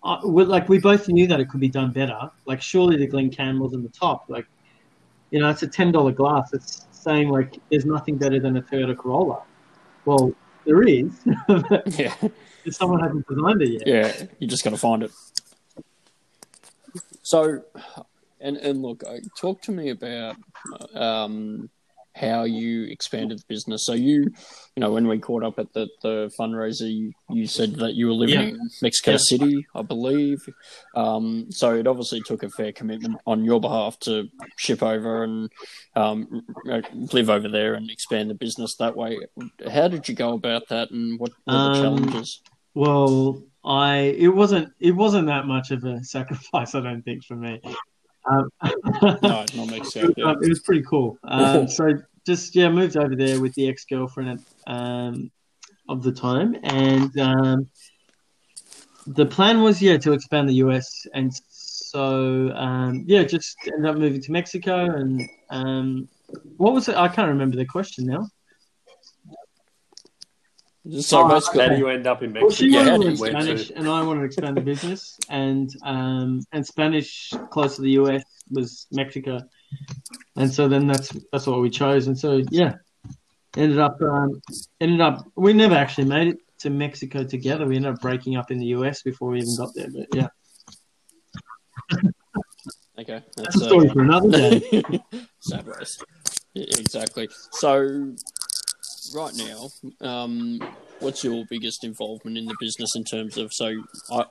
uh, 0.03 0.19
like 0.23 0.69
we 0.69 0.80
both 0.80 1.08
knew 1.08 1.27
that 1.27 1.39
it 1.39 1.49
could 1.49 1.60
be 1.60 1.69
done 1.69 1.91
better. 1.91 2.32
Like 2.45 2.62
surely 2.62 2.97
the 2.97 3.08
Glencairn 3.08 3.60
was 3.60 3.73
in 3.73 3.84
the 3.84 3.89
top. 3.89 4.25
Like, 4.30 4.47
you 5.32 5.39
know, 5.39 5.49
it's 5.49 5.63
a 5.63 5.67
ten 5.67 5.91
dollar 5.91 6.12
glass. 6.12 6.53
It's 6.53 6.86
saying 6.91 7.30
like 7.30 7.60
there's 7.69 7.86
nothing 7.86 8.17
better 8.17 8.39
than 8.39 8.58
a 8.58 8.62
Toyota 8.62 8.97
Corolla. 8.97 9.43
Well, 10.06 10.32
there 10.65 10.84
is, 10.84 11.12
Yeah, 11.97 12.13
someone 12.75 12.99
hasn't 13.01 13.27
designed 13.27 13.62
it 13.62 13.69
yet. 13.69 13.88
yeah. 13.88 14.27
You 14.39 14.47
just 14.47 14.63
got 14.63 14.71
to 14.71 14.77
find 14.77 15.03
it. 15.03 15.12
So, 17.23 17.62
and 18.39 18.58
and 18.58 18.82
look, 18.82 19.03
uh, 19.06 19.17
talk 19.38 19.62
to 19.63 19.71
me 19.71 19.89
about 19.89 20.36
um, 20.93 21.69
how 22.15 22.45
you 22.45 22.86
expanded 22.86 23.38
the 23.39 23.43
business. 23.47 23.86
So 23.86 23.93
you, 23.93 24.21
you 24.75 24.80
know, 24.82 24.91
when 24.91 25.08
we 25.08 25.19
caught 25.19 25.43
up 25.43 25.60
at 25.60 25.71
the, 25.73 25.88
the 26.01 26.32
fundraiser, 26.39 26.91
you, 26.91 27.12
you 27.30 27.45
said 27.45 27.75
that 27.75 27.93
you 27.93 28.08
were 28.08 28.13
living 28.13 28.39
Yeah. 28.39 28.47
in 28.47 28.69
Mexico 28.82 29.12
Yeah. 29.12 29.17
City, 29.19 29.67
I 29.75 29.82
believe. 29.84 30.39
Um, 30.95 31.47
so 31.51 31.75
it 31.75 31.86
obviously 31.86 32.21
took 32.21 32.41
a 32.41 32.49
fair 32.49 32.71
commitment 32.71 33.19
on 33.27 33.43
your 33.43 33.60
behalf 33.60 33.99
to 34.01 34.30
ship 34.56 34.82
over 34.82 35.23
and 35.25 35.51
um, 35.95 36.41
live 37.13 37.30
over 37.30 37.47
there 37.49 37.75
and 37.75 37.91
expand 37.91 38.32
the 38.32 38.36
business 38.36 38.75
that 38.80 38.95
way. 38.95 39.19
How 39.71 39.88
did 39.88 40.08
you 40.10 40.15
go 40.15 40.34
about 40.34 40.69
that, 40.69 40.89
and 40.89 41.19
what 41.19 41.32
were 41.45 41.53
the 41.53 41.60
Um, 41.60 41.73
challenges? 41.75 42.41
Well, 42.77 43.41
I 43.65 44.13
it 44.19 44.27
wasn't 44.27 44.71
it 44.79 44.91
wasn't 44.91 45.25
that 45.27 45.47
much 45.47 45.71
of 45.71 45.83
a 45.83 46.03
sacrifice. 46.03 46.75
I 46.75 46.81
don't 46.81 47.01
think 47.01 47.25
for 47.25 47.35
me. 47.35 47.59
Um, 48.29 48.49
No, 49.23 49.45
not 49.55 49.67
Mexico. 49.71 50.05
it, 50.05 50.07
was, 50.07 50.13
Yeah. 50.17 50.33
it 50.43 50.49
was 50.49 50.59
pretty 50.59 50.83
cool. 50.83 51.17
Um, 51.23 51.67
so 51.79 51.93
just 52.23 52.55
yeah, 52.55 52.69
moved 52.69 52.95
over 52.95 53.15
there 53.15 53.39
with 53.39 53.55
the 53.55 53.67
ex 53.67 53.85
girlfriend 53.85 54.45
um, 54.67 55.31
of 55.89 56.03
the 56.03 56.11
time, 56.11 56.55
and 56.61 57.17
um, 57.17 57.67
the 59.07 59.25
plan 59.25 59.63
was 59.63 59.81
yeah 59.81 59.97
to 59.97 60.13
expand 60.13 60.47
the 60.47 60.55
US, 60.65 61.07
and 61.15 61.31
so 61.49 62.51
um, 62.53 63.05
yeah, 63.07 63.23
just 63.23 63.57
ended 63.65 63.89
up 63.89 63.97
moving 63.97 64.21
to 64.21 64.31
Mexico, 64.31 64.85
and 64.85 65.27
um, 65.49 66.07
what 66.57 66.73
was 66.73 66.89
it? 66.89 66.95
I 66.95 67.07
can't 67.07 67.29
remember 67.29 67.57
the 67.57 67.65
question 67.65 68.05
now. 68.05 68.27
So 70.89 71.21
Oh, 71.21 71.28
basically, 71.30 71.63
How 71.63 71.69
do 71.69 71.78
you 71.78 71.89
end 71.89 72.08
up 72.08 72.23
in 72.23 72.32
Mexico. 72.32 72.45
Well, 72.45 72.56
she 72.56 72.69
Mexico? 72.69 72.84
Yeah, 72.84 72.91
wanted 72.91 73.04
to 73.04 73.10
learn 73.10 73.17
Where 73.19 73.32
to? 73.32 73.43
Spanish, 73.43 73.71
and 73.76 73.89
I 73.89 74.04
wanted 74.04 74.19
to 74.21 74.26
expand 74.26 74.58
the 74.58 74.62
business, 74.62 75.19
and 75.30 75.69
um, 75.84 76.41
and 76.52 76.65
Spanish 76.65 77.34
close 77.52 77.76
to 77.76 77.82
the 77.82 77.91
US 77.91 78.23
was 78.50 78.88
Mexico, 78.91 79.41
and 80.36 80.54
so 80.54 80.67
then 80.67 80.88
that's 80.88 81.12
that's 81.32 81.47
what 81.47 81.62
we 81.62 81.69
chose, 81.69 82.08
and 82.08 82.17
so 82.17 82.41
yeah, 82.52 82.76
ended 83.58 83.80
up 83.80 84.02
um, 84.02 84.41
ended 84.80 85.02
up 85.02 85.26
we 85.36 85.54
never 85.54 85.76
actually 85.76 86.06
made 86.06 86.30
it 86.30 86.38
to 86.60 86.69
Mexico 86.69 87.23
together. 87.23 87.65
We 87.65 87.76
ended 87.76 87.93
up 87.93 88.02
breaking 88.02 88.38
up 88.38 88.52
in 88.52 88.60
the 88.60 88.67
US 88.67 89.02
before 89.02 89.30
we 89.30 89.39
even 89.39 89.58
got 89.58 89.73
there, 89.76 89.89
but 89.91 90.08
yeah, 90.13 90.28
okay, 93.00 93.23
that's 93.36 93.56
a 93.62 93.65
story 93.65 93.89
uh, 93.89 93.93
for 93.93 94.02
another 94.04 94.30
day. 94.30 95.02
Sad 95.39 95.67
race. 95.67 96.00
Yeah, 96.54 96.80
exactly. 96.80 97.30
So, 97.52 98.15
right 99.15 99.34
now, 99.36 99.70
um, 100.08 100.60
what's 101.00 101.24
your 101.24 101.46
biggest 101.50 101.84
involvement 101.84 102.38
in 102.38 102.46
the 102.46 102.56
business 102.60 102.96
in 102.96 103.04
terms 103.04 103.38
of 103.38 103.52
so? 103.54 103.74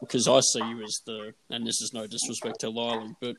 Because 0.00 0.28
I, 0.28 0.34
I, 0.34 0.40
see 0.40 0.68
you 0.68 0.82
as 0.82 1.00
the, 1.06 1.32
and 1.50 1.66
this 1.66 1.80
is 1.80 1.92
no 1.92 2.06
disrespect 2.06 2.60
to 2.60 2.70
Liely, 2.70 3.14
but 3.20 3.36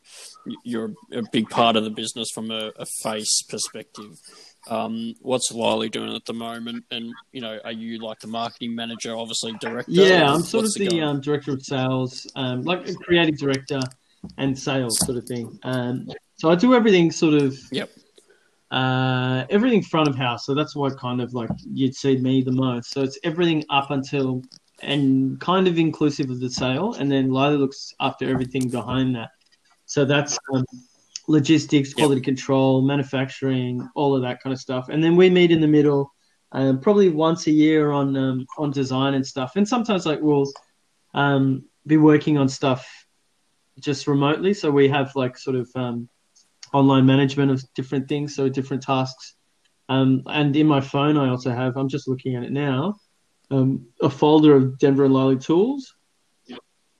you're 0.63 0.93
a 1.13 1.23
big 1.31 1.49
part 1.49 1.75
of 1.75 1.83
the 1.83 1.89
business 1.89 2.29
from 2.33 2.51
a, 2.51 2.71
a 2.77 2.85
face 3.03 3.41
perspective. 3.43 4.17
Um, 4.69 5.13
what's 5.21 5.51
Liely 5.51 5.89
doing 5.89 6.13
at 6.13 6.25
the 6.25 6.33
moment? 6.33 6.85
And 6.91 7.13
you 7.31 7.41
know, 7.41 7.59
are 7.63 7.71
you 7.71 7.99
like 7.99 8.19
the 8.19 8.27
marketing 8.27 8.75
manager, 8.75 9.15
obviously 9.15 9.53
director? 9.59 9.91
Yeah, 9.91 10.31
I'm 10.31 10.41
sort 10.41 10.65
of 10.65 10.73
the, 10.73 10.87
the 10.87 11.01
um, 11.01 11.21
director 11.21 11.53
of 11.53 11.61
sales, 11.63 12.27
um, 12.35 12.63
like 12.63 12.87
a 12.87 12.93
creative 12.93 13.37
director 13.37 13.79
and 14.37 14.57
sales 14.57 14.97
sort 15.05 15.17
of 15.17 15.25
thing. 15.25 15.57
Um, 15.63 16.07
so 16.35 16.49
I 16.49 16.55
do 16.55 16.73
everything 16.73 17.11
sort 17.11 17.35
of. 17.35 17.57
Yep. 17.71 17.89
Uh, 18.69 19.45
everything 19.49 19.81
front 19.81 20.09
of 20.09 20.15
house. 20.15 20.45
So 20.45 20.53
that's 20.53 20.75
what 20.75 20.97
kind 20.97 21.21
of 21.21 21.33
like 21.33 21.49
you'd 21.71 21.95
see 21.95 22.17
me 22.17 22.41
the 22.41 22.51
most. 22.51 22.91
So 22.91 23.01
it's 23.01 23.17
everything 23.23 23.63
up 23.69 23.91
until 23.91 24.43
and 24.81 25.39
kind 25.39 25.67
of 25.67 25.77
inclusive 25.79 26.29
of 26.29 26.39
the 26.39 26.49
sale, 26.49 26.93
and 26.93 27.11
then 27.11 27.31
Liely 27.31 27.57
looks 27.57 27.93
after 27.99 28.29
everything 28.29 28.69
behind 28.69 29.15
that. 29.15 29.29
So 29.85 30.05
that's 30.05 30.37
um, 30.53 30.65
logistics, 31.27 31.93
quality 31.93 32.19
yep. 32.19 32.25
control, 32.25 32.81
manufacturing, 32.81 33.87
all 33.95 34.15
of 34.15 34.21
that 34.23 34.41
kind 34.43 34.53
of 34.53 34.59
stuff. 34.59 34.89
And 34.89 35.03
then 35.03 35.15
we 35.15 35.29
meet 35.29 35.51
in 35.51 35.61
the 35.61 35.67
middle, 35.67 36.13
um, 36.51 36.79
probably 36.79 37.09
once 37.09 37.47
a 37.47 37.51
year 37.51 37.91
on 37.91 38.15
um, 38.17 38.45
on 38.57 38.71
design 38.71 39.13
and 39.13 39.25
stuff. 39.25 39.55
And 39.55 39.67
sometimes 39.67 40.05
like 40.05 40.19
we'll 40.21 40.51
um, 41.13 41.65
be 41.85 41.97
working 41.97 42.37
on 42.37 42.49
stuff 42.49 42.87
just 43.79 44.07
remotely. 44.07 44.53
So 44.53 44.69
we 44.71 44.89
have 44.89 45.15
like 45.15 45.37
sort 45.37 45.55
of 45.55 45.69
um, 45.75 46.09
online 46.73 47.05
management 47.05 47.51
of 47.51 47.63
different 47.73 48.07
things, 48.07 48.35
so 48.35 48.49
different 48.49 48.83
tasks. 48.83 49.35
Um, 49.89 50.23
and 50.27 50.55
in 50.55 50.67
my 50.67 50.81
phone, 50.81 51.17
I 51.17 51.29
also 51.29 51.51
have. 51.51 51.77
I'm 51.77 51.89
just 51.89 52.07
looking 52.07 52.35
at 52.35 52.43
it 52.43 52.51
now. 52.51 52.95
Um, 53.49 53.87
a 54.01 54.09
folder 54.09 54.55
of 54.55 54.77
Denver 54.77 55.05
and 55.05 55.13
Liely 55.13 55.37
tools, 55.37 55.95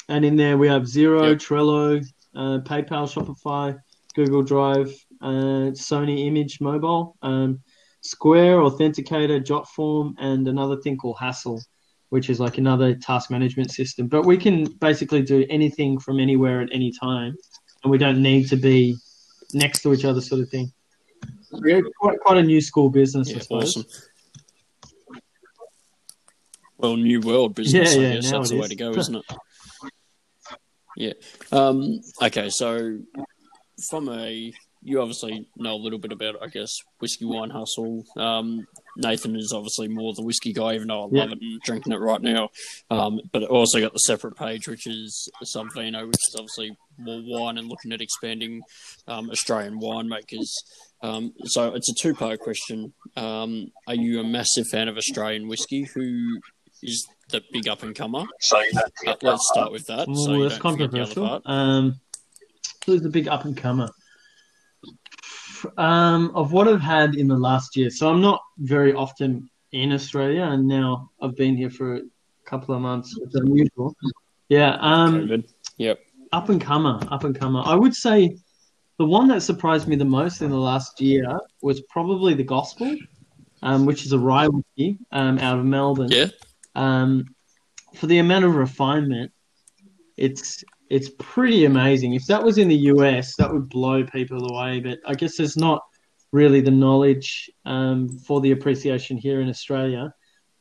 and 0.08 0.24
in 0.24 0.38
there 0.38 0.58
we 0.58 0.68
have 0.70 0.84
Xero, 0.84 1.32
yep. 1.32 1.40
Trello, 1.40 2.02
uh, 2.36 2.60
PayPal, 2.60 3.08
Shopify, 3.12 3.78
Google 4.16 4.44
Drive, 4.44 4.94
uh, 5.22 5.72
Sony 5.76 6.26
Image 6.26 6.62
Mobile, 6.62 7.18
um, 7.22 7.60
Square, 8.02 8.60
Authenticator, 8.60 9.44
Jotform, 9.44 10.14
and 10.20 10.48
another 10.48 10.78
thing 10.78 10.98
called 10.98 11.18
Hassle, 11.20 11.62
which 12.10 12.30
is 12.30 12.40
like 12.40 12.58
another 12.58 12.96
task 12.96 13.30
management 13.30 13.72
system. 13.72 14.08
But 14.08 14.26
we 14.26 14.38
can 14.38 14.64
basically 14.80 15.22
do 15.22 15.46
anything 15.50 16.00
from 16.00 16.20
anywhere 16.20 16.62
at 16.62 16.70
any 16.72 16.92
time, 16.92 17.36
and 17.84 17.92
we 17.92 17.98
don't 17.98 18.22
need 18.22 18.48
to 18.50 18.56
be 18.56 18.96
next 19.54 19.82
to 19.84 19.94
each 19.94 20.06
other, 20.06 20.22
sort 20.22 20.42
of 20.42 20.50
thing. 20.50 20.72
Yeah, 21.64 21.82
quite, 22.00 22.20
quite 22.20 22.38
a 22.38 22.44
new 22.44 22.62
school 22.62 22.90
business, 22.90 23.30
yeah, 23.30 23.38
I 23.38 23.40
suppose. 23.40 23.78
Awesome. 23.78 23.86
Well, 26.78 26.96
new 26.96 27.22
world 27.22 27.56
business. 27.56 27.96
Yeah, 27.96 28.02
yeah, 28.02 28.10
I 28.10 28.14
guess 28.16 28.32
that's 28.32 28.50
the 28.50 28.56
is. 28.56 28.62
way 28.62 28.68
to 28.68 28.76
go, 28.76 28.92
isn't 28.92 29.16
it? 29.16 29.24
yeah. 30.96 31.14
Um, 31.52 32.02
okay, 32.22 32.50
so 32.50 33.00
from 33.90 34.10
a 34.10 34.54
you 34.88 35.02
obviously 35.02 35.46
know 35.58 35.74
a 35.74 35.84
little 35.84 36.00
bit 36.00 36.14
about, 36.14 36.42
I 36.42 36.48
guess, 36.48 36.70
whiskey 37.00 37.26
wine 37.26 37.50
hustle. 37.50 38.06
Um, 38.16 38.66
Nathan 38.96 39.36
is 39.36 39.52
obviously 39.54 39.90
more 39.90 40.14
the 40.14 40.24
whiskey 40.24 40.54
guy, 40.54 40.76
even 40.76 40.88
though 40.88 41.04
I 41.04 41.08
love 41.12 41.34
it 41.34 41.40
and 41.42 41.62
drinking 41.62 41.92
it 41.92 42.00
right 42.00 42.22
now. 42.22 42.50
Um, 42.90 43.20
but 43.34 43.44
also 43.44 43.82
got 43.82 43.92
the 43.92 44.00
separate 44.00 44.38
page, 44.38 44.66
which 44.66 44.88
is 44.88 45.30
Subvino, 45.44 46.08
which 46.08 46.16
is 46.16 46.36
obviously 46.38 46.78
more 46.98 47.22
wine 47.26 47.58
and 47.58 47.68
looking 47.68 47.92
at 47.92 48.00
expanding 48.00 48.62
um, 49.10 49.30
Australian 49.30 49.82
winemakers. 49.82 50.48
Um, 51.02 51.34
so 51.44 51.74
it's 51.74 51.90
a 51.90 51.94
two 51.94 52.14
part 52.14 52.40
question. 52.40 52.94
Um, 53.18 53.68
are 53.88 53.96
you 53.96 54.22
a 54.22 54.24
massive 54.24 54.68
fan 54.72 54.88
of 54.88 54.96
Australian 54.96 55.50
whiskey? 55.50 55.86
Who 55.96 56.40
is 56.82 57.06
the 57.28 57.42
big 57.52 57.68
up 57.68 57.84
and 57.84 57.94
comer? 57.94 58.24
Uh, 59.06 59.16
let's 59.22 59.50
start 59.52 59.74
with 59.74 59.86
that. 59.88 60.08
Ooh, 60.08 60.16
so 60.16 60.44
that's 60.44 60.62
controversial. 60.62 61.42
Um, 61.46 62.00
who's 62.86 63.02
the 63.02 63.10
big 63.10 63.28
up 63.28 63.44
and 63.44 63.58
comer? 63.58 63.90
Um, 65.78 66.32
of 66.36 66.52
what 66.52 66.68
I've 66.68 66.82
had 66.82 67.16
in 67.16 67.28
the 67.28 67.38
last 67.38 67.76
year, 67.76 67.90
so 67.90 68.10
I'm 68.10 68.22
not 68.22 68.42
very 68.58 68.94
often 68.94 69.50
in 69.72 69.92
Australia, 69.92 70.44
and 70.44 70.68
now 70.68 71.12
I've 71.22 71.36
been 71.36 71.56
here 71.56 71.70
for 71.70 71.96
a 71.96 72.02
couple 72.46 72.76
of 72.76 72.82
months. 72.82 73.18
It's 73.22 73.36
unusual. 73.36 73.96
Yeah. 74.50 74.78
Um, 74.80 75.28
COVID. 75.28 75.54
Yep. 75.78 76.00
Up 76.32 76.50
and 76.50 76.62
comer, 76.62 77.00
up 77.10 77.24
and 77.24 77.38
comer. 77.38 77.64
I 77.66 77.76
would 77.76 77.96
say 77.96 78.38
the 78.98 79.06
one 79.06 79.28
that 79.30 79.42
surprised 79.42 79.88
me 79.88 79.96
the 79.96 80.06
most 80.06 80.42
in 80.42 80.50
the 80.50 80.58
last 80.58 81.00
year 81.00 81.40
was 81.62 81.82
probably 81.82 82.34
the 82.34 82.44
Gospel, 82.44 82.96
um, 83.62 83.86
which 83.86 84.06
is 84.06 84.12
a 84.12 84.20
rye 84.20 84.48
whiskey 84.48 84.98
um, 85.12 85.40
out 85.40 85.60
of 85.60 85.66
Melbourne. 85.66 86.12
Yeah. 86.12 86.28
Um, 86.76 87.26
for 87.94 88.08
the 88.08 88.20
amount 88.20 88.46
of 88.46 88.56
refinement, 88.56 89.32
it's 90.18 90.64
it's 90.90 91.10
pretty 91.18 91.66
amazing. 91.66 92.14
If 92.14 92.26
that 92.28 92.44
was 92.44 92.58
in 92.58 92.68
the 92.68 92.76
US, 92.76 93.36
that 93.36 93.52
would 93.52 93.70
blow 93.70 94.04
people 94.04 94.52
away. 94.52 94.80
But 94.80 95.00
I 95.06 95.14
guess 95.14 95.38
there's 95.38 95.58
not 95.58 95.84
really 96.32 96.62
the 96.62 96.72
knowledge 96.72 97.50
um, 97.66 98.10
for 98.20 98.42
the 98.42 98.52
appreciation 98.52 99.18
here 99.18 99.42
in 99.42 99.50
Australia. 99.50 100.14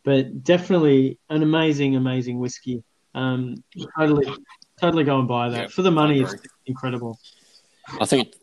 But 0.05 0.45
definitely 0.45 1.19
an 1.31 1.43
amazing, 1.43 1.97
amazing 1.97 2.39
whiskey. 2.39 2.85
Um, 3.15 3.63
totally, 3.99 4.27
totally 4.81 5.05
go 5.05 5.19
and 5.19 5.27
buy 5.27 5.49
that 5.49 5.61
yeah, 5.63 5.69
for 5.69 5.83
the 5.83 5.91
money. 5.91 6.21
It's 6.21 6.35
incredible. 6.67 7.19
I 8.01 8.07
think, 8.07 8.35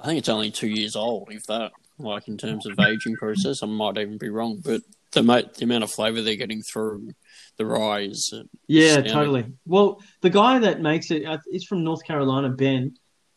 I 0.00 0.06
think 0.06 0.18
it's 0.18 0.28
only 0.28 0.50
two 0.50 0.68
years 0.68 0.94
old, 0.94 1.28
if 1.30 1.46
that. 1.46 1.72
Like 1.98 2.28
in 2.28 2.36
terms 2.36 2.66
of 2.66 2.78
aging 2.78 3.16
process, 3.16 3.62
I 3.62 3.66
might 3.66 3.96
even 3.96 4.18
be 4.18 4.28
wrong, 4.28 4.60
but 4.62 4.82
the, 5.12 5.22
the 5.22 5.64
amount 5.64 5.84
of 5.84 5.90
flavour 5.90 6.22
they're 6.22 6.36
getting 6.36 6.62
through 6.62 7.10
the 7.56 7.66
rise. 7.66 8.32
Yeah, 8.66 9.00
totally. 9.00 9.46
Well, 9.66 10.02
the 10.20 10.30
guy 10.30 10.58
that 10.58 10.80
makes 10.80 11.10
it 11.10 11.24
is 11.50 11.64
from 11.64 11.84
North 11.84 12.04
Carolina, 12.04 12.50
Ben, 12.50 12.96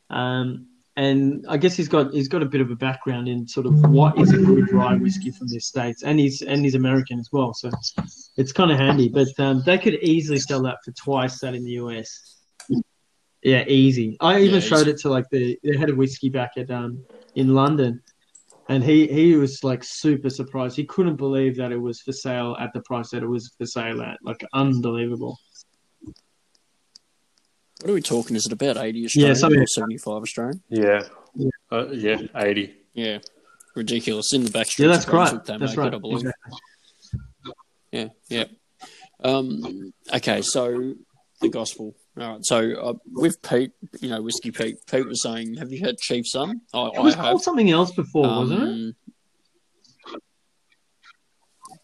um, 0.09 0.67
and 0.95 1.45
I 1.47 1.55
guess 1.55 1.75
he's 1.77 1.87
got 1.87 2.13
he's 2.13 2.27
got 2.27 2.41
a 2.41 2.45
bit 2.45 2.59
of 2.59 2.71
a 2.71 2.75
background 2.75 3.29
in 3.29 3.47
sort 3.47 3.65
of 3.65 3.89
what 3.89 4.17
is 4.19 4.33
a 4.33 4.37
good 4.37 4.71
rye 4.73 4.95
whiskey 4.95 5.31
from 5.31 5.47
the 5.47 5.59
states, 5.59 6.03
and 6.03 6.19
he's 6.19 6.41
and 6.41 6.63
he's 6.63 6.75
American 6.75 7.19
as 7.19 7.29
well, 7.31 7.53
so 7.53 7.69
it's 8.35 8.51
kind 8.51 8.69
of 8.69 8.77
handy. 8.77 9.07
But 9.07 9.29
um, 9.39 9.63
they 9.65 9.77
could 9.77 9.95
easily 9.95 10.39
sell 10.39 10.61
that 10.63 10.79
for 10.83 10.91
twice 10.91 11.39
that 11.39 11.55
in 11.55 11.63
the 11.63 11.71
US. 11.71 12.35
Yeah, 13.41 13.63
easy. 13.65 14.17
I 14.19 14.41
even 14.41 14.55
yeah, 14.55 14.59
showed 14.59 14.87
it 14.89 14.97
to 14.99 15.09
like 15.09 15.29
the, 15.29 15.57
the 15.63 15.77
head 15.77 15.89
of 15.89 15.95
whiskey 15.95 16.27
back 16.27 16.51
at 16.57 16.69
um 16.69 17.05
in 17.35 17.53
London, 17.53 18.01
and 18.69 18.83
he 18.83 19.07
he 19.07 19.35
was 19.35 19.63
like 19.63 19.83
super 19.83 20.29
surprised. 20.29 20.77
He 20.77 20.85
couldn't 20.85 21.15
believe 21.15 21.57
that 21.57 21.71
it 21.71 21.77
was 21.81 22.01
for 22.01 22.13
sale 22.13 22.55
at 22.59 22.71
the 22.71 22.81
price 22.81 23.09
that 23.09 23.23
it 23.23 23.27
was 23.27 23.51
for 23.57 23.65
sale 23.65 24.01
at. 24.01 24.17
Like 24.23 24.45
unbelievable. 24.53 25.37
What 27.81 27.91
are 27.91 27.93
we 27.93 28.01
talking? 28.01 28.35
Is 28.35 28.45
it 28.45 28.53
about 28.53 28.77
eighty 28.77 29.05
Australian 29.05 29.35
yeah, 29.35 29.61
or 29.61 29.67
seventy-five 29.67 30.21
Australian? 30.21 30.61
Yeah, 30.69 31.03
yeah, 31.33 31.49
uh, 31.71 31.87
yeah, 31.91 32.21
eighty. 32.35 32.75
Yeah, 32.93 33.19
ridiculous 33.75 34.33
in 34.33 34.45
the 34.45 34.51
back 34.51 34.67
Yeah, 34.77 34.87
that's 34.87 35.07
right. 35.07 35.43
That's 35.43 35.75
right. 35.75 35.93
It, 35.93 36.01
exactly. 36.03 36.57
Yeah, 37.91 38.09
yeah. 38.27 38.45
Um, 39.23 39.93
okay, 40.13 40.41
so 40.43 40.93
the 41.41 41.49
gospel. 41.49 41.95
All 42.19 42.33
right. 42.33 42.45
So 42.45 42.73
uh, 42.73 42.93
with 43.11 43.41
Pete, 43.41 43.71
you 44.01 44.09
know, 44.09 44.21
Whiskey 44.21 44.51
Pete, 44.51 44.77
Pete 44.89 45.07
was 45.07 45.23
saying, 45.23 45.55
"Have 45.55 45.71
you 45.71 45.83
heard 45.83 45.97
Chief's 45.97 46.31
Son?" 46.31 46.61
I, 46.73 46.87
it 46.87 47.01
was 47.01 47.15
I 47.15 47.21
called 47.21 47.43
something 47.43 47.69
else 47.69 47.91
before, 47.91 48.25
um, 48.25 48.37
wasn't 48.37 48.63
it? 48.63 48.95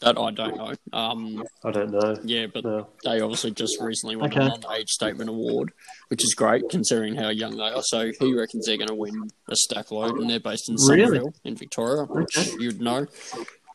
That 0.02 0.18
I 0.20 0.32
don't 0.32 0.58
know. 0.58 0.74
Um, 0.92 1.44
I 1.64 1.72
don't 1.72 1.92
know. 1.92 2.18
Yeah, 2.24 2.48
but 2.54 2.66
no. 2.66 2.88
they 3.06 3.22
obviously 3.22 3.52
just 3.52 3.80
recently 3.80 4.18
won 4.18 4.30
okay. 4.30 4.46
an 4.46 4.64
age 4.78 4.90
statement 4.90 5.30
award, 5.30 5.72
which 6.10 6.24
is 6.24 6.34
great 6.34 6.70
considering 6.70 7.16
how 7.16 7.30
young 7.30 7.56
they 7.56 7.64
are. 7.64 7.82
So 7.82 8.12
he 8.20 8.34
reckons 8.34 8.66
they're 8.66 8.78
going 8.78 8.90
to 8.90 8.96
win 8.96 9.30
a 9.48 9.56
stack 9.56 9.92
load, 9.92 10.18
and 10.18 10.30
they're 10.30 10.42
based 10.42 10.70
in 10.70 10.78
Somerville 10.78 11.12
really? 11.12 11.32
in 11.46 11.56
Victoria, 11.56 12.04
which 12.04 12.38
okay. 12.38 12.52
you'd 12.60 12.82
know. 12.82 13.08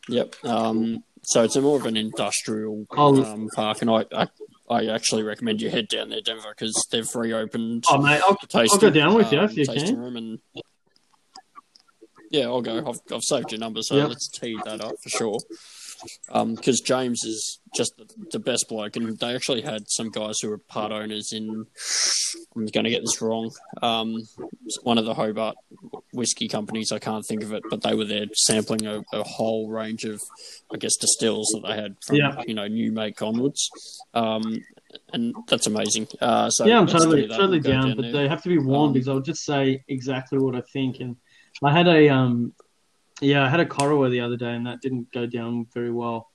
Yep. 0.09 0.37
Um, 0.45 1.05
so 1.23 1.43
it's 1.43 1.57
a 1.57 1.63
more 1.63 1.79
of 1.79 1.87
an 1.87 1.97
industrial 1.97 2.87
oh. 2.91 3.25
um, 3.25 3.49
park, 3.55 3.81
and 3.81 3.91
I, 3.91 4.05
I 4.13 4.29
I 4.71 4.87
actually 4.87 5.25
recommend 5.25 5.61
you 5.61 5.69
head 5.69 5.89
down 5.89 6.11
there, 6.11 6.21
Denver, 6.21 6.55
because 6.57 6.87
they've 6.91 7.15
reopened. 7.15 7.85
Oh 7.91 8.01
mate, 8.01 8.23
I'll, 8.27 8.37
tasting, 8.37 8.71
I'll 8.73 8.79
go 8.79 8.91
down 8.91 9.15
with 9.15 9.33
you 9.33 9.41
um, 9.41 9.45
if 9.47 9.57
you 9.57 9.67
can. 9.67 9.99
Room 9.99 10.17
and, 10.17 10.39
yeah, 12.31 12.45
I'll 12.45 12.63
go. 12.63 12.79
I've, 12.79 13.01
I've 13.13 13.25
saved 13.25 13.51
your 13.51 13.59
number, 13.59 13.83
so 13.83 13.97
yep. 13.97 14.11
let's 14.11 14.29
tee 14.29 14.59
that 14.65 14.81
up 14.81 14.95
for 15.03 15.09
sure 15.09 15.39
because 16.27 16.81
um, 16.81 16.85
James 16.85 17.25
is 17.25 17.61
just 17.75 17.93
the, 17.97 18.07
the, 18.33 18.39
best 18.39 18.67
bloke, 18.69 18.97
and 18.97 19.19
they 19.19 19.35
actually 19.35 19.63
had 19.63 19.83
some 19.89 20.11
guys 20.11 20.39
who 20.41 20.51
were 20.51 20.59
part 20.59 20.93
owners 20.93 21.33
in. 21.33 21.67
I'm 22.57 22.67
going 22.67 22.85
to 22.85 22.91
get 22.91 23.03
this 23.03 23.21
wrong. 23.21 23.51
Um, 23.83 24.17
one 24.83 24.99
of 24.99 25.05
the 25.05 25.15
Hobart 25.15 25.57
whiskey 26.13 26.49
companies, 26.49 26.93
I 26.93 26.99
can't 26.99 27.25
think 27.27 27.43
of 27.43 27.53
it, 27.53 27.63
but 27.71 27.83
they 27.83 27.95
were 27.95 28.05
there 28.05 28.27
sampling 28.35 28.87
a, 28.87 29.03
a 29.13 29.23
whole 29.23 29.69
range 29.69 30.05
of, 30.05 30.21
I 30.73 30.77
guess, 30.77 30.97
distills 30.97 31.49
that 31.55 31.63
they 31.67 31.81
had 31.81 31.97
from 32.07 32.17
yeah. 32.17 32.43
you 32.47 32.55
know 32.55 32.67
new 32.67 32.93
make 32.93 33.21
onwards. 33.23 33.69
Um, 34.15 34.63
and 35.13 35.35
that's 35.49 35.67
amazing. 35.67 36.09
Uh, 36.21 36.51
so 36.51 36.67
yeah, 36.67 36.79
I'm 36.79 36.87
totally 36.87 37.29
totally 37.29 37.61
down, 37.61 37.89
down, 37.89 37.97
but 37.97 38.03
there. 38.03 38.13
they 38.13 38.29
have 38.29 38.43
to 38.43 38.49
be 38.49 38.59
warned 38.59 38.89
um, 38.89 38.93
because 38.95 39.09
I'll 39.09 39.21
just 39.21 39.45
say 39.45 39.85
exactly 39.89 40.39
what 40.39 40.57
I 40.57 40.63
think. 40.73 41.01
And 41.01 41.17
I 41.63 41.73
had 41.73 41.87
a 41.87 42.09
um, 42.09 42.53
yeah, 43.21 43.45
I 43.45 43.49
had 43.49 43.61
a 43.61 43.67
Corowa 43.67 44.11
the 44.11 44.21
other 44.21 44.37
day, 44.37 44.53
and 44.53 44.67
that 44.67 44.81
didn't 44.81 45.13
go 45.13 45.27
down 45.27 45.67
very 45.73 45.91
well. 45.91 46.31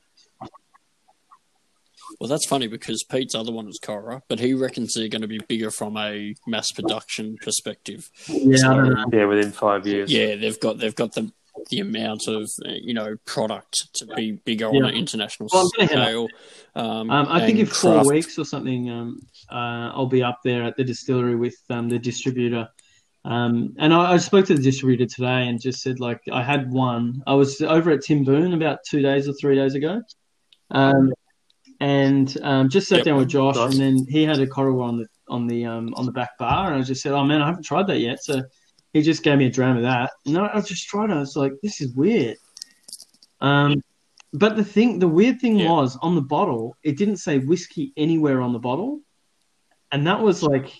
Well, 2.20 2.30
that's 2.30 2.46
funny 2.46 2.68
because 2.68 3.04
Pete's 3.04 3.36
other 3.36 3.52
one 3.52 3.66
was 3.66 3.80
Cora, 3.80 4.22
but 4.30 4.40
he 4.40 4.54
reckons 4.54 4.94
they're 4.94 5.08
going 5.10 5.24
to 5.24 5.28
be 5.28 5.40
bigger 5.48 5.72
from 5.72 5.98
a 5.98 6.36
mass 6.48 6.72
production 6.72 7.36
perspective. 7.42 8.10
Yeah, 8.28 8.58
So, 8.58 8.72
I 8.72 8.76
don't 8.76 8.94
know. 8.94 9.06
Yeah, 9.12 9.26
within 9.26 9.52
five 9.52 9.86
years. 9.88 10.12
Yeah, 10.12 10.36
they've 10.36 10.60
got 10.60 10.78
they've 10.78 10.96
got 10.96 11.14
the 11.14 11.32
the 11.70 11.80
amount 11.80 12.28
of 12.28 12.44
uh, 12.66 12.72
you 12.82 12.94
know 12.94 13.16
product 13.26 13.76
to 13.96 14.06
be 14.16 14.34
bigger 14.34 14.68
on 14.68 14.84
an 14.84 14.94
international 14.94 15.50
Well, 15.52 15.64
I'm 15.64 15.88
gonna 15.88 16.00
head 16.00 16.08
scale. 16.08 16.28
Um, 16.76 17.10
Um, 17.10 17.28
I 17.30 17.40
think 17.40 17.60
in 17.60 17.66
and 17.66 17.76
four 17.76 18.06
weeks 18.08 18.38
or 18.38 18.46
something, 18.46 18.90
um, 18.90 19.22
uh, 19.50 19.92
I'll 19.94 20.06
be 20.06 20.22
up 20.22 20.42
there 20.44 20.64
at 20.64 20.78
the 20.78 20.84
distillery 20.84 21.36
with 21.36 21.56
um, 21.70 21.90
the 21.90 22.00
distributor. 22.00 22.70
Um, 23.26 23.74
and 23.80 23.92
I, 23.94 24.14
I 24.14 24.18
spoke 24.18 24.46
to 24.46 24.54
the 24.56 24.62
distributor 24.62 25.06
today 25.08 25.48
and 25.48 25.60
just 25.60 25.82
said, 25.82 26.00
like, 26.00 26.22
I 26.32 26.44
had 26.44 26.72
one. 26.72 27.24
I 27.26 27.34
was 27.34 27.60
over 27.60 27.90
at 27.90 28.04
Timboon 28.04 28.54
about 28.54 28.80
two 28.88 29.02
days 29.02 29.28
or 29.28 29.34
three 29.34 29.56
days 29.56 29.74
ago. 29.74 30.02
Um, 30.70 31.12
and 31.80 32.38
um, 32.44 32.70
just 32.70 32.88
sat 32.88 32.98
Yep. 32.98 33.06
down 33.06 33.18
with 33.18 33.28
Josh, 33.30 33.56
Nice. 33.56 33.72
and 33.72 33.82
then 33.82 34.06
he 34.08 34.24
had 34.24 34.40
a 34.40 34.48
Corowa 34.48 34.84
on 34.84 34.98
the 34.98 35.08
on 35.28 35.48
the 35.48 35.66
um, 35.66 35.94
on 35.96 36.06
the 36.06 36.12
back 36.12 36.38
bar, 36.38 36.72
and 36.72 36.82
I 36.82 36.86
just 36.86 37.02
said, 37.02 37.12
"Oh 37.14 37.24
man, 37.24 37.42
I 37.42 37.48
haven't 37.48 37.64
tried 37.64 37.88
that 37.88 38.00
yet." 38.00 38.24
So 38.24 38.44
he 38.94 39.02
just 39.02 39.24
gave 39.24 39.38
me 39.40 39.48
a 39.48 39.50
dram 39.50 39.76
of 39.76 39.84
that, 39.84 40.12
and 40.26 40.38
I, 40.38 40.52
I 40.54 40.62
just 40.62 40.88
tried 40.88 41.10
it. 41.10 41.14
I 41.14 41.20
was 41.20 41.36
like, 41.36 41.52
"This 41.62 41.82
is 41.82 41.94
weird." 41.96 42.38
Um, 43.42 43.82
but 44.34 44.56
the 44.56 44.64
thing, 44.64 45.00
the 45.00 45.08
weird 45.08 45.42
thing 45.42 45.60
Yeah. 45.60 45.70
was 45.70 45.98
on 45.98 46.16
the 46.16 46.22
bottle, 46.22 46.78
it 46.84 46.98
didn't 46.98 47.18
say 47.18 47.40
whiskey 47.40 47.92
anywhere 47.98 48.42
on 48.42 48.54
the 48.54 48.60
bottle, 48.60 49.02
and 49.92 50.08
that 50.08 50.22
was 50.22 50.42
like, 50.44 50.72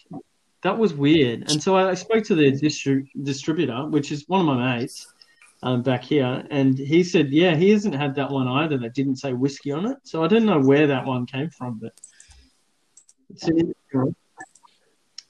that 0.66 0.76
was 0.76 0.96
weird. 0.96 1.52
And 1.52 1.62
so 1.62 1.76
I, 1.76 1.92
I 1.92 1.94
spoke 1.94 2.24
to 2.24 2.34
the 2.34 2.52
distri- 2.52 3.08
distributor, 3.22 3.86
which 3.86 4.12
is 4.12 4.28
one 4.28 4.40
of 4.42 4.48
my 4.48 4.78
mates 4.78 5.14
um, 5.62 5.84
back 5.84 6.04
here, 6.04 6.44
and 6.50 6.76
he 6.76 7.04
said, 7.04 7.30
yeah, 7.30 7.56
he 7.56 7.70
hasn't 7.70 7.94
had 7.94 8.16
that 8.16 8.32
one 8.32 8.48
either 8.48 8.76
that 8.80 8.96
didn't 8.96 9.18
say 9.18 9.32
whiskey 9.34 9.72
on 9.72 9.86
it. 9.86 9.98
So 10.04 10.24
I 10.24 10.28
don't 10.28 10.44
know 10.44 10.60
where 10.60 10.88
that 10.88 11.06
one 11.06 11.28
came 11.28 11.52
from, 11.52 11.78
but 11.78 11.94
it's 13.30 13.44
an 13.44 13.60
interesting 13.60 14.16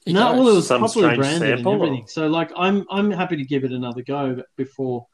He 0.06 0.14
no, 0.14 0.32
well, 0.32 0.48
it 0.48 0.54
was 0.54 0.68
Some 0.68 0.80
properly 0.80 1.16
branded 1.16 1.58
and 1.58 1.66
everything. 1.66 2.06
So, 2.06 2.28
like, 2.28 2.50
I'm 2.56 2.86
I'm 2.90 3.10
happy 3.10 3.36
to 3.36 3.44
give 3.44 3.64
it 3.64 3.72
another 3.72 4.02
go 4.02 4.42
before, 4.56 5.06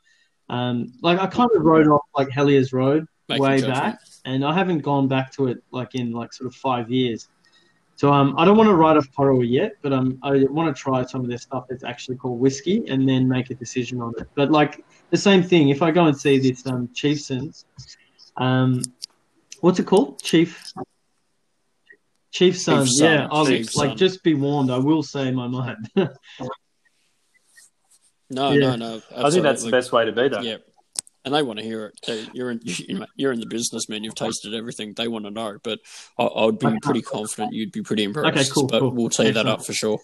um, 0.49 0.93
like, 1.03 1.19
I 1.19 1.27
kind 1.27 1.51
of 1.57 1.63
wrote 1.63 1.89
off 1.89 2.07
like 2.17 2.29
Hellyers 2.29 2.73
Road 2.73 3.07
Make 3.29 3.41
way 3.41 3.59
judgment. 3.59 3.75
back, 3.75 3.99
and 4.25 4.45
I 4.45 4.55
haven't 4.55 4.81
gone 4.81 5.09
back 5.09 5.33
to 5.33 5.49
it 5.49 5.65
like 5.73 5.97
in 5.97 6.13
like 6.13 6.33
sort 6.33 6.47
of 6.47 6.55
five 6.55 6.91
years. 6.93 7.29
So, 8.03 8.13
um, 8.13 8.35
I 8.37 8.45
don't 8.45 8.57
want 8.57 8.67
to 8.69 8.75
write 8.75 8.97
off 8.97 9.09
Corowa 9.13 9.49
yet, 9.49 9.75
but 9.81 9.93
um, 9.93 10.19
I 10.25 10.43
want 10.51 10.75
to 10.75 10.83
try 10.83 11.05
some 11.05 11.21
of 11.21 11.29
their 11.29 11.39
stuff 11.39 11.67
that's 11.69 11.85
actually 11.85 12.17
called 12.17 12.41
whiskey, 12.41 12.83
and 12.89 13.09
then 13.09 13.29
make 13.29 13.51
a 13.51 13.55
decision 13.55 14.01
on 14.01 14.13
it. 14.19 14.27
But 14.35 14.51
like 14.51 14.85
the 15.11 15.17
same 15.17 15.41
thing, 15.41 15.69
if 15.69 15.83
I 15.83 15.93
go 15.93 16.07
and 16.07 16.19
see 16.19 16.41
this 16.41 16.67
um 16.67 16.89
Chieftains, 16.93 17.65
um, 18.39 18.83
what's 19.61 19.79
it 19.79 19.87
called? 19.87 20.21
Chief. 20.21 20.73
Chief's 22.33 22.65
Son, 22.65 22.89
Son, 22.89 23.09
yeah. 23.09 23.29
I'll 23.31 23.45
like 23.45 23.67
Son. 23.67 23.97
just 23.97 24.25
be 24.25 24.35
warned. 24.35 24.73
I 24.73 24.79
will 24.79 25.05
say 25.05 25.31
my 25.31 25.47
mind. 25.47 25.89
No, 28.31 28.51
Yeah. 28.53 28.75
no, 28.75 28.77
no. 28.77 29.03
I 29.15 29.31
think 29.31 29.43
that's 29.43 29.63
the 29.63 29.71
best 29.71 29.93
way 29.93 30.07
to 30.07 30.13
be, 30.13 30.29
though. 30.29 30.41
Yeah, 30.41 30.57
and 31.25 31.35
they 31.35 31.43
want 31.43 31.59
to 31.59 31.65
hear 31.65 31.87
it. 31.87 32.01
They, 32.07 32.27
you're 32.33 32.51
in, 32.51 32.61
you're 33.17 33.33
in 33.33 33.41
the 33.41 33.47
business, 33.47 33.89
man. 33.89 34.03
You've 34.05 34.15
tasted 34.15 34.55
everything. 34.55 34.95
They 34.95 35.09
want 35.09 35.25
to 35.25 35.31
know, 35.31 35.59
but 35.63 35.81
I, 36.19 36.25
I 36.25 36.45
would 36.47 36.59
be 36.59 36.67
Okay. 36.67 36.79
pretty 36.83 37.03
confident 37.03 37.53
you'd 37.53 37.73
be 37.73 37.83
pretty 37.83 38.05
impressed. 38.05 38.37
Okay, 38.37 38.49
cool, 38.53 38.67
but 38.67 38.81
cool. 38.81 38.91
we'll 38.91 39.09
tee 39.09 39.25
that 39.25 39.31
Excellent. 39.31 39.49
up 39.49 39.65
for 39.65 39.73
sure. 39.73 39.99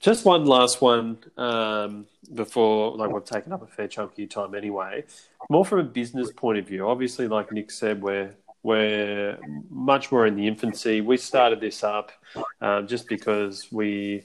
Just 0.00 0.24
one 0.24 0.44
last 0.46 0.80
one 0.80 1.18
um, 1.36 2.06
before, 2.32 2.96
like, 2.96 3.10
we've 3.10 3.24
taken 3.24 3.52
up 3.52 3.62
a 3.62 3.66
fair 3.66 3.88
chunk 3.88 4.12
of 4.12 4.18
your 4.18 4.28
time 4.28 4.54
anyway. 4.54 5.04
More 5.50 5.64
from 5.64 5.80
a 5.80 5.84
business 5.84 6.30
point 6.32 6.58
of 6.58 6.68
view. 6.68 6.88
Obviously, 6.88 7.26
like 7.26 7.50
Nick 7.52 7.70
said, 7.70 8.00
we're 8.00 8.34
we're 8.62 9.38
much 9.70 10.10
more 10.12 10.26
in 10.26 10.34
the 10.36 10.46
infancy. 10.46 11.00
We 11.00 11.16
started 11.16 11.60
this 11.60 11.82
up 11.84 12.12
um, 12.60 12.86
just 12.86 13.08
because 13.08 13.66
we 13.72 14.24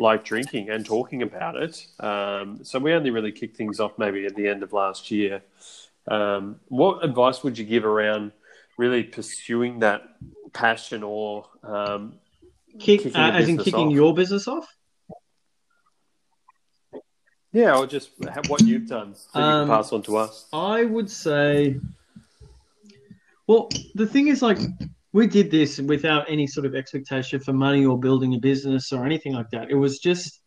like 0.00 0.24
drinking 0.24 0.70
and 0.70 0.84
talking 0.84 1.22
about 1.22 1.56
it. 1.56 1.86
Um, 2.00 2.60
so 2.64 2.78
we 2.78 2.92
only 2.94 3.10
really 3.10 3.32
kicked 3.32 3.56
things 3.56 3.78
off 3.80 3.92
maybe 3.98 4.24
at 4.26 4.34
the 4.34 4.48
end 4.48 4.62
of 4.62 4.72
last 4.72 5.10
year. 5.10 5.42
Um, 6.08 6.58
what 6.68 7.04
advice 7.04 7.44
would 7.44 7.58
you 7.58 7.66
give 7.66 7.84
around 7.84 8.32
really 8.78 9.04
pursuing 9.04 9.80
that 9.80 10.02
passion 10.52 11.02
or 11.02 11.46
um, 11.62 12.14
Kick, 12.78 13.02
Kicking 13.02 13.16
uh, 13.20 13.32
as 13.32 13.48
in 13.48 13.58
kicking 13.58 13.88
off. 13.88 13.92
your 13.92 14.14
business 14.14 14.48
off. 14.48 14.66
Yeah, 17.52 17.76
or 17.76 17.86
just 17.86 18.10
ha- 18.22 18.42
what 18.46 18.62
you've 18.62 18.86
done 18.88 19.12
that 19.12 19.38
you 19.38 19.44
Um, 19.44 19.68
can 19.68 19.76
pass 19.76 19.92
on 19.92 20.02
to 20.02 20.16
us. 20.18 20.46
I 20.52 20.84
would 20.84 21.10
say, 21.10 21.80
well, 23.48 23.68
the 23.96 24.06
thing 24.06 24.28
is, 24.28 24.40
like, 24.40 24.58
we 25.12 25.26
did 25.26 25.50
this 25.50 25.78
without 25.78 26.30
any 26.30 26.46
sort 26.46 26.66
of 26.66 26.74
expectation 26.74 27.40
for 27.40 27.52
money 27.52 27.84
or 27.84 27.98
building 27.98 28.34
a 28.34 28.38
business 28.38 28.92
or 28.92 29.04
anything 29.04 29.32
like 29.34 29.50
that. 29.50 29.70
It 29.70 29.74
was 29.74 29.98
just 29.98 30.40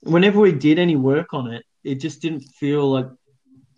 whenever 0.00 0.40
we 0.40 0.52
did 0.52 0.78
any 0.78 0.96
work 0.96 1.34
on 1.34 1.52
it, 1.52 1.64
it 1.84 1.96
just 1.96 2.22
didn't 2.22 2.40
feel 2.40 2.90
like 2.90 3.06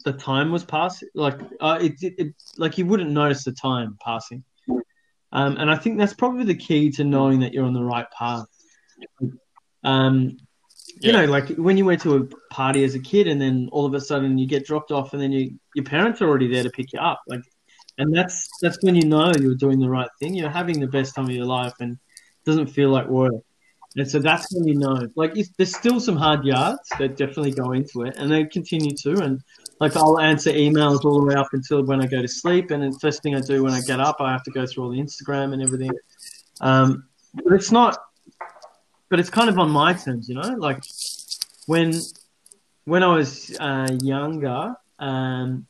the 0.04 0.12
time 0.12 0.52
was 0.52 0.64
passing. 0.64 1.08
Like, 1.14 1.40
uh, 1.60 1.78
it, 1.80 1.94
it, 2.02 2.14
it, 2.18 2.34
like 2.56 2.78
you 2.78 2.86
wouldn't 2.86 3.10
notice 3.10 3.44
the 3.44 3.52
time 3.52 3.96
passing. 4.04 4.44
Um, 5.32 5.56
and 5.56 5.70
I 5.70 5.76
think 5.76 5.98
that's 5.98 6.12
probably 6.12 6.44
the 6.44 6.54
key 6.54 6.90
to 6.92 7.04
knowing 7.04 7.40
that 7.40 7.52
you're 7.52 7.64
on 7.64 7.72
the 7.72 7.82
right 7.82 8.06
path. 8.16 8.46
Um, 9.82 10.36
you 11.00 11.10
Yeah. 11.10 11.22
know, 11.22 11.32
like 11.32 11.48
when 11.56 11.76
you 11.76 11.84
went 11.84 12.02
to 12.02 12.16
a 12.16 12.24
party 12.52 12.84
as 12.84 12.94
a 12.94 12.98
kid, 12.98 13.26
and 13.26 13.40
then 13.40 13.68
all 13.72 13.86
of 13.86 13.94
a 13.94 14.00
sudden 14.00 14.36
you 14.38 14.46
get 14.46 14.66
dropped 14.66 14.92
off, 14.92 15.14
and 15.14 15.22
then 15.22 15.32
you 15.32 15.58
your 15.74 15.84
parents 15.84 16.20
are 16.20 16.28
already 16.28 16.48
there 16.48 16.62
to 16.62 16.70
pick 16.70 16.92
you 16.92 17.00
up. 17.00 17.20
Like, 17.26 17.40
and 17.98 18.14
that's 18.14 18.48
that's 18.60 18.78
when 18.82 18.94
you 18.94 19.04
know 19.04 19.32
you're 19.38 19.54
doing 19.54 19.78
the 19.78 19.88
right 19.88 20.08
thing. 20.18 20.34
You're 20.34 20.50
having 20.50 20.80
the 20.80 20.86
best 20.86 21.14
time 21.14 21.26
of 21.26 21.32
your 21.32 21.46
life, 21.46 21.74
and 21.80 21.92
it 21.92 22.44
doesn't 22.44 22.68
feel 22.68 22.90
like 22.90 23.06
work. 23.08 23.34
And 23.96 24.10
so 24.10 24.18
that's 24.18 24.52
when 24.54 24.66
you 24.66 24.74
know. 24.74 25.06
Like, 25.16 25.34
there's 25.58 25.76
still 25.76 26.00
some 26.00 26.16
hard 26.16 26.44
yards 26.44 26.88
that 26.98 27.16
definitely 27.16 27.52
go 27.52 27.72
into 27.72 28.02
it, 28.02 28.16
and 28.16 28.30
they 28.30 28.44
continue 28.44 28.96
to. 29.02 29.22
And 29.22 29.40
like, 29.80 29.96
I'll 29.96 30.18
answer 30.18 30.50
emails 30.50 31.04
all 31.04 31.20
the 31.20 31.26
way 31.26 31.34
up 31.34 31.48
until 31.52 31.84
when 31.84 32.00
I 32.00 32.06
go 32.06 32.22
to 32.22 32.28
sleep, 32.28 32.70
and 32.70 32.82
the 32.82 32.98
first 33.00 33.22
thing 33.22 33.34
I 33.34 33.40
do 33.40 33.62
when 33.62 33.74
I 33.74 33.80
get 33.82 34.00
up, 34.00 34.16
I 34.20 34.32
have 34.32 34.42
to 34.44 34.50
go 34.50 34.66
through 34.66 34.84
all 34.84 34.90
the 34.90 35.00
Instagram 35.00 35.52
and 35.52 35.62
everything. 35.62 35.92
Um, 36.60 37.04
but 37.34 37.52
it's 37.52 37.70
not. 37.70 37.98
But 39.10 39.20
it's 39.20 39.30
kind 39.30 39.50
of 39.50 39.58
on 39.58 39.70
my 39.70 39.92
terms, 39.92 40.26
you 40.28 40.36
know. 40.36 40.54
Like 40.56 40.82
when 41.66 41.92
when 42.84 43.02
I 43.02 43.14
was 43.14 43.54
uh, 43.60 43.98
younger, 44.02 44.74
um, 44.98 45.66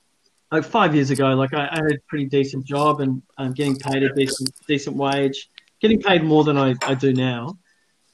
like 0.52 0.64
five 0.64 0.94
years 0.94 1.10
ago, 1.10 1.28
like 1.30 1.54
I, 1.54 1.66
I 1.72 1.76
had 1.76 1.92
a 1.92 1.98
pretty 2.08 2.26
decent 2.26 2.64
job 2.66 3.00
and 3.00 3.22
um, 3.38 3.54
getting 3.54 3.74
paid 3.78 4.02
a 4.02 4.14
decent 4.14 4.54
decent 4.68 4.96
wage, 4.96 5.48
getting 5.80 6.00
paid 6.00 6.22
more 6.22 6.44
than 6.44 6.58
I, 6.58 6.74
I 6.82 6.94
do 6.94 7.14
now. 7.14 7.58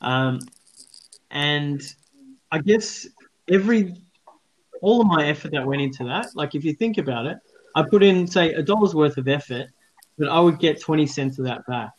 Um, 0.00 0.38
and 1.32 1.82
I 2.52 2.60
guess 2.60 3.06
every 3.48 3.94
all 4.80 5.00
of 5.00 5.08
my 5.08 5.26
effort 5.26 5.50
that 5.50 5.66
went 5.66 5.82
into 5.82 6.04
that, 6.04 6.28
like 6.36 6.54
if 6.54 6.64
you 6.64 6.72
think 6.72 6.96
about 6.98 7.26
it, 7.26 7.38
I 7.74 7.82
put 7.82 8.04
in 8.04 8.26
say 8.28 8.54
a 8.54 8.62
dollar's 8.62 8.94
worth 8.94 9.18
of 9.18 9.26
effort, 9.26 9.66
but 10.16 10.28
I 10.28 10.38
would 10.38 10.60
get 10.60 10.80
twenty 10.80 11.06
cents 11.06 11.40
of 11.40 11.44
that 11.46 11.66
back. 11.66 11.90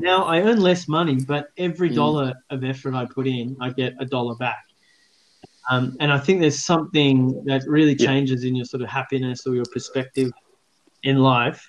Now 0.00 0.24
I 0.24 0.40
earn 0.42 0.60
less 0.60 0.88
money, 0.88 1.20
but 1.20 1.48
every 1.56 1.90
Mm. 1.90 1.94
dollar 1.94 2.34
of 2.50 2.64
effort 2.64 2.94
I 2.94 3.06
put 3.06 3.28
in, 3.28 3.56
I 3.60 3.70
get 3.70 3.94
a 4.00 4.04
dollar 4.04 4.34
back. 4.34 4.64
Um, 5.70 5.96
and 6.00 6.12
I 6.12 6.18
think 6.18 6.40
there's 6.40 6.64
something 6.64 7.44
that 7.44 7.62
really 7.66 7.94
Yeah. 7.98 8.06
changes 8.06 8.44
in 8.44 8.54
your 8.56 8.64
sort 8.64 8.82
of 8.82 8.88
happiness 8.88 9.46
or 9.46 9.54
your 9.54 9.66
perspective 9.66 10.30
in 11.02 11.18
life. 11.18 11.68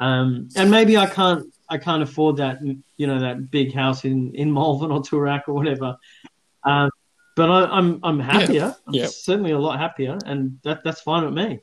Um, 0.00 0.48
and 0.56 0.70
maybe 0.70 0.96
I 0.96 1.06
can't 1.06 1.46
I 1.70 1.78
can't 1.78 2.02
afford 2.02 2.36
that 2.36 2.58
you 2.96 3.06
know 3.06 3.18
that 3.20 3.50
big 3.50 3.72
house 3.72 4.04
in 4.04 4.34
in 4.34 4.52
Malvern 4.52 4.90
or 4.90 5.00
Toorak 5.02 5.42
or 5.48 5.54
whatever. 5.54 5.96
Um, 6.64 6.90
but 7.36 7.50
I, 7.50 7.64
I'm 7.76 8.00
I'm 8.02 8.20
happier. 8.20 8.74
I'm 8.86 8.94
Yeah. 8.94 9.06
certainly 9.06 9.52
a 9.52 9.58
lot 9.58 9.78
happier, 9.78 10.18
and 10.26 10.58
that 10.64 10.82
that's 10.84 11.00
fine 11.00 11.24
with 11.24 11.34
me. 11.34 11.60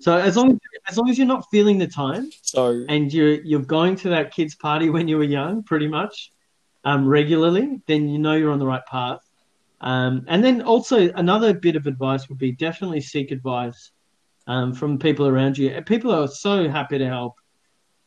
So 0.00 0.16
as 0.16 0.36
long 0.36 0.52
as 0.52 0.58
as 0.88 0.96
long 0.98 1.10
as 1.10 1.18
you're 1.18 1.26
not 1.26 1.44
feeling 1.50 1.78
the 1.78 1.86
time 1.88 2.30
So 2.42 2.84
and 2.88 3.12
you're 3.12 3.42
you're 3.42 3.60
going 3.60 3.96
to 3.96 4.10
that 4.10 4.32
kids 4.32 4.54
party 4.54 4.88
when 4.90 5.08
you 5.08 5.18
were 5.18 5.24
young, 5.24 5.62
pretty 5.64 5.88
much, 5.88 6.32
um, 6.84 7.06
regularly, 7.06 7.80
then 7.86 8.08
you 8.08 8.18
know 8.18 8.34
you're 8.34 8.52
on 8.52 8.58
the 8.58 8.66
right 8.66 8.86
path. 8.86 9.20
Um, 9.80 10.24
and 10.28 10.42
then 10.42 10.62
also 10.62 11.10
another 11.12 11.54
bit 11.54 11.76
of 11.76 11.86
advice 11.86 12.28
would 12.28 12.38
be 12.38 12.52
definitely 12.52 13.00
seek 13.00 13.30
advice 13.30 13.92
um, 14.46 14.74
from 14.74 14.98
people 14.98 15.26
around 15.26 15.56
you. 15.56 15.80
People 15.82 16.12
are 16.12 16.26
so 16.26 16.68
happy 16.68 16.98
to 16.98 17.06
help. 17.06 17.34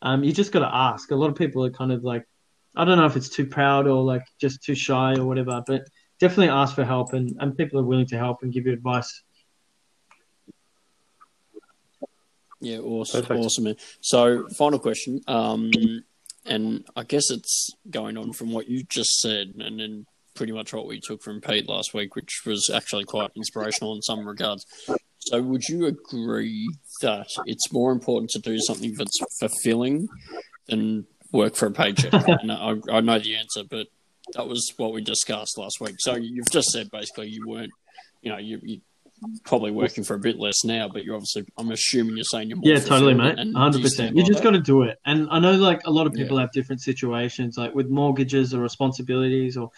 Um, 0.01 0.24
you 0.24 0.34
just 0.34 0.51
got 0.51 0.59
to 0.59 0.76
ask. 0.76 1.11
A 1.11 1.15
lot 1.15 1.30
of 1.30 1.36
people 1.36 1.63
are 1.63 1.69
kind 1.69 1.91
of 1.91 2.03
like, 2.03 2.26
I 2.76 2.86
don't 2.86 2.97
know 2.97 3.05
if 3.05 3.15
it's 3.15 3.30
too 3.30 3.45
proud 3.45 3.88
or 3.88 4.03
like 4.03 4.24
just 4.39 4.63
too 4.63 4.76
shy 4.76 5.15
or 5.15 5.26
whatever, 5.26 5.63
but 5.65 5.84
definitely 6.19 6.49
ask 6.49 6.76
for 6.76 6.86
help, 6.86 7.13
and, 7.13 7.36
and 7.39 7.57
people 7.57 7.80
are 7.80 7.84
willing 7.84 8.07
to 8.07 8.17
help 8.17 8.43
and 8.43 8.53
give 8.53 8.65
you 8.65 8.74
advice. 8.74 9.24
Yeah, 12.61 12.78
awesome, 12.78 13.22
Perfect. 13.22 13.39
awesome. 13.39 13.63
Man. 13.63 13.76
So, 14.01 14.47
final 14.49 14.80
question, 14.80 15.22
um, 15.28 15.72
and 16.45 16.86
I 16.95 17.03
guess 17.03 17.32
it's 17.32 17.72
going 17.89 18.17
on 18.17 18.34
from 18.34 18.51
what 18.51 18.69
you 18.69 18.84
just 18.84 19.19
said, 19.19 19.53
and 19.57 19.80
then 19.80 20.05
pretty 20.34 20.54
much 20.54 20.74
what 20.74 20.88
we 20.88 21.00
took 21.00 21.22
from 21.22 21.42
Pete 21.42 21.68
last 21.68 21.94
week, 21.94 22.16
which 22.16 22.42
was 22.46 22.70
actually 22.74 23.04
quite 23.06 23.32
inspirational 23.36 23.96
in 23.96 24.02
some 24.02 24.28
regards. 24.28 24.66
So, 25.20 25.42
would 25.42 25.64
you 25.70 25.86
agree 25.86 26.68
that 27.02 27.28
it's 27.46 27.72
more 27.72 27.92
important 27.92 28.30
to 28.32 28.40
do 28.40 28.58
something 28.60 28.94
that's 28.96 29.20
fulfilling 29.40 30.08
than 30.68 31.06
work 31.32 31.56
for 31.56 31.68
a 31.68 31.72
paycheck? 31.72 32.14
and 32.28 32.52
I, 32.52 32.76
I 32.92 33.02
know 33.02 33.20
the 33.20 33.36
answer, 33.36 33.64
but 33.70 33.88
that 34.34 34.48
was 34.48 34.72
what 34.78 34.94
we 34.94 35.02
discussed 35.02 35.58
last 35.58 35.80
week. 35.80 35.96
So, 36.00 36.16
you've 36.16 36.50
just 36.50 36.70
said 36.70 36.90
basically 36.92 37.30
you 37.30 37.48
weren't, 37.48 37.72
you 38.22 38.32
know, 38.32 38.38
you, 38.38 38.60
you 38.64 38.82
probably 39.44 39.72
working 39.72 40.04
for 40.04 40.16
a 40.16 40.20
bit 40.20 40.40
less 40.40 40.64
now, 40.64 40.90
but 40.92 41.04
you're 41.04 41.16
obviously, 41.16 41.46
I'm 41.58 41.72
assuming 41.72 42.16
you're 42.18 42.24
saying 42.24 42.50
you're 42.50 42.58
more 42.58 42.68
Yeah, 42.72 42.80
totally, 42.80 43.14
mate. 43.14 43.38
and 43.38 43.56
Hundred 43.56 43.78
you 43.80 43.84
percent. 43.84 44.08
stand 44.14 44.18
You 44.18 44.26
just 44.26 44.44
got 44.44 44.52
to 44.52 44.60
do 44.60 44.84
it. 44.84 44.98
And 45.06 45.28
I 45.30 45.40
know, 45.40 45.54
like 45.54 45.82
a 45.86 45.92
lot 45.92 46.08
of 46.08 46.14
people 46.14 46.40
have 46.40 46.52
different 46.52 46.82
situations, 46.82 47.56
like 47.58 47.76
with 47.76 47.88
mortgages 47.90 48.54
or 48.54 48.62
responsibilities 48.62 49.58
or 49.58 49.70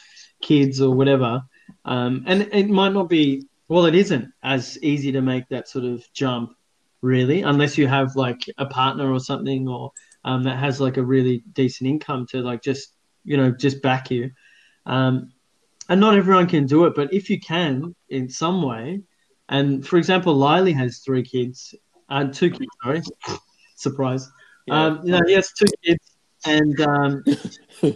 kids 0.44 0.82
or 0.82 0.94
whatever. 0.94 1.42
Um, 1.86 2.24
and 2.28 2.44
it 2.52 2.70
might 2.70 2.94
not 2.94 3.10
be. 3.10 3.48
Well, 3.70 3.86
it 3.86 3.96
isn't 3.96 4.32
as 4.44 4.78
easy 4.84 5.14
to 5.14 5.22
make 5.22 5.48
that 5.50 5.68
sort 5.68 5.86
of 5.86 6.06
jump, 6.14 6.56
really, 7.02 7.42
unless 7.42 7.78
you 7.78 7.88
have 7.88 8.16
like 8.16 8.42
a 8.58 8.66
partner 8.66 9.12
or 9.12 9.20
something, 9.20 9.68
or 9.68 9.92
um, 10.26 10.44
that 10.44 10.60
has 10.60 10.80
like 10.80 10.98
a 10.98 11.04
really 11.04 11.44
decent 11.54 11.90
income 11.90 12.28
to 12.28 12.42
like 12.42 12.62
just 12.62 12.94
you 13.24 13.38
know 13.38 13.52
just 13.52 13.82
back 13.82 14.12
you. 14.12 14.32
Um, 14.86 15.32
and 15.90 16.00
not 16.00 16.16
everyone 16.16 16.48
can 16.48 16.66
do 16.66 16.86
it, 16.86 16.94
but 16.96 17.14
if 17.14 17.30
you 17.30 17.40
can 17.40 17.96
in 18.10 18.30
some 18.30 18.62
way, 18.62 19.02
and 19.50 19.86
for 19.86 19.98
example, 19.98 20.34
Liely 20.34 20.74
has 20.74 21.00
three 21.00 21.24
kids, 21.24 21.76
uh, 22.10 22.26
two 22.26 22.52
kids, 22.52 22.70
sorry, 22.84 23.02
surprise. 23.76 24.30
Yeah. 24.66 24.86
Um, 24.86 25.02
you 25.04 25.12
know, 25.12 25.22
he 25.26 25.34
has 25.34 25.52
two 25.52 25.66
kids, 25.84 26.13
and 26.46 26.80
um, 26.82 27.24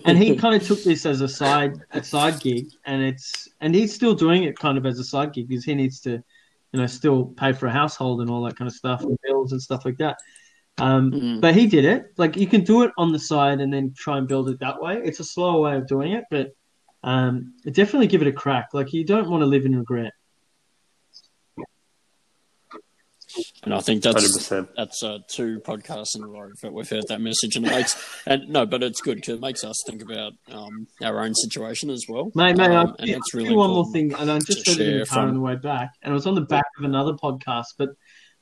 and 0.06 0.18
he 0.18 0.36
kind 0.36 0.56
of 0.56 0.66
took 0.68 0.84
this 0.84 1.06
as 1.06 1.22
a 1.22 1.28
side 1.28 1.74
a 1.92 2.04
side 2.04 2.40
gig, 2.40 2.68
and 2.86 3.02
it's 3.04 3.48
and 3.62 3.74
he's 3.76 3.94
still 3.94 4.14
doing 4.16 4.44
it 4.44 4.58
kind 4.58 4.78
of 4.78 4.86
as 4.86 5.00
a 5.00 5.04
side 5.04 5.34
gig 5.34 5.48
because 5.48 5.66
he 5.66 5.76
needs 5.76 6.00
to, 6.02 6.12
you 6.12 6.80
know, 6.80 6.88
still 6.88 7.26
pay 7.26 7.54
for 7.54 7.68
a 7.68 7.72
household 7.72 8.22
and 8.22 8.30
all 8.30 8.44
that 8.44 8.56
kind 8.58 8.68
of 8.68 8.76
stuff 8.76 9.02
and 9.02 9.18
bills 9.24 9.52
and 9.52 9.62
stuff 9.62 9.86
like 9.86 9.98
that. 9.98 10.18
Um, 10.80 11.12
Mm. 11.12 11.42
but 11.42 11.56
he 11.56 11.66
did 11.68 11.86
it. 11.86 12.06
Like 12.18 12.38
you 12.38 12.48
can 12.48 12.64
do 12.64 12.84
it 12.84 12.92
on 12.98 13.12
the 13.12 13.20
side 13.20 13.62
and 13.62 13.74
then 13.74 13.94
try 13.98 14.18
and 14.18 14.28
build 14.28 14.50
it 14.50 14.60
that 14.60 14.80
way. 14.82 15.02
It's 15.04 15.20
a 15.20 15.24
slower 15.24 15.60
way 15.62 15.76
of 15.76 15.88
doing 15.88 16.12
it, 16.14 16.26
but 16.30 16.52
um, 17.04 17.54
definitely 17.72 18.08
give 18.08 18.22
it 18.22 18.28
a 18.28 18.32
crack. 18.32 18.70
Like 18.74 18.94
you 18.94 19.04
don't 19.04 19.30
want 19.30 19.42
to 19.42 19.48
live 19.48 19.66
in 19.66 19.76
regret. 19.78 20.14
And 23.64 23.74
I 23.74 23.80
think 23.80 24.04
Hundred 24.04 24.22
that's 24.22 24.38
percent. 24.38 24.70
that's 24.76 25.04
uh, 25.04 25.20
two 25.28 25.60
podcasts 25.60 26.16
in 26.16 26.24
a 26.24 26.28
row 26.28 26.50
that 26.62 26.72
we've 26.74 26.90
heard 26.90 27.08
that 27.10 27.22
message, 27.22 27.56
and 27.56 27.66
it 27.66 27.72
makes 27.72 28.22
and 28.26 28.48
no, 28.50 28.66
but 28.66 28.84
it's 28.84 29.02
good 29.02 29.16
because 29.16 29.36
it 29.36 29.42
makes 29.42 29.64
us 29.64 29.76
think 29.86 30.02
about 30.02 30.34
um, 30.52 30.88
our 31.02 31.22
own 31.22 31.34
situation 31.36 31.90
as 31.90 32.06
well. 32.08 32.32
Mate, 32.36 32.58
mate, 32.58 32.72
um, 32.72 32.96
I 33.00 33.04
and 33.04 33.14
that's 33.14 33.34
really 33.34 33.56
one 33.56 33.72
more 33.72 33.92
thing, 33.92 34.14
and 34.14 34.32
I 34.32 34.40
just 34.40 34.66
to 34.66 34.72
said 34.72 34.82
it 34.82 34.94
in 34.94 35.00
the 35.00 35.06
car 35.06 35.28
on 35.28 35.34
the 35.34 35.40
way 35.42 35.56
back, 35.56 35.94
and 36.02 36.12
it 36.12 36.14
was 36.14 36.28
on 36.28 36.36
the 36.36 36.42
back 36.42 36.66
of 36.78 36.86
another 36.86 37.14
podcast, 37.14 37.74
but 37.78 37.90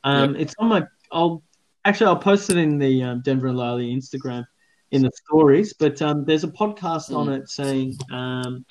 um, 0.03 0.35
it's 0.35 0.53
on 0.59 0.67
my. 0.69 0.83
I'll 1.11 1.43
actually 1.85 2.07
I'll 2.07 2.17
post 2.17 2.49
it 2.49 2.57
in 2.57 2.77
the 2.77 3.03
um, 3.03 3.21
Denver 3.21 3.47
and 3.47 3.57
Liely 3.57 3.95
Instagram 3.95 4.45
in 4.91 5.01
the 5.01 5.11
stories, 5.25 5.73
but 5.73 6.01
um, 6.01 6.25
there's 6.25 6.43
a 6.43 6.47
podcast 6.49 7.15
on 7.15 7.27
Mm. 7.27 7.37
it 7.39 7.49
saying 7.49 7.97
um, 8.11 8.65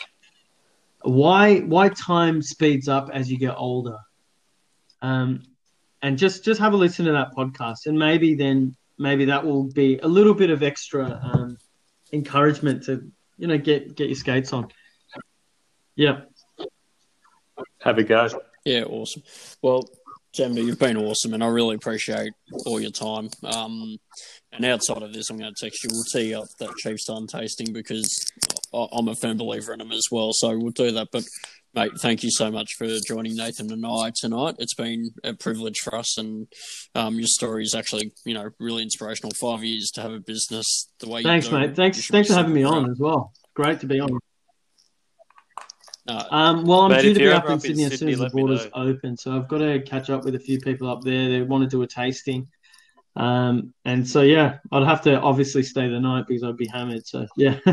why 1.02 1.58
why 1.60 1.88
time 1.88 2.40
speeds 2.42 2.88
up 2.88 3.10
as 3.12 3.30
you 3.30 3.38
get 3.38 3.54
older, 3.56 3.98
um, 5.02 5.42
and 6.04 6.18
just 6.18 6.44
just 6.44 6.60
have 6.60 6.74
a 6.74 6.76
listen 6.76 7.06
to 7.06 7.12
that 7.12 7.34
podcast, 7.34 7.86
and 7.86 7.98
maybe 7.98 8.34
then 8.34 8.76
maybe 8.98 9.24
that 9.24 9.44
will 9.44 9.64
be 9.64 9.98
a 10.02 10.06
little 10.06 10.34
bit 10.34 10.50
of 10.50 10.62
extra 10.62 11.18
um, 11.22 11.56
encouragement 12.12 12.82
to 12.84 13.10
you 13.38 13.46
know 13.46 13.56
get 13.56 13.96
get 13.96 14.08
your 14.08 14.14
skates 14.14 14.52
on. 14.52 14.68
Yeah. 15.96 16.20
Have 17.80 17.96
a 17.96 18.02
go. 18.02 18.28
Yeah, 18.66 18.82
awesome. 18.84 19.22
Well, 19.62 19.88
Jamie, 20.34 20.62
you've 20.62 20.78
been 20.78 20.98
awesome, 20.98 21.32
and 21.32 21.42
I 21.42 21.46
really 21.46 21.76
appreciate 21.76 22.32
all 22.66 22.80
your 22.80 22.90
time. 22.90 23.30
Um, 23.42 23.96
and 24.54 24.64
outside 24.64 25.02
of 25.02 25.12
this, 25.12 25.30
I'm 25.30 25.38
going 25.38 25.52
to 25.54 25.64
text 25.64 25.82
you. 25.84 25.90
We'll 25.92 26.04
tee 26.04 26.34
up 26.34 26.46
that 26.60 26.70
Chief's 26.78 27.06
Son 27.06 27.26
tasting 27.26 27.72
because 27.72 28.08
I- 28.72 28.88
I'm 28.92 29.08
a 29.08 29.14
firm 29.14 29.36
believer 29.36 29.72
in 29.72 29.78
them 29.80 29.92
as 29.92 30.04
well. 30.10 30.30
So 30.32 30.56
we'll 30.58 30.70
do 30.70 30.90
that. 30.92 31.08
But 31.12 31.24
mate, 31.74 31.92
thank 32.00 32.22
you 32.22 32.30
so 32.30 32.50
much 32.50 32.74
for 32.78 32.86
joining 33.06 33.36
Nathan 33.36 33.72
and 33.72 33.84
I 33.84 34.12
tonight. 34.16 34.54
It's 34.58 34.74
been 34.74 35.10
a 35.24 35.34
privilege 35.34 35.78
for 35.82 35.94
us, 35.96 36.16
and 36.18 36.46
um, 36.94 37.16
your 37.16 37.26
story 37.26 37.64
is 37.64 37.74
actually, 37.74 38.12
you 38.24 38.34
know, 38.34 38.50
really 38.60 38.82
inspirational. 38.82 39.32
Five 39.40 39.64
years 39.64 39.90
to 39.94 40.02
have 40.02 40.12
a 40.12 40.20
business 40.20 40.88
the 41.00 41.08
way. 41.08 41.22
Thanks, 41.22 41.46
you 41.46 41.52
do, 41.52 41.58
mate. 41.58 41.68
you 41.70 41.74
Thanks, 41.74 42.00
should 42.00 42.12
thanks 42.12 42.28
be 42.28 42.34
for 42.34 42.38
having 42.38 42.54
me 42.54 42.62
on 42.64 42.90
as 42.90 42.98
well. 42.98 43.32
Great 43.54 43.80
to 43.80 43.86
be 43.86 44.00
on. 44.00 44.18
Uh, 46.06 46.24
Um, 46.30 46.64
well, 46.64 46.80
I'm 46.82 46.90
Mate, 46.90 47.00
due 47.02 47.14
to 47.14 47.18
be 47.18 47.24
you're 47.24 47.34
up 47.34 47.46
in 47.46 47.52
up 47.52 47.54
in 47.54 47.60
Sydney 47.60 47.84
as 47.84 47.98
soon 47.98 48.08
as 48.10 48.18
the 48.18 48.22
let 48.24 48.34
me 48.34 48.42
borders 48.42 48.68
open, 48.74 49.16
so 49.16 49.34
I've 49.34 49.48
got 49.48 49.58
to 49.58 49.80
catch 49.80 50.10
up 50.10 50.24
with 50.24 50.34
a 50.34 50.38
few 50.38 50.58
people 50.60 50.88
up 50.90 51.00
there. 51.02 51.30
They 51.30 51.42
want 51.42 51.64
to 51.64 51.68
do 51.68 51.80
a 51.82 51.86
tasting, 51.86 52.46
um, 53.16 53.72
and 53.84 54.06
so 54.08 54.22
yeah, 54.22 54.58
I'd 54.72 54.86
have 54.86 55.02
to 55.02 55.20
obviously 55.20 55.62
stay 55.62 55.88
the 55.88 56.00
night 56.00 56.26
because 56.26 56.42
I'd 56.42 56.56
be 56.56 56.66
hammered. 56.66 57.06
So 57.06 57.26
yeah, 57.36 57.58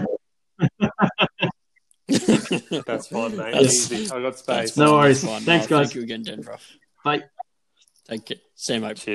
That's 2.08 3.08
fine, 3.08 3.38
mate. 3.38 3.54
That's- 3.54 3.92
Easy. 3.92 4.12
I 4.12 4.22
got 4.22 4.38
space. 4.38 4.78
No 4.78 4.94
worries. 4.94 5.24
fine. 5.24 5.42
Thanks, 5.42 5.68
guys. 5.68 5.88
Thank 5.88 5.96
you 5.96 6.04
again, 6.04 6.24
Denver. 6.24 6.58
Bye. 7.04 7.24
Thank 8.08 8.30
you. 8.30 8.36
See 8.56 8.74
you, 8.76 8.82
mate. 8.82 8.98
Cheers. 8.98 9.06